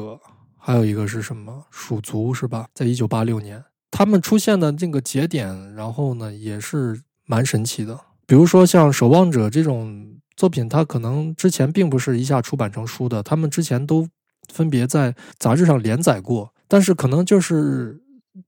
[0.56, 2.66] 还有一个是什么《鼠族》是吧？
[2.72, 7.96] 在一九八六年，他们出现的这个节点，然后呢也是蛮神奇的。
[8.26, 10.04] 比如说像《守望者》这种
[10.36, 14.08] 作品，它可能之前并不是一下出版成书的，他们之前都
[14.52, 18.00] 分别在杂志上连载过，但是可能就是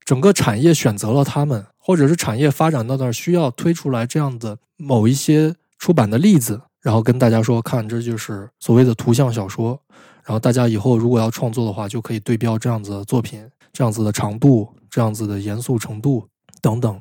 [0.05, 9.81] 整个产业选择了他们，或者是产业发展到那儿需要推出来这样的某一些出版的例子，然后跟大家说，看这就是所谓的图像小说。
[10.25, 16.27] 然后大家以后如果要创作的话，就可以对标这样子的作品，这样子的长度，这样子的严肃程度
[16.61, 17.01] 等等。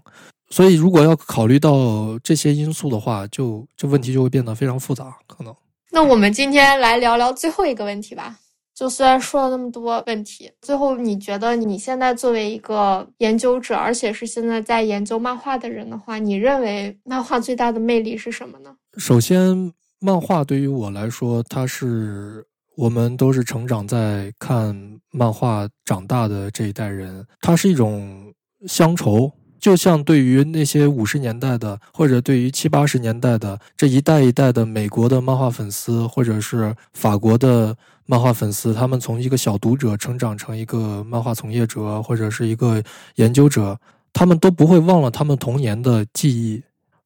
[0.52, 5.56] 所以如果要考虑到这些因素的话，就这问题就会变得非常复杂，可能。
[5.90, 8.38] 那我们今天来聊聊最后一个问题吧。
[8.74, 18.76] 就虽然说了那么多问题，最后你觉得你现在作为一个研究者，而且是现在在研究漫画的人的话，你认为漫画最大的魅力是什么呢？
[18.98, 22.44] 首先，漫画对于我来说，它是
[22.76, 24.76] 我们都是成长在看
[25.12, 28.34] 漫画长大的这一代人，它是一种
[28.68, 29.32] 乡愁。
[29.62, 37.78] 就像对于那些五十年代的，或者对于七八十年代的这一代一代的美国的漫画粉丝，或者是法国的
[38.08, 42.82] 漫画粉丝，他们从一个小读者成长成一个漫画从业者，或者是一个
[43.18, 43.80] 研究者，
[44.12, 46.64] 他们都不会忘了他们童年的记忆。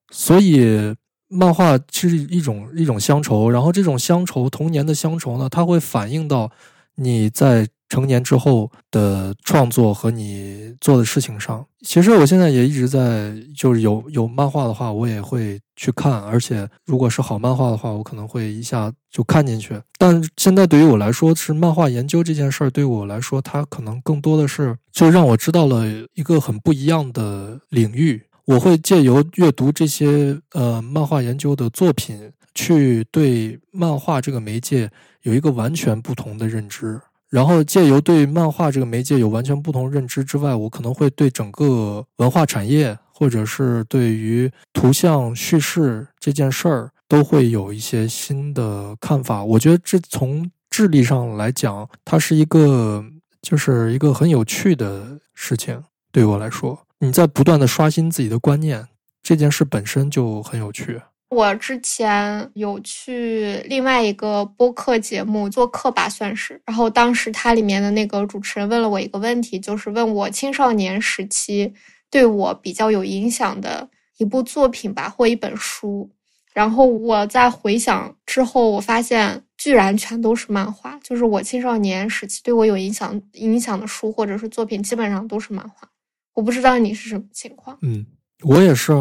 [0.09, 0.95] 所以，
[1.27, 6.49] 漫画是一种一种乡愁，然后这种乡愁，童年的乡愁呢，它会反映到
[6.95, 7.67] 你在。
[7.95, 19.79] 成年之后的创作和你做的事情上，其实我现在也一直在，就是有有漫画的话，我也会去看，而且如果是好漫画的话，我可能会一下就看进去。
[19.97, 25.85] 但现在对于我来说，是漫画研究这件事儿，对我来说，它可能更多的是，就让我知道了
[26.15, 28.21] 一个很不一样的领域。
[28.43, 34.91] 我会借由阅读这些呃漫画研究的作品，去对漫画这个媒介
[35.21, 36.99] 有一个完全不同的认知。
[37.35, 49.43] 然后借由对漫画这个媒介有完全不同认知之外，我可能会对整个文化产业，或者是对于图像叙事这件事儿，都会有一些新的看法。
[49.43, 53.03] 我觉得这从智力上来讲，它是一个
[53.41, 55.83] 就是一个很有趣的事情。
[56.13, 58.87] 对我来说，你在不断的刷新自己的观念，
[59.21, 61.01] 这件事本身就很有趣。
[61.29, 66.61] 我之前有去另外一个播客节目做客吧，算是。
[66.65, 71.73] 然后当时它里面的那个主持人问了我一个问题，就是问我青少年时期
[72.09, 76.09] 对我比较有影响的一部作品吧，或一本书。
[76.53, 85.89] 然后我在回想之后，我发现居然全都是漫画，就是我青少年时期对我有影响影响的书或者是作品，基本上都是漫画。
[86.33, 87.77] 我不知道你是什么情况。
[87.81, 88.05] 嗯，
[88.43, 88.93] 我也是。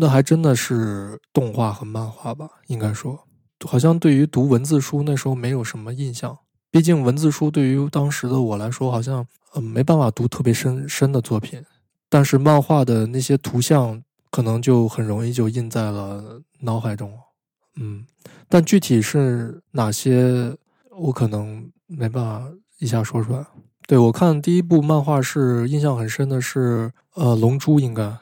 [0.00, 2.48] 那还真的是动画和漫画吧？
[2.68, 3.26] 应该说，
[3.66, 6.38] 好像对于读文字书那时候没有什么印象。
[6.70, 11.64] 毕竟文字书对于当时的我来说，好像呃没办法读特别深深的作品。
[12.08, 14.00] 但是漫画的那些图像，
[14.30, 17.12] 可能就很容易就印在了脑海中。
[17.76, 18.06] 嗯，
[18.48, 20.56] 但具体是哪些，
[20.96, 22.48] 我可能没办法
[22.78, 23.44] 一下说出来。
[23.86, 28.16] 对我看第一部漫画是印象很深的是呃《龙珠》，应该。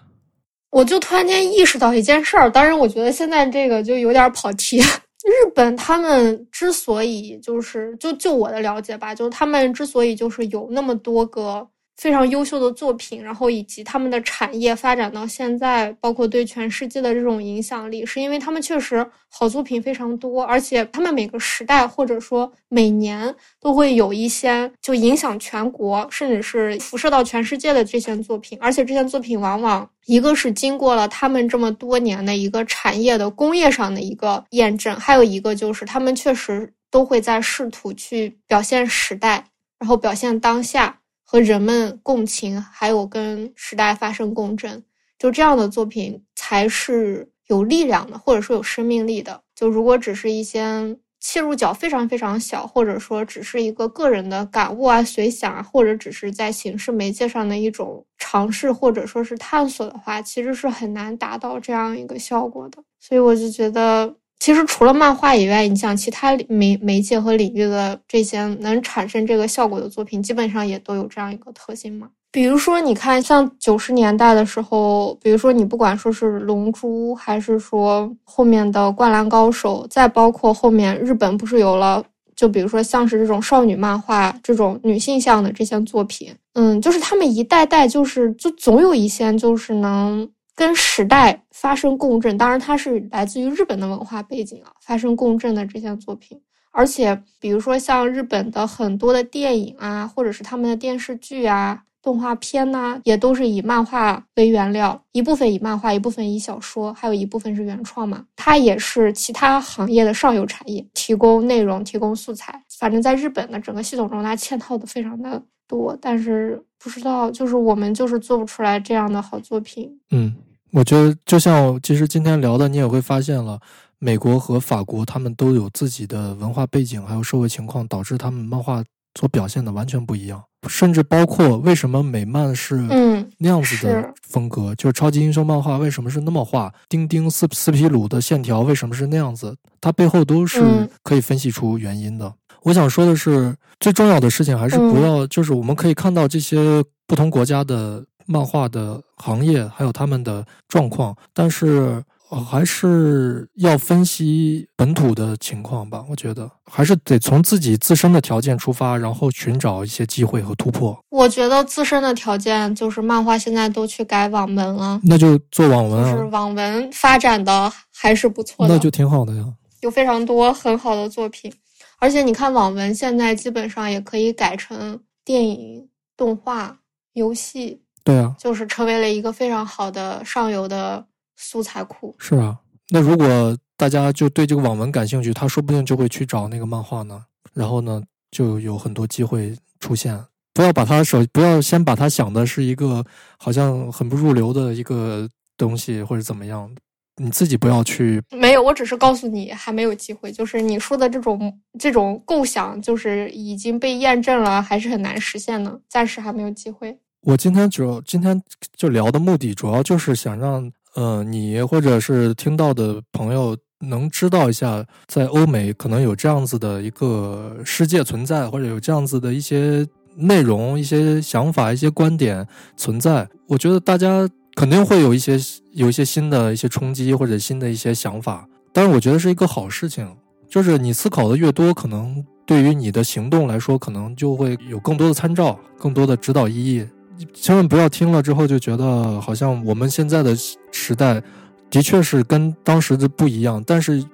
[0.77, 4.79] 我就突然间意识到一件事儿，当然，我觉得现在这个就有点跑题。
[5.25, 11.67] 日本他们之所以就是，就就我的了解吧，就是他们之所以就是有那么多个。
[11.97, 39.43] 非常优秀的作品，然后以及他们的产业发展到现在，包括对全世界的这种影响力，是因为他们确实好作品非常多，而且他们每个时代或者说每年都会有一些就影响全国，甚至是辐射到全世界的这些作品，而且这些作品往往一个是经过了他们这么多年的一个产业的工业上的一个验证，还有一个就是他们确实都会在试图去表现时代，
[39.79, 40.99] 然后表现当下。
[41.29, 44.83] 和人们共情，还有跟时代发生共振，
[45.19, 49.43] 就这样的作品才是有力量的，或者说有生命力的。
[49.55, 62.81] 就如果只是一些切入角非常非常小，或者说只是一个个人的感悟啊、随想啊，或者只是在形式媒介上的一种尝试，或者说是探索的话，其实是很难达到这样一个效果的。
[63.01, 64.15] 所以我就觉得。
[64.39, 72.09] 其实除了漫画以外，你像其他媒媒介和领域的这些能产生这个效果的作品，基本上也都有这样一个特性嘛。
[72.31, 82.05] 比如说，你看像九十年代的时候，比如说你不管说是《龙珠》，还是说后面的《灌篮高手》，再包括后面日本不是有了，
[82.37, 90.29] 就比如说像是这种少女漫画这种女性向的这些作品，嗯，就是他们一代代就是就总有一些就是能。
[90.57, 108.25] 跟时代发生共振，当然它是来自于日本的文化背景啊，发生共振的这些作品，而且比如说像日本的很多的电影啊，或者是他们的电视剧啊、动画片呐，也都是以漫画为原料，一部分以漫画，一部分以小说，还有一部分是原创嘛。
[108.35, 112.63] 它也是其他行业的上游产业，提供内容、提供素材。
[112.79, 120.01] 反正在日本的整个系统中，它嵌套的非常的多，但是不知道，就是我们就是做不出来这样的好作品。
[120.11, 120.35] 嗯。
[120.77, 123.59] 我觉得，就像其实今天聊的，你也会发现了，
[123.99, 128.85] 美国和法国他们都有自己的文化背景，还有社会情况，导致他们漫画
[129.19, 130.43] 所表现的完全不一样。
[130.69, 142.31] 甚至包括为什么美漫是嗯那样子的风格，就是超级英雄漫画为什么是那么画，丁丁斯斯皮鲁的线条为什么是那样子，它背后都是嗯可以分析出原因的。
[142.65, 152.05] 我想说的是，最重要的事情还是不要，就是我们可以看到这些不同国家的漫画的行业，还有他们的状况，但是。
[152.29, 160.99] 呃还是要分析本土的情况吧，我觉得还是得从自己自身的条件出发，然后寻找一些机会和突破。
[161.09, 169.45] 我觉得自身的条件就是漫画现在都去改网文了，那就做网文就是啊，网文发展的还是不错的，那就挺好的呀。
[169.83, 171.53] 有非常多很好的作品。
[172.01, 176.77] 而且你看，网文现在基本上也可以改成电影、动画、
[177.13, 181.05] 游戏，对啊，就是成为了一个非常好的上游的
[181.37, 182.15] 素材库。
[182.19, 182.57] 是啊。
[182.91, 188.01] 那如果大家就对这个网文感兴趣，他说不定就会去找那个漫画呢，然后呢，
[188.31, 190.19] 就有很多机会出现。
[190.55, 193.05] 不要把它首，不要先把它想的是一个
[193.39, 196.71] 好像很不入流的一个东西，或者怎么样。
[197.19, 200.31] 你自己不要去没有，我只是告诉你还没有机会。
[200.31, 206.99] 就是你说的这种这种构想，就是已经被验证了，还是很难实现呢，暂时还没有机会。
[207.27, 208.41] 我今天主要今天
[208.77, 219.85] 就聊的目的，主要就是想让呃你或者是听到的朋友能知道一下，在欧美可能有这样子的一个世界存在，或者有这样子的一些
[220.15, 222.47] 内容、一些想法、一些观点
[222.77, 223.29] 存在。
[223.49, 225.37] 我觉得大家肯定会有一些
[225.73, 230.09] 有一些新的一些冲击或者新的一些想法，但是我觉得是一个好事情，
[230.49, 236.87] 就是你思考的越多，可能对于你的行动来说，可能就会有更多的参照，更多的指导意义。
[237.33, 240.37] 千万不要听了之后就觉得好像我们现在的
[240.71, 241.23] 时代
[241.71, 244.05] 的确是跟当时的不一样，但是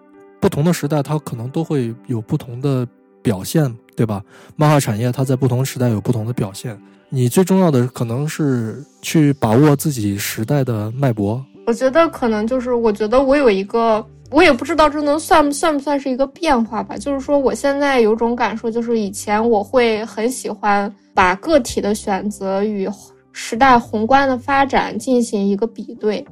[0.40, 2.86] 不同的时代它可能都会有不同的
[3.22, 4.22] 表现，对吧？
[4.56, 6.78] 漫画产业它在不同时代有不同的表现。
[7.08, 11.44] 你最重要的可能是去把握自己时代的脉搏。
[11.66, 16.96] 我觉得可能就是，我觉得我有一个，我也不知道这能算算不算是一个变化吧。
[16.96, 22.88] 就是说，我现在有种感受，就是以前我会很喜欢把个体的选择与
[23.32, 26.24] 时代宏观的发展进行一个比对。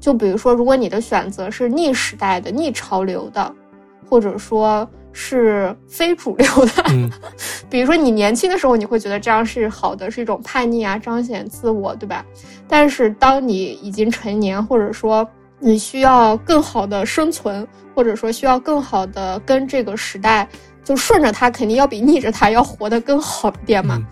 [0.00, 3.52] 就比如说，如果你的选择是逆时代的、逆潮流的，
[4.08, 7.10] 或者说是非主流的，嗯
[7.68, 12.24] 比如说你年轻的时候，你会觉得这样是好的，是一种叛逆啊，彰显自我，对吧？
[12.68, 15.28] 但是当你已经成年，或者说
[15.58, 20.48] 你需要更好的生存，或者说需要更好的跟这个时代，
[20.84, 23.96] 就顺着它，肯定要比逆着它要活得更好一点嘛。
[23.98, 24.06] 嗯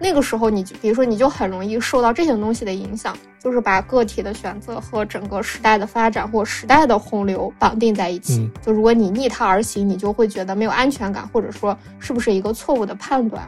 [0.00, 8.38] 那个时候，你就比如说，你就很容易受到这些东西的影响，就是把个体的选择和整个时代的发展或时代的洪流绑定在一起。
[8.42, 13.42] 嗯就如果你逆它而行，你就会觉得没有安全感，或者说是不是一个错误的判断。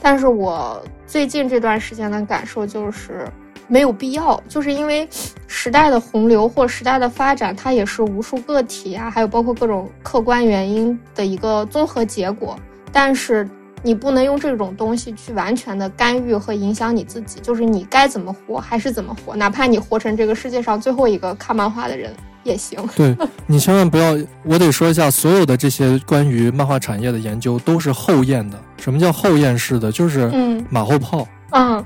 [0.00, 3.28] 但是我最近这段时间的感受就是
[3.68, 5.06] 没有必要，就是因为
[5.46, 12.58] 时代的洪流或时代的发展，它也是无数个体啊，还有包括各种客观原因的一个综合结果。
[12.90, 13.48] 但是
[13.82, 22.12] 你不能用这种东西去完全的干预和影响你自己，就是你该怎么活还是怎么活，哪怕你活成这个世界上最后一个看漫画的人
[22.42, 22.80] 也行。
[22.96, 23.14] 对
[23.46, 28.58] 你千万不要，我得说一下，所有的这些关于漫画产业的研究都是后验的。
[28.78, 29.92] 什么叫后验式的？
[29.92, 31.20] 就是嗯马后炮。
[31.20, 31.26] 嗯，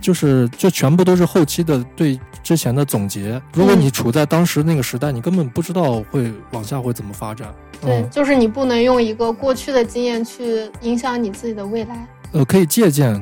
[0.00, 3.40] 就是就全部都是后期的对之前的总结。
[3.54, 7.48] 如果你处在当时那个时代，你根本不知道会往下会怎么发展。
[7.80, 12.06] 对，嗯，就是你不能用一个过去的经验去影响你自己的未来。
[12.32, 13.14] 呃，可以借鉴，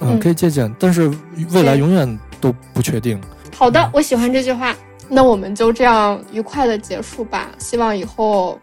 [0.00, 1.10] 嗯，嗯可以借鉴，但是
[1.52, 3.20] 未来永远都不确定。
[3.56, 4.74] 好的嗯，我喜欢这句话。
[5.12, 7.50] 那我们就这样愉快的结束吧。
[7.58, 8.56] 希望以后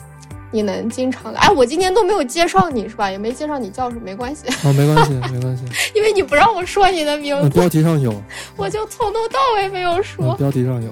[0.58, 1.40] 你能经常来。
[1.40, 3.12] 哎，我今天都没有介绍你是吧？
[3.12, 5.64] 也没介绍你叫什么，没关系，啊，没关系，没关系，
[5.94, 8.12] 因为你不让我说你的名嗯，字，标题上有，
[8.58, 10.34] 我就从头到尾没有说。
[10.34, 10.90] 嗯，标题上有。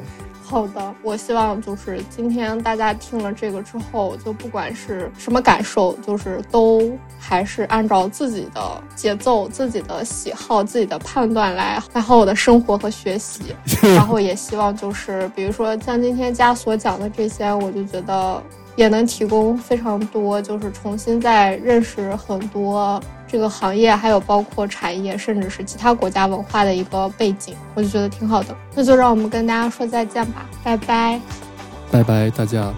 [0.48, 8.62] 好的，我希望就是今天大家听了这个之后，就不管是什么感受，就是都还是按照自己的
[8.96, 13.56] 节奏、自己的喜好、自己的判断来来好我的生活和学习。
[13.96, 18.44] 然后也希望就是，比如说像今天家所讲的这些，我就觉得
[18.76, 28.56] 也能提供非常多，就是重新再认识很多这个行业，还有包括产业，甚至是其他国家文化的一个背景，我就觉得挺好的。
[28.74, 31.20] 那就让我们跟大家说再见吧，拜拜。
[31.92, 32.74] 拜拜，大家。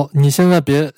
[0.00, 0.90] 好，你现在别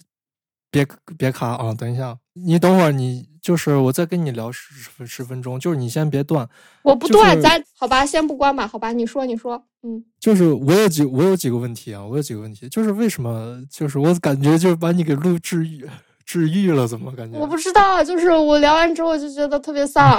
[0.70, 0.86] 别
[1.18, 1.74] 别卡啊！
[1.74, 6.48] 等一下，你等会儿，你就是我再跟你聊十分十分钟，就是你先别断。
[6.82, 15.84] 我不断，咱好吧，先不关吧，好吧，你说，你说，嗯，就是我有几我有几个问题啊，我有几个问题，就是为什么，就是我感觉就是把你给录治愈
[16.24, 17.36] 治愈了，怎么感觉？
[17.36, 20.16] 我不知道，就是我聊完之后就觉得特别丧，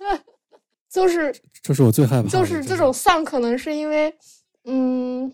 [0.90, 4.14] 就是这是我最害怕，就是这种丧，可能是因为，
[4.64, 5.30] 嗯。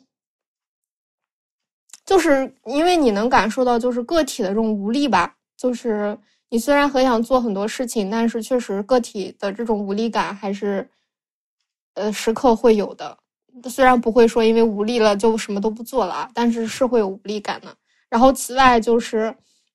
[2.06, 5.34] 就是因为你能感受到，就是个体的这种无力吧。
[5.56, 6.16] 就是
[6.50, 10.88] 你虽然很想做很多事情，但是确实个体的这种无力感还是，
[11.94, 13.18] 呃，时刻会有的。
[13.64, 17.74] 虽然不会说因为无力了就什么都不做了，但是是会有无力感的。
[18.08, 19.34] 然后此外就是，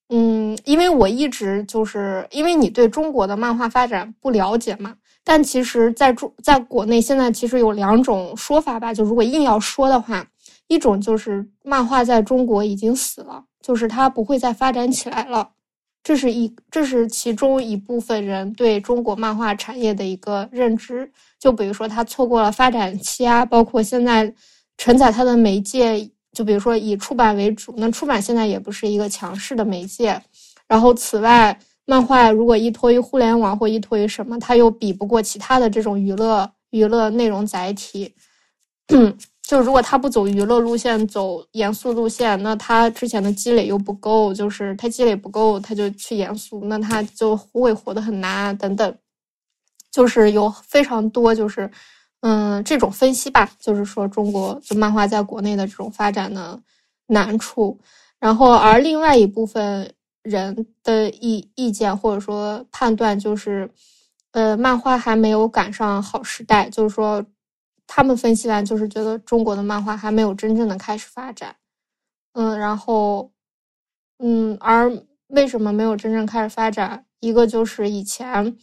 [0.09, 8.93] 嗯，因为我一直就是因为你对中国的漫画发展不了解嘛，但其实在中在国内现在其实有两种说法吧。
[8.93, 10.25] 就如果硬要说的话。
[10.71, 15.49] 一种就是漫画在中国已经死了，就是它不会再发展起来了，
[16.01, 21.11] 这是一这是其中一部分人对中国漫画产业的一个认知。
[21.37, 24.33] 就比如说它错过了发展期啊，包括现在
[24.77, 30.21] 承载它的媒介，就比如说以出版为主，那出版现在也不是一个强势的媒介。
[30.69, 38.15] 然后此外，漫画如果依托于互联网或依托于什么，它又比不过其他的这种娱乐娱乐内容载体。
[39.51, 48.97] 就如果他不走娱乐路线，走严肃路线，那他之前的积累又不够，就是他积累不够，他就去严肃，那他就会活得很难等等。
[49.91, 51.69] 就是有非常多，就是
[52.21, 56.57] 嗯这种分析吧，就是说中国就漫画在国内的这种发展的
[57.07, 57.77] 难处。
[58.21, 63.69] 然后而另外一部分人的意意见或者说判断就是，
[64.31, 67.21] 呃，漫画还没有赶上好时代，就是说。
[67.93, 71.53] 他们分析完就是觉得中国的漫画还没有真正的开始发展，
[72.31, 73.29] 嗯，然后，
[74.19, 74.89] 嗯，而
[75.27, 77.05] 为什么没有真正开始发展？
[77.19, 78.55] 一个就是以前，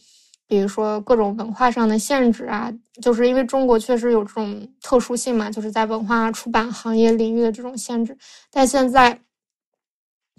[0.47, 2.73] 比如说各种文化上的限制啊，
[3.03, 8.17] 就是因为中国确实有这种特殊性嘛，就是在文化出版行业领域的这种限制。
[8.49, 9.21] 但现在，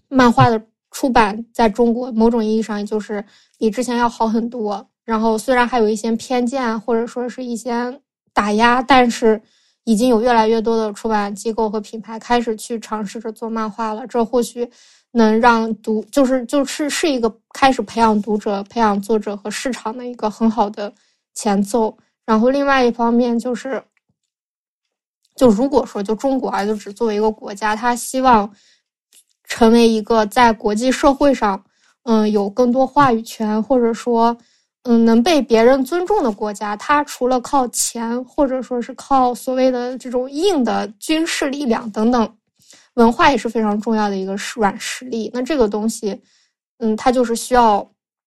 [0.09, 0.61] 漫画的
[0.91, 3.25] 出版在中国某种意义上就是
[3.57, 4.91] 比之前要好很多。
[5.05, 8.01] 然后虽然还有一些偏见，或者说是一些。
[8.32, 9.40] 打压，但是
[9.85, 14.07] 已经有越来越多的出版机构和品牌开始去尝试着做漫画了。
[14.07, 14.70] 这或许
[15.12, 20.93] 能让读，就是就是是一个开始培养读者、培养作者和市场的一个很好的
[21.35, 21.97] 前奏。
[22.24, 23.82] 然后另外一方面就是，
[25.35, 28.48] 就如果说就中国啊，就只作为一个国家，他希望
[29.44, 31.65] 成为一个在国际社会上，
[32.05, 34.36] 嗯，有更多话语权，或者说。
[34.85, 42.36] 嗯，能被别人尊重的国家，它除了靠钱，或者说是靠所谓的这种硬的军事力量等等，
[42.94, 45.31] 文化也是非常重要的一个软实力。
[45.35, 46.19] 那这个东西，
[46.78, 47.86] 嗯，它就是需要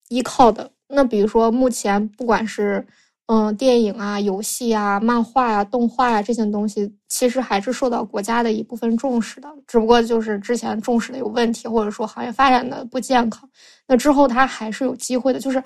[0.09, 0.69] 依靠的。
[0.87, 2.85] 那比如说，目前不管是
[3.25, 9.49] 嗯电影啊、游戏啊、漫画呀、动画呀这些东西，其实还是受到国家的一部分重视的。
[9.65, 13.49] 只不过就是之前重视的有问题，或者说行业发展的不健康。
[13.87, 15.61] 那之后它还是有机会的，就是。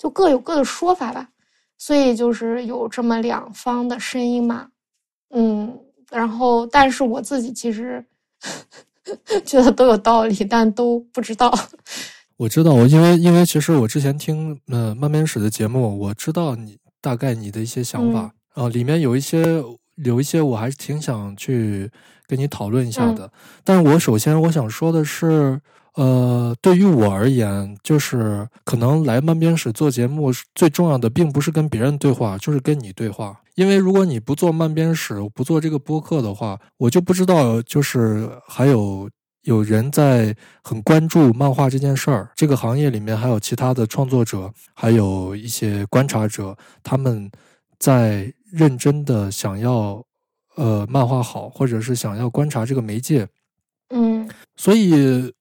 [0.00, 1.28] 就各有各的说法吧，
[1.76, 4.68] 所以就是有这么两方的声音嘛，
[5.34, 5.78] 嗯，
[6.10, 8.02] 然后但是我自己其实
[9.44, 11.52] 觉得都有道理，但都不知道。
[12.38, 19.62] 我知道，我因为因为其实我之前听呃漫编史的节目，我知道你大概你的一些想法啊，里面有一些
[19.96, 21.90] 有一些我还是挺想去
[22.30, 23.30] 跟你讨论一下的。
[23.64, 25.60] 但是我首先我想说的是。
[25.94, 33.36] 呃，对于我而言，就是可能来漫编室做节目最重要的，并不是跟别人对话，就是跟你对话。
[33.56, 39.10] 因为如果你不做漫编室，不做这个播客的话，我就不知道，就是还有
[39.42, 42.30] 有人在很关注漫画这件事儿。
[42.36, 47.28] 这个行业里面还有其他的创作者，还有一些观察者，他们
[47.80, 50.00] 在认真的想要，
[50.60, 53.26] 呃，漫画好，或者是想要观察这个媒介。
[53.88, 54.92] 嗯，所以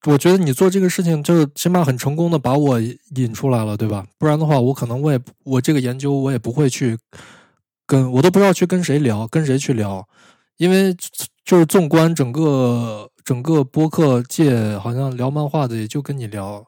[0.07, 2.79] 我觉得你做这个事情，就是起码很成功的把我
[3.15, 4.05] 引出来了，对吧？
[4.17, 6.97] 不然的话，我可能我也我这个研究我也不会去
[7.85, 10.07] 跟我都不知道去跟谁聊，跟谁去聊，
[10.55, 10.95] 因为
[11.43, 16.65] 就是纵观整个整个播客界，好像聊漫画的也就跟你聊，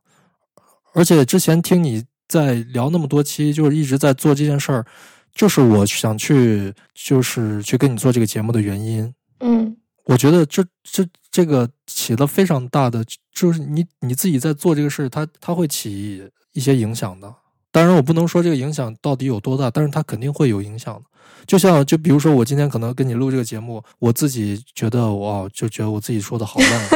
[0.94, 4.86] 而且之前听你在聊那么多期，就是一直在做这件事儿，
[5.34, 9.14] 就是我想去就是去跟你做这个节目的原因。
[9.40, 9.78] 嗯。
[10.06, 17.34] 我觉得这这这个起了非常大的，就是你你自己在做这个事，它它会起一些影响的。
[17.72, 21.04] 当然，我不能说这个影响到底有多大，但是它肯定会有影响的。
[21.46, 26.90] 就像就比如说，我今天可能跟你录这个节目，我自己觉得哇就觉得我自己说的好烂，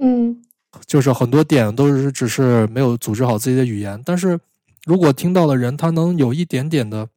[0.00, 0.42] 嗯，
[0.86, 4.02] 就是很多点都是只是没有组织好自己的语言。
[4.04, 4.40] 但是
[4.84, 7.08] 如果听到的人他能有一点点的，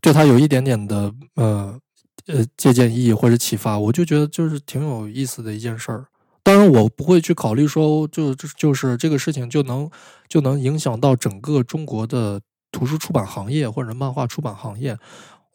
[0.00, 1.78] 对他有一点点的呃
[2.26, 6.06] 呃借鉴意义或者启发，我就觉得就是挺有意思的一件事儿。
[6.42, 9.90] 当然，我不会去考虑说就就就是这个事情就能
[10.28, 12.40] 就能影响到整个中国的。
[12.74, 14.98] 图书出版行业或者漫画出版行业，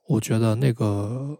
[0.07, 1.37] 我觉得那个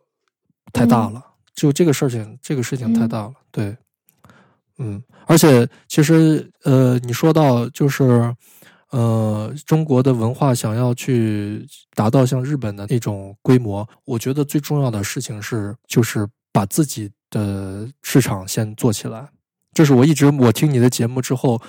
[0.73, 1.23] 太大了，
[1.55, 3.33] 就这个事情，这个事情太大了。
[3.49, 3.77] 对，
[4.77, 8.35] 嗯，而且其实呃，你说到就是
[8.91, 19.29] 呃，中国的文化想要去达到像日本的那种规模，我觉得最重要的事情是就是把自己的市场先做起来。
[19.73, 21.61] 这是我一直我听你的节目之后，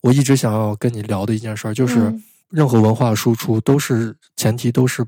[0.00, 2.14] 我一直想要跟你聊的一件事儿，就是。
[2.50, 5.04] 任何文化输出都是前提，都是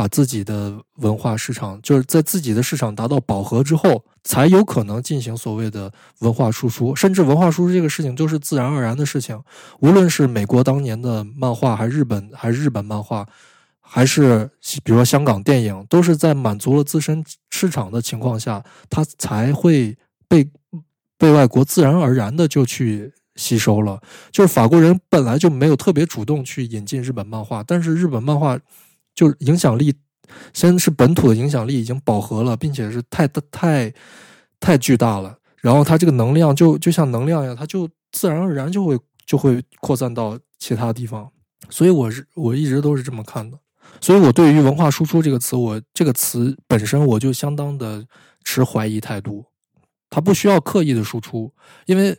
[0.00, 6.96] 把自己的文化市场，就是在自己的市场达到饱和之后，才有可能进行所谓的文化输出。
[6.96, 9.38] 甚至文化输出这个事情都是自然而然的事情。
[9.80, 13.28] 无论是美国当年的漫画，还是日本，还是日本漫画，
[13.78, 14.48] 还是
[14.82, 19.94] 比如说香港电影，都是在满足了自身市场的情况下，它才会
[20.26, 20.48] 被
[21.18, 23.12] 被外国自然而然的就去。
[23.36, 23.98] 吸收了，
[24.30, 28.58] 就是法国人本来就没有特别主动去引进日本漫画，但是日本漫画
[29.14, 29.94] 就影响力，
[30.52, 33.92] 先是本土的影响力已经饱和了，并且是太太
[34.58, 35.38] 太巨大了。
[35.58, 41.30] 然后它这个能量就就像能量一样，它就自然而然就会就会扩散到其他地方。
[41.68, 43.58] 所以我是我一直都是这么看的。
[44.00, 48.06] 所以我对于文化输出这个词，我这个词本身我就相当的
[48.44, 49.44] 持怀疑态度。
[50.08, 51.52] 它不需要刻意的输出，
[51.86, 52.18] 因为。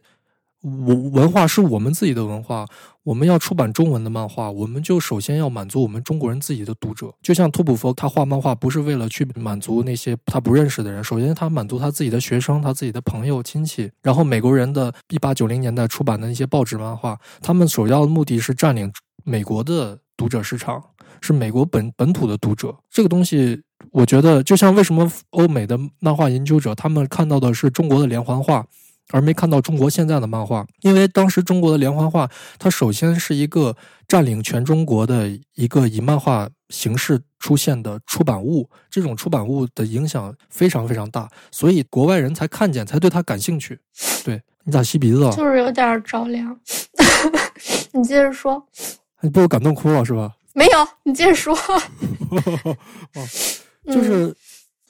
[0.61, 2.67] 文文化是我们自己的文化，
[3.03, 7.11] 我们要出版中文的漫画，我们就首先要满足我们中国人自己的读者。
[7.21, 13.89] 就像托普佛，他画漫画不是为了去满足那些他不认识的人，首先他满足他自己的学生、他自己的朋友、亲戚。
[14.03, 18.91] 然后美国人的一八九零年代出版的那些报纸漫画，他们首要的目的是占领
[19.23, 20.83] 美国的读者市场，
[21.21, 22.75] 是美国本本土的读者。
[22.91, 28.63] 这个东西，我觉得就像为什么欧美的漫画研究者他们看到的是中国的连环画。
[29.11, 33.75] 而没看到中国现在的漫画，因为当时中国的连环画，它首先是一个
[34.07, 43.79] 占领全中国的一个以漫画形式出现的出版物，这种出版物的影响非常非常大，所以国外人才看见，才对它感兴趣。
[44.23, 45.31] 对你咋吸鼻子了？
[45.31, 46.57] 就是有点着凉。
[47.93, 48.65] 你接着说。
[49.21, 50.31] 你被我感动哭了是吧？
[50.53, 51.53] 没有，你接着说。
[53.13, 53.27] 哦，
[53.85, 54.33] 就是，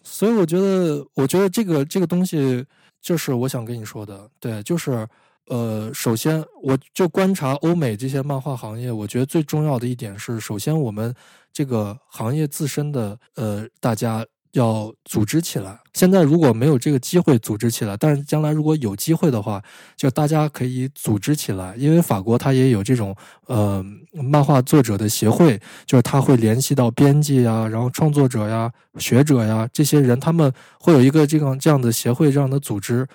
[0.03, 2.65] 所以我觉得，我觉得这个这个东西。
[3.01, 5.07] 就是我想跟你说的，对，就是，
[5.47, 11.13] 呃，首先我就观察欧美这些漫画行业，我觉得最重要的一点是，首先我们
[11.51, 14.25] 这个行业自身的，呃，大家。
[14.51, 15.79] 要组织起来。
[15.93, 19.61] 现在如果没有这个机会组织起来，但是将来如果有机会的话，
[19.97, 21.75] 就大家可以组织起来。
[21.75, 23.15] 因为法国它也有这种
[23.47, 33.05] 呃漫画作者的协会，就是他会联系到编辑呀，然后创作者呀、学者呀这些人，他们会有一个这样这样的协会这样的组织，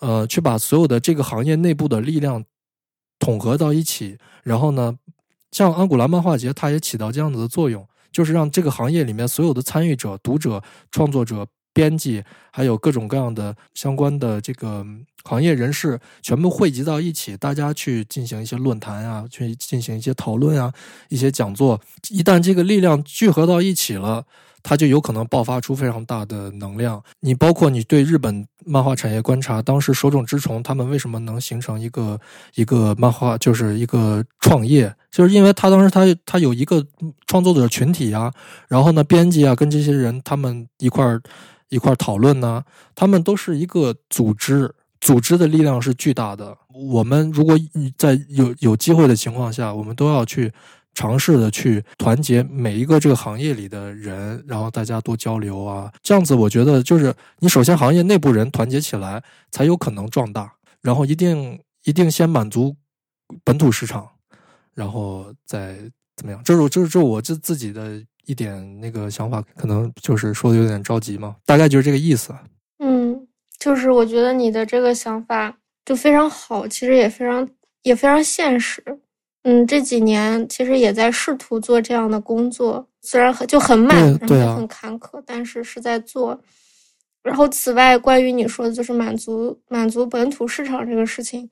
[0.00, 2.44] 呃，去把所有的这个行业内部的力量
[3.18, 4.18] 统合到一起。
[4.44, 4.96] 然后呢，
[5.50, 7.86] 像安古拉漫画节，它也起到这样子的作用。
[8.12, 12.22] 就是让这个行业里面所有的参与者、读者、创作者、编辑，
[12.52, 14.86] 还有各种各样的相关的这个
[15.24, 20.72] 行业人士，全部汇集到一起，大家去进行一些论坛啊，去进行一些讨论啊，
[21.08, 21.80] 一些讲座。
[22.10, 24.26] 一旦这个力量聚合到一起了。
[24.62, 27.02] 它就有可能爆发出非常大的能量。
[27.20, 32.20] 你包括你对日本漫画产业观察，当时手冢治虫他们为什么能形成一个
[32.54, 36.86] 一个漫画，就是一个创业，就是因为他当时他他有一个
[37.26, 38.32] 创作者群体啊，
[38.68, 41.20] 然后呢，编辑啊，跟这些人他们一块儿
[41.68, 42.62] 一块儿讨论呢，
[42.94, 46.56] 他们都是一个组织，组织的力量是巨大的。
[46.92, 47.58] 我们如果
[47.98, 50.52] 在有有机会的情况下，我们都要去。
[50.94, 62.76] 尝试的去团结每一个这个行业里的人，然后大家多交流啊，这样子我觉得就是你首先行业内部人团结起来才有可能壮大，然后一定一定先满足
[63.42, 64.08] 本土市场，
[64.74, 65.78] 然后再
[66.16, 66.40] 怎么样？
[66.44, 72.34] 这是这是这我这自己的一点那个想法，可能就是说的有点着急嘛，大概就是这个意思。
[72.78, 73.26] 嗯，
[73.58, 75.56] 就是我觉得你的这个想法
[75.86, 77.48] 就非常好，其实也非常
[77.82, 78.84] 也非常现实。
[79.44, 86.40] 嗯，这几年其实也在试图做这样的工作，虽然很就很慢，对啊，很坎坷，但是是在做。
[87.22, 91.48] 然后，此外，关于你说的，就是满足满足本土市场这个事情，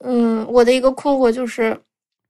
[0.00, 1.78] 嗯，我的一个困惑就是，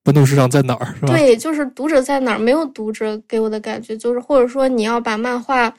[0.02, 0.86] 本土市场在哪儿？
[0.94, 1.08] 是吧？
[1.16, 5.72] 对，就是读者在哪儿，没有读者给我的感觉就是，或者说你要把漫画，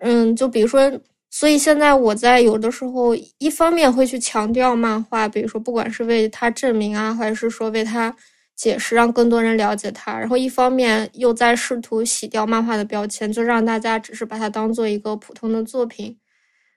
[0.00, 0.90] 嗯，就比如说，
[1.30, 8.12] 所以现在我在有的时候，一方面会去强调漫画，比如说不管是为它证明啊，还是说为它
[8.60, 16.14] 解释，让更多人了解它，然后一方面又在试图洗掉漫画的标签，就让大家只是把它当做一个普通的作品，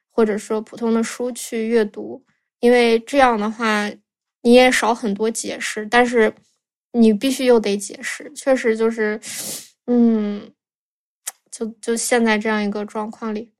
[0.09, 2.23] 或者说普通的书去阅读，
[2.61, 3.89] 因为这样的话
[4.43, 6.33] 你也少很多解释，但是。
[6.95, 9.19] 你必须又得解释，确实就是，
[9.87, 10.39] 嗯，
[11.49, 13.51] 就就现在这样一个状况里，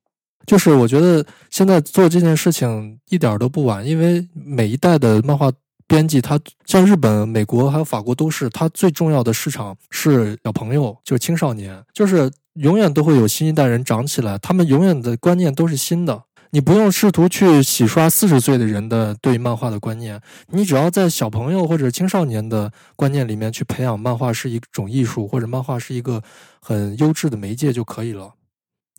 [0.45, 5.51] 就是我觉得现在做这件事情一点都不晚，因为每一代的漫画
[5.93, 16.23] 编辑，他像日本、美国还有法国都是，他最重要的市场是小朋友，就是青少年，就是永远都会有新一代人长起来，他们永远的观念都是新的。
[16.49, 26.23] 你不用试图去洗刷四十岁的人的对漫画的观念，你只要在小朋友或者青少年的观念里面去培养漫画是一种艺术，或者漫画是一个
[26.59, 28.33] 很优质的媒介就可以了。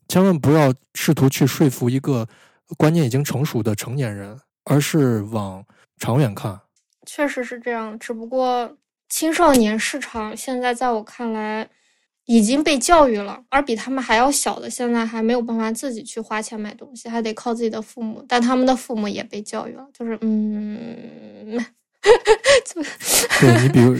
[0.06, 2.28] 千万不要试图去说服一个
[2.78, 5.64] 观念已经成熟的成年人，而是往
[5.98, 6.60] 长远看。
[7.04, 8.76] 确实是这样，只不过
[9.08, 11.68] 青少年市场现在在我看来。
[12.26, 18.24] 已经被教育了，而比他们还要小的，现在还没有办法自己去花钱买东西，还得靠自己的父母。
[18.26, 21.62] 但他们的父母也被教育了，就是嗯，
[23.38, 23.94] 对你比如，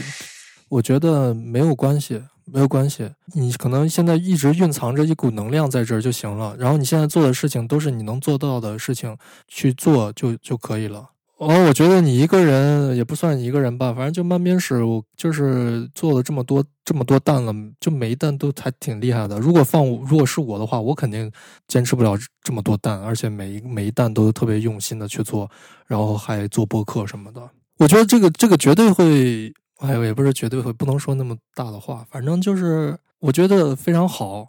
[0.69, 3.07] 我觉得没有关系，没有关系。
[3.35, 9.15] 你可能现在一直蕴藏着一股能量在这儿就行了，然后你现在做的事情都是你能做到的事情
[9.47, 11.11] 去做就就可以了。
[11.37, 19.37] 哦，我觉得你一个人也不算一个人吧，反正就慢边史，我就是做了这么多这么多蛋了，就每一蛋都还挺厉害的。
[19.37, 21.29] 如果放如果是我的话，我肯定
[21.67, 25.49] 坚持不了这么多蛋，而且每一每一蛋都特别用心的去做，
[25.87, 27.41] 然后还做播客什么的。
[27.79, 34.47] 我觉得这个这个绝对会，哎，也不是绝对会，不能说那么大的话，反正就是我觉得非常好。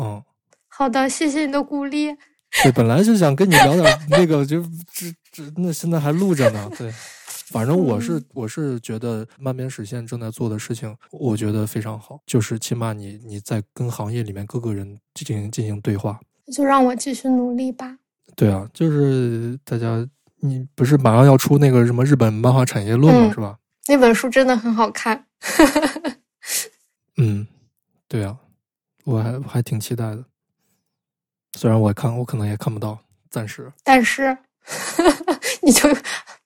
[0.00, 0.22] 嗯，
[0.68, 2.14] 好的，谢谢你的鼓励。
[2.62, 4.62] 对，本来就想跟你聊点那个，就
[4.92, 6.70] 这这那现在还录着呢。
[6.78, 6.92] 对，
[7.50, 12.20] 反正我是我是觉得漫边实现正在做的事情，我觉得非常好。
[12.26, 16.20] 就是起码你你在跟行业里面各个人进行进行对话，
[16.54, 17.98] 就让我继续努力吧。
[18.36, 20.06] 对啊，就是大家，
[20.40, 23.32] 你不是马上要出那个什么日本漫画产业论吗？
[23.34, 23.58] 是吧？
[23.88, 25.26] 那本书真的很好看。
[27.18, 27.46] 嗯，
[28.08, 28.38] 对啊，
[29.04, 30.24] 我还还挺期待的。
[31.58, 32.98] 虽然我看，我可能也看不到，
[33.28, 33.70] 暂时。
[33.84, 34.36] 但是，
[35.62, 35.88] 你就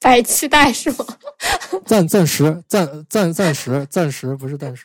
[0.01, 1.07] 白期待是吗？
[1.87, 4.85] 暂暂时暂暂暂时暂时不是但是。